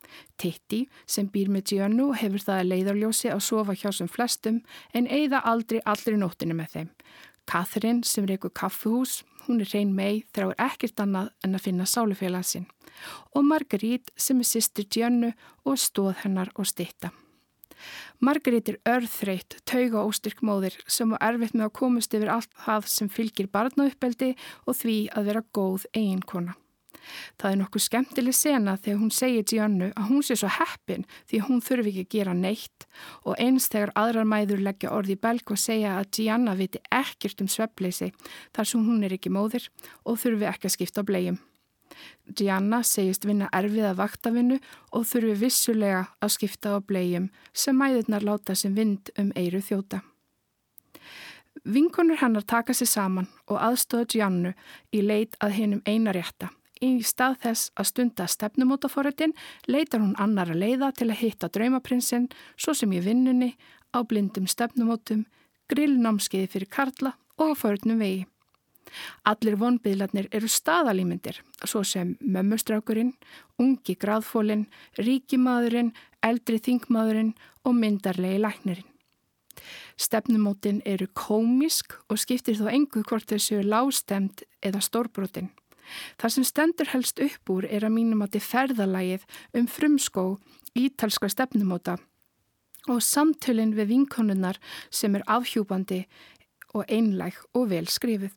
Titti 0.41 0.87
sem 1.05 1.27
býr 1.29 1.51
með 1.53 1.75
Giannu 1.75 2.13
hefur 2.17 2.41
það 2.41 2.61
að 2.61 2.71
leiðarljósi 2.71 3.33
að 3.35 3.43
sofa 3.45 3.77
hjá 3.77 3.91
sem 3.93 4.09
flestum 4.09 4.63
en 4.95 5.11
eigða 5.11 5.43
aldrei 5.45 5.83
allri 5.85 6.17
nóttinu 6.17 6.57
með 6.57 6.77
þeim. 6.77 6.89
Catherine 7.45 8.07
sem 8.07 8.25
reykur 8.25 8.55
kaffuhús, 8.55 9.25
hún 9.45 9.61
er 9.61 9.69
reyn 9.75 9.93
mei 9.93 10.23
þráir 10.33 10.57
ekkert 10.57 11.03
annað 11.05 11.33
en 11.45 11.59
að 11.59 11.67
finna 11.67 11.89
sálufélag 11.91 12.47
sinn. 12.47 12.69
Og 13.37 13.45
Marguerite 13.47 14.13
sem 14.17 14.41
er 14.41 14.49
sýstur 14.49 14.89
Giannu 14.89 15.33
og 15.65 15.81
stóð 15.81 16.15
hennar 16.25 16.53
og 16.55 16.69
stitta. 16.69 17.13
Margrét 18.23 18.69
er 18.71 18.79
örþreytt, 18.87 19.59
tauga 19.67 20.05
og 20.07 20.15
styrk 20.15 20.43
móðir 20.47 20.77
sem 20.87 21.11
á 21.15 21.19
erfitt 21.27 21.57
með 21.57 21.69
að 21.69 21.77
komast 21.81 22.15
yfir 22.15 22.31
allt 22.31 22.53
það 22.65 22.89
sem 22.95 23.11
fylgir 23.11 23.51
barnauppeldi 23.51 24.35
og 24.67 24.79
því 24.79 24.99
að 25.17 25.31
vera 25.31 25.47
góð 25.57 25.89
eiginkona. 25.91 26.55
Það 27.41 27.49
er 27.51 27.59
nokkuð 27.59 27.83
skemmtileg 27.83 28.37
sena 28.37 28.77
þegar 28.79 29.01
hún 29.01 29.13
segir 29.15 29.47
Giannu 29.51 29.89
að 29.91 30.11
hún 30.13 30.23
sé 30.23 30.37
svo 30.39 30.51
heppin 30.55 31.07
því 31.31 31.41
hún 31.49 31.63
þurfi 31.67 31.91
ekki 31.91 32.05
að 32.05 32.13
gera 32.15 32.35
neitt 32.39 32.87
og 33.27 33.41
eins 33.43 33.67
þegar 33.73 33.95
aðrar 33.99 34.29
mæður 34.29 34.63
leggja 34.69 34.93
orði 34.95 35.17
í 35.17 35.23
belg 35.27 35.51
og 35.51 35.59
segja 35.59 35.97
að 35.99 36.13
Gianna 36.19 36.55
viti 36.59 36.83
ekkert 36.95 37.43
um 37.43 37.51
svepleysi 37.51 38.13
þar 38.55 38.71
sem 38.71 38.87
hún 38.87 39.03
er 39.03 39.17
ekki 39.19 39.35
móðir 39.35 39.67
og 40.05 40.21
þurfi 40.23 40.47
ekki 40.53 40.71
að 40.71 40.77
skipta 40.77 41.03
á 41.03 41.09
blegjum. 41.11 41.43
Gianna 42.37 42.83
segist 42.87 43.27
vinna 43.29 43.49
erfiða 43.53 43.93
vaktavinnu 43.99 44.59
og 44.93 45.05
þurfi 45.09 45.35
vissulega 45.41 46.07
að 46.21 46.35
skipta 46.37 46.77
á 46.77 46.79
blegjum 46.81 47.29
sem 47.53 47.77
mæðurnar 47.77 48.25
láta 48.27 48.57
sem 48.57 48.75
vind 48.75 49.13
um 49.19 49.33
eiru 49.37 49.61
þjóta. 49.61 50.03
Vinkonur 51.65 52.19
hennar 52.19 52.43
taka 52.43 52.75
sér 52.75 52.91
saman 52.91 53.29
og 53.47 53.61
aðstóða 53.61 54.09
Giannu 54.15 54.55
í 54.93 55.03
leit 55.05 55.37
að 55.39 55.57
hennum 55.59 55.83
eina 55.87 56.15
rétta. 56.15 56.51
Í 56.83 56.99
stað 57.07 57.37
þess 57.45 57.71
að 57.79 57.89
stunda 57.93 58.27
stefnumótaforritin 58.27 59.37
leitar 59.71 60.03
hún 60.03 60.17
annara 60.19 60.57
leiða 60.59 60.91
til 60.99 61.13
að 61.13 61.21
hitta 61.21 61.51
draumaprinsinn 61.55 62.27
svo 62.57 62.75
sem 62.75 62.91
í 62.91 63.03
vinnunni, 63.05 63.53
á 63.95 64.03
blindum 64.03 64.49
stefnumótum, 64.51 65.27
grillnámskeiði 65.71 66.51
fyrir 66.51 66.73
Karla 66.73 67.15
og 67.39 67.55
á 67.55 67.61
förnum 67.63 68.03
vegi. 68.03 68.27
Allir 69.29 69.57
vonbyðlarnir 69.61 70.29
eru 70.35 70.49
staðalýmyndir, 70.51 71.41
svo 71.65 71.83
sem 71.87 72.17
mömmustrákurinn, 72.21 73.15
ungi 73.63 73.97
graðfólinn, 73.97 74.67
ríkimadurinn, 74.99 75.93
eldri 76.23 76.59
þingmadurinn 76.63 77.35
og 77.65 77.77
myndarlegi 77.79 78.41
læknirinn. 78.43 78.89
Stefnumótin 80.01 80.81
eru 80.89 81.07
komisk 81.15 81.95
og 82.09 82.19
skiptir 82.19 82.57
þó 82.59 82.71
engu 82.73 83.03
hvort 83.07 83.29
þessu 83.29 83.61
lástemt 83.63 84.45
eða 84.65 84.81
stórbrotin. 84.83 85.51
Það 86.19 86.35
sem 86.35 86.47
stendur 86.49 86.91
helst 86.93 87.21
upp 87.21 87.53
úr 87.53 87.67
er 87.69 87.85
að 87.85 87.97
mínum 87.97 88.23
að 88.25 88.37
þið 88.37 88.49
ferðalægið 88.49 89.27
um 89.59 89.69
frumskó 89.69 90.25
ítalska 90.79 91.29
stefnumóta 91.29 91.99
og 92.91 93.03
samtölinn 93.05 93.77
við 93.77 93.93
vinkonunnar 93.93 94.59
sem 94.91 95.15
er 95.15 95.27
afhjúbandi 95.31 96.01
og 96.73 96.89
einlæg 96.89 97.37
og 97.53 97.69
vel 97.71 97.87
skrifið. 97.91 98.33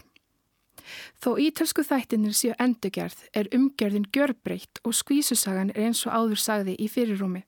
Þó 1.21 1.35
ítalsku 1.41 1.83
þættinir 1.85 2.35
séu 2.37 2.55
endurgerð 2.61 3.25
er 3.33 3.49
umgerðin 3.55 4.07
gjörbreytt 4.13 4.81
og 4.83 4.95
skvísusagan 4.97 5.73
er 5.75 5.89
eins 5.89 6.05
og 6.05 6.13
áður 6.13 6.41
sagði 6.41 6.77
í 6.79 6.89
fyrirrúmi. 6.91 7.43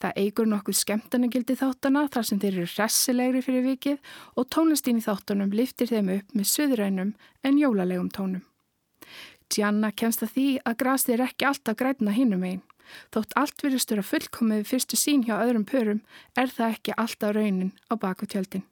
Það 0.00 0.20
eigur 0.22 0.48
nokkuð 0.48 0.78
skemmtanagildi 0.78 1.56
þáttana 1.60 2.06
þar 2.12 2.28
sem 2.28 2.40
þeir 2.40 2.54
eru 2.54 2.70
ressilegri 2.78 3.42
fyrir 3.44 3.66
vikið 3.66 4.14
og 4.40 4.48
tónlistin 4.54 5.00
í 5.00 5.04
þáttunum 5.04 5.52
liftir 5.52 5.90
þeim 5.90 6.12
upp 6.14 6.38
með 6.38 6.50
söðrænum 6.54 7.12
en 7.44 7.60
jólalegum 7.60 8.08
tónum. 8.14 8.44
Gianna 9.52 9.92
kemst 9.92 10.24
að 10.24 10.34
því 10.36 10.48
að 10.64 10.78
grasið 10.82 11.14
er 11.14 11.24
ekki 11.28 11.48
alltaf 11.48 11.78
græna 11.80 12.16
hinnum 12.16 12.44
einn. 12.44 12.64
Þótt 13.12 13.36
allt 13.36 13.62
virðistur 13.64 14.00
að 14.00 14.10
fullkomið 14.10 14.66
fyrstu 14.68 14.96
sín 14.96 15.24
hjá 15.26 15.36
öðrum 15.38 15.68
pörum 15.68 16.02
er 16.36 16.52
það 16.52 16.76
ekki 16.76 16.96
alltaf 16.96 17.34
raunin 17.36 17.72
á 17.92 17.94
baku 18.00 18.28
tjöldin. 18.28 18.64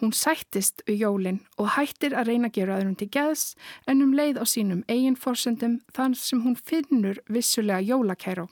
Hún 0.00 0.12
sættist 0.16 0.82
við 0.86 1.02
jólinn 1.04 1.40
og 1.58 1.72
hættir 1.76 2.14
að 2.16 2.32
reyna 2.32 2.50
að 2.50 2.58
gera 2.58 2.78
öðrum 2.78 2.94
til 2.98 3.10
geðs 3.14 3.44
en 3.86 4.04
um 4.04 4.14
leið 4.16 4.40
á 4.42 4.44
sínum 4.48 4.84
eigin 4.88 5.18
forsöndum 5.18 5.80
þann 5.96 6.14
sem 6.18 6.44
hún 6.44 6.56
finnur 6.56 7.20
vissulega 7.28 7.84
jólakæró. 7.84 8.48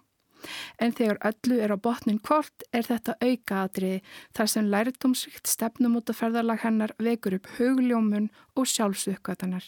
En 0.79 0.93
þegar 0.93 1.19
öllu 1.31 1.57
er 1.63 1.73
á 1.75 1.79
botnin 1.81 2.21
kvort 2.23 2.67
er 2.73 2.87
þetta 2.87 3.17
aukaadriði 3.25 4.03
þar 4.37 4.53
sem 4.53 4.69
læritumsvikt 4.75 5.51
stefnumótaferðarlag 5.51 6.63
hennar 6.63 6.95
vekur 7.03 7.39
upp 7.39 7.51
hugljómun 7.57 8.29
og 8.55 8.69
sjálfsökkvatanar. 8.71 9.65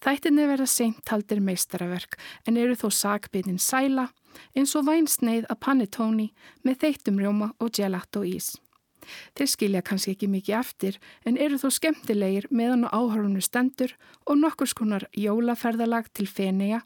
Þættinni 0.00 0.46
verða 0.48 0.68
seint 0.70 1.02
taldir 1.04 1.42
meistaraverk 1.44 2.16
en 2.48 2.56
eru 2.56 2.76
þó 2.78 2.88
sakbyrnin 2.94 3.60
sæla 3.60 4.08
eins 4.56 4.72
og 4.78 4.86
vænsneið 4.88 5.48
að 5.50 5.60
pannitóni 5.66 6.30
með 6.64 6.80
þeittum 6.84 7.20
rjóma 7.20 7.50
og 7.58 7.74
gelato 7.76 8.24
ís. 8.24 8.54
Þeir 9.38 9.50
skilja 9.54 9.84
kannski 9.86 10.14
ekki 10.14 10.28
mikið 10.32 10.58
eftir 10.60 11.00
en 11.28 11.38
eru 11.40 11.60
þó 11.60 11.68
skemmtilegir 11.78 12.48
meðan 12.50 12.86
á 12.88 12.92
áhörfunu 12.92 13.42
stendur 13.44 13.96
og 14.26 14.40
nokkur 14.42 14.70
skonar 14.70 15.08
jólaferðalag 15.16 16.12
til 16.12 16.28
Fenea 16.28 16.82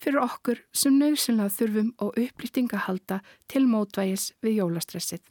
fyrir 0.00 0.22
okkur 0.24 0.64
sem 0.72 0.96
nöðsynlega 0.96 1.52
þurfum 1.58 1.94
og 2.00 2.18
upplýtinga 2.20 2.86
halda 2.88 3.22
til 3.50 3.66
mótvægis 3.68 4.32
við 4.44 4.62
jólastressið. 4.62 5.24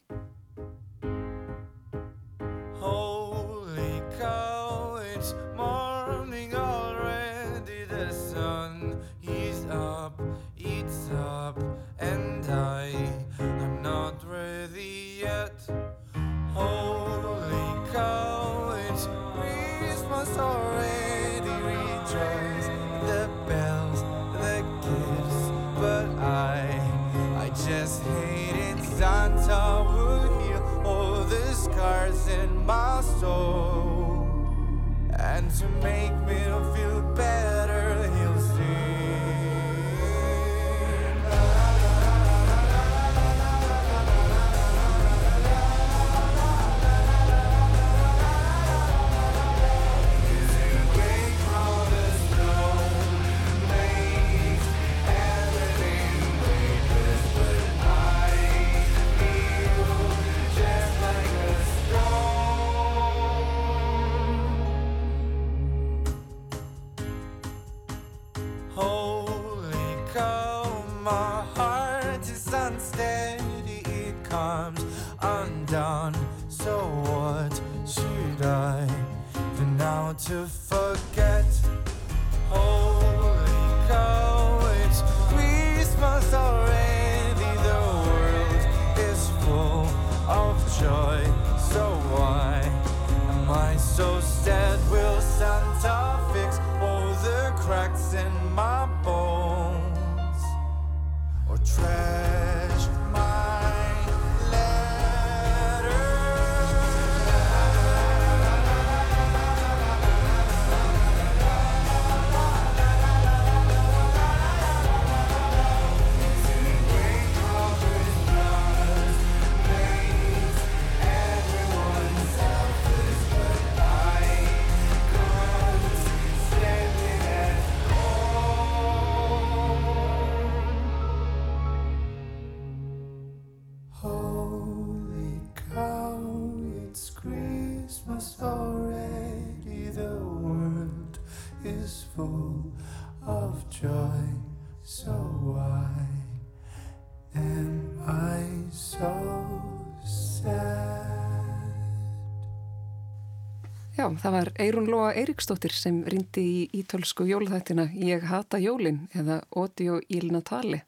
Já, 154.05 154.11
það 154.21 154.33
var 154.35 154.49
Eirún 154.61 154.89
Lóa 154.91 155.05
Eiríksdóttir 155.17 155.73
sem 155.73 155.95
rindi 156.05 156.41
í 156.45 156.57
ítölsku 156.77 157.25
jólaþættina 157.25 157.87
Ég 157.97 158.27
hata 158.29 158.59
jólin 158.61 158.99
eða 159.17 159.39
Odio 159.57 159.95
il 160.13 160.27
Natale 160.29 160.83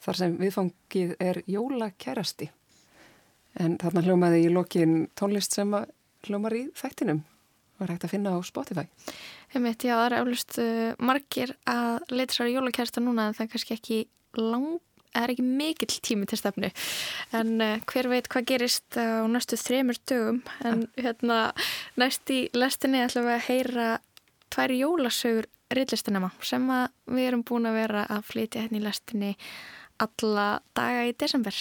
þar 0.00 0.18
sem 0.22 0.38
viðfangið 0.40 1.12
er 1.20 1.42
jólakærasti. 1.52 2.48
En 3.60 3.76
þarna 3.82 4.04
hljómaði 4.06 4.40
í 4.46 4.54
lokin 4.54 4.94
tónlist 5.20 5.52
sem 5.52 5.74
hljómar 6.24 6.56
í 6.56 6.62
þættinum 6.80 7.20
var 7.76 7.92
hægt 7.92 8.08
að 8.08 8.14
finna 8.14 8.32
á 8.32 8.40
Spotify. 8.48 8.86
Heimitt, 9.52 9.84
já, 9.84 9.98
það 9.98 10.06
er 10.06 10.18
eflust 10.22 10.58
uh, 10.62 10.96
margir 10.96 11.52
að 11.68 12.08
leita 12.08 12.38
sér 12.38 12.54
jólakærsta 12.54 13.04
núna 13.04 13.28
en 13.28 13.36
það 13.36 13.50
er 13.50 13.52
kannski 13.52 13.76
ekki 13.76 14.00
lang, 14.40 14.80
það 15.16 15.24
er 15.24 15.34
ekki 15.34 15.46
mikill 15.48 16.00
tími 16.08 16.28
til 16.28 16.40
stefnu 16.40 16.70
en 17.40 17.52
uh, 17.64 17.76
hver 17.88 18.10
veit 18.12 18.30
hvað 18.32 18.48
gerist 18.52 19.00
á 19.00 19.24
næstu 19.30 19.58
þremur 19.60 20.00
dögum 20.08 20.42
en 20.68 20.86
hérna 21.00 21.40
næst 21.96 22.30
í 22.32 22.46
lestinni 22.56 23.02
ætlum 23.04 23.28
við 23.30 23.38
að 23.38 23.46
heyra 23.48 23.88
tvær 24.52 24.76
jólasögur 24.76 25.50
rillistinema 25.74 26.30
sem 26.44 26.68
að 26.70 26.86
við 27.10 27.30
erum 27.30 27.42
búin 27.46 27.66
að 27.68 27.80
vera 27.80 28.06
að 28.12 28.28
flytja 28.30 28.62
hérna 28.64 28.80
í 28.80 28.84
lestinni 28.84 29.32
alla 30.02 30.46
daga 30.76 31.06
í 31.08 31.14
desember. 31.18 31.56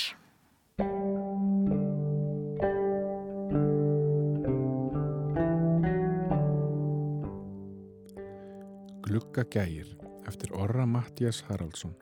Gluggagægir 9.06 9.93
eftir 10.28 10.51
Orra 10.58 10.86
Mattias 10.89 11.43
Haraldsson. 11.47 11.95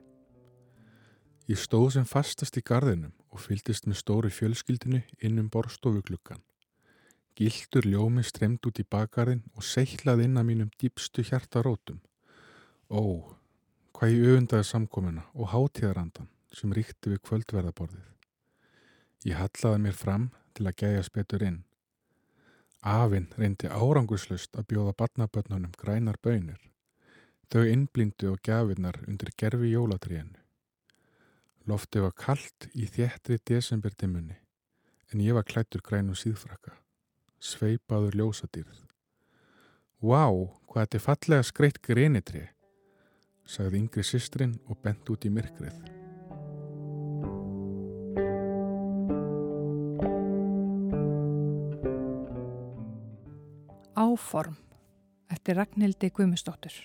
Ég 1.44 1.58
stóð 1.60 1.90
sem 1.92 2.06
fastast 2.08 2.56
í 2.56 2.62
gardinum 2.64 3.12
og 3.28 3.42
fylgdist 3.44 3.84
með 3.84 3.98
stóri 4.00 4.30
fjölskyldinu 4.32 5.02
inn 5.28 5.40
um 5.42 5.50
borstofugluggan. 5.52 6.40
Gildur 7.36 7.84
ljómi 7.84 8.22
stremd 8.24 8.64
út 8.64 8.78
í 8.80 8.84
bakgarðin 8.88 9.42
og 9.52 9.66
seiklaði 9.68 10.24
inn 10.24 10.40
að 10.40 10.46
mínum 10.48 10.70
dýpstu 10.80 11.20
hjartarótum. 11.28 11.98
Ó, 12.88 13.28
hvað 13.92 14.14
ég 14.14 14.28
öfundaði 14.30 14.68
samkomuna 14.70 15.24
og 15.34 15.50
hátíðarandan 15.52 16.30
sem 16.54 16.72
ríkti 16.72 17.12
við 17.12 17.20
kvöldverðaborðið. 17.28 18.06
Ég 19.28 19.36
hallaði 19.36 19.82
mér 19.84 19.98
fram 19.98 20.30
til 20.56 20.64
að 20.70 20.78
gæja 20.80 21.02
spetur 21.04 21.44
inn. 21.44 21.58
Afinn 22.80 23.28
reyndi 23.36 23.68
árangurslust 23.68 24.56
að 24.56 24.70
bjóða 24.72 24.96
barnabönnunum 24.96 25.76
grænar 25.76 26.16
bönir. 26.24 26.62
Þau 27.52 27.68
innblindu 27.68 28.32
og 28.32 28.40
gafinnar 28.40 29.02
undir 29.04 29.34
gerfi 29.36 29.74
jólatríinu. 29.74 30.43
Loftið 31.64 32.02
var 32.04 32.12
kallt 32.12 32.66
í 32.76 32.84
þéttri 32.84 33.38
desemberdimunni 33.48 34.34
en 35.14 35.20
ég 35.24 35.32
var 35.32 35.46
klættur 35.48 35.80
grænum 35.80 36.16
síðfrakka. 36.18 36.74
Sveipaður 37.40 38.18
ljósadýrð. 38.20 38.82
Vá, 40.04 40.28
hvað 40.68 40.82
þetta 40.82 40.98
er 40.98 41.04
fallega 41.06 41.46
skreitt 41.48 41.80
greinitri, 41.80 42.42
sagði 43.48 43.80
yngri 43.80 44.04
systrin 44.04 44.58
og 44.68 44.76
bent 44.84 45.08
út 45.08 45.24
í 45.24 45.32
myrkrið. 45.32 45.78
Áform 53.96 54.58
eftir 55.32 55.56
Ragnhildi 55.56 56.12
Guðmustóttur. 56.12 56.76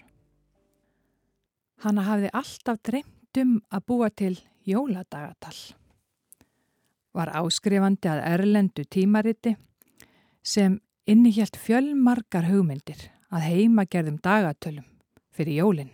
Hanna 1.83 2.07
hafði 2.07 2.31
alltaf 2.31 2.79
dreymt 2.79 3.43
um 3.43 3.57
að 3.67 3.85
búa 3.91 4.07
til 4.07 4.37
jóladagatal. 4.69 5.55
Var 7.15 7.31
áskrifandi 7.41 8.09
að 8.11 8.25
erlendu 8.29 8.85
tímariti 8.85 9.55
sem 10.45 10.77
innihjalt 11.09 11.57
fjölmarkar 11.57 12.47
hugmyndir 12.49 13.09
að 13.33 13.47
heima 13.49 13.85
gerðum 13.85 14.19
dagatölum 14.23 14.85
fyrir 15.33 15.61
jólinn. 15.61 15.93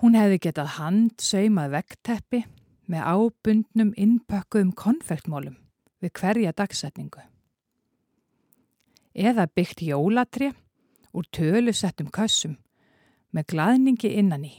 Hún 0.00 0.16
hefði 0.16 0.38
getað 0.46 0.76
hand 0.78 1.20
saumað 1.20 1.74
vegteppi 1.74 2.44
með 2.90 3.04
ábundnum 3.04 3.92
innpökkuðum 4.00 4.72
konfektmólum 4.72 5.58
við 6.00 6.14
hverja 6.16 6.54
dagsetningu. 6.56 7.20
Eða 9.12 9.44
byggt 9.52 9.82
jólatri 9.84 10.50
úr 11.12 11.28
tölusettum 11.34 12.08
kössum 12.14 12.56
með 13.34 13.52
glaðningi 13.52 14.14
innan 14.16 14.46
í. 14.48 14.54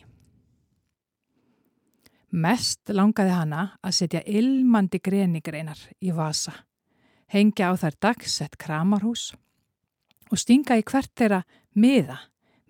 Mest 2.31 2.87
langaði 2.87 3.33
hana 3.35 3.63
að 3.83 3.95
setja 3.97 4.21
ilmandi 4.23 5.01
grenigreinar 5.03 5.79
í 5.99 6.13
vasa, 6.15 6.53
hengja 7.27 7.71
á 7.71 7.75
þær 7.75 7.97
dagsett 8.07 8.55
kramarhús 8.55 9.33
og 10.31 10.39
stinga 10.39 10.77
í 10.79 10.85
hvert 10.87 11.11
þeirra 11.19 11.41
miða 11.75 12.21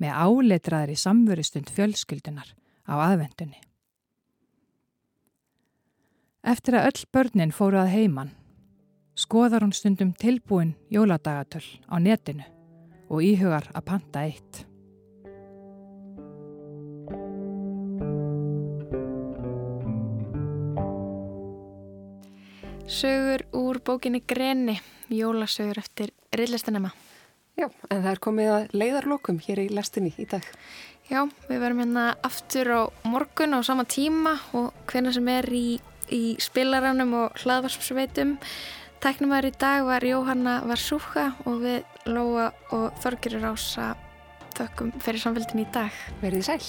með 0.01 0.17
áleitraðri 0.17 0.97
samverustund 0.97 1.69
fjölskyldunar 1.69 2.55
á 2.89 2.93
aðvendunni. 3.05 3.61
Eftir 6.41 6.79
að 6.79 6.87
öll 6.89 7.05
börnin 7.13 7.53
fóru 7.53 7.77
að 7.77 7.93
heiman, 7.93 8.33
skoðar 9.13 9.61
hún 9.61 9.75
stundum 9.77 10.15
tilbúin 10.17 10.73
jóladagatöl 10.89 11.67
á 11.85 12.01
netinu 12.01 12.47
og 13.13 13.21
íhugar 13.21 13.69
að 13.77 13.85
panta 13.85 14.25
eitt. 14.25 14.65
Sögur 22.91 23.45
úr 23.53 23.79
bókinni 23.79 24.19
Greni, 24.27 24.81
jólasögur 25.07 25.77
eftir 25.77 26.11
Rillistanema. 26.35 26.91
Já, 27.55 27.69
en 27.87 28.01
það 28.03 28.11
er 28.11 28.19
komið 28.19 28.49
að 28.51 28.73
leiðarlokum 28.75 29.39
hér 29.45 29.61
í 29.63 29.69
lestinni 29.71 30.11
í 30.19 30.25
dag. 30.27 30.43
Já, 31.07 31.23
við 31.47 31.61
verum 31.63 31.79
hérna 31.79 32.03
aftur 32.27 32.67
á 32.67 32.81
morgun 33.07 33.55
á 33.55 33.63
sama 33.63 33.85
tíma 33.87 34.35
og 34.51 34.75
hvena 34.91 35.13
sem 35.15 35.27
er 35.31 35.47
í, 35.55 35.79
í 36.11 36.35
spilaranum 36.43 37.15
og 37.21 37.39
hlaðvarpsveitum. 37.45 38.35
Tæknumæður 38.99 39.47
í 39.53 39.55
dag 39.63 39.87
var 39.87 40.03
Jóhanna 40.03 40.59
Varsúka 40.67 41.29
og 41.47 41.63
við 41.63 41.87
Lóa 42.11 42.51
og 42.75 42.91
Þorgirir 42.99 43.47
Ása 43.53 43.93
þökkum 44.59 44.91
fyrir 44.99 45.23
samfélgin 45.23 45.63
í 45.63 45.67
dag. 45.71 45.95
Verðið 46.19 46.43
sæl. 46.51 46.63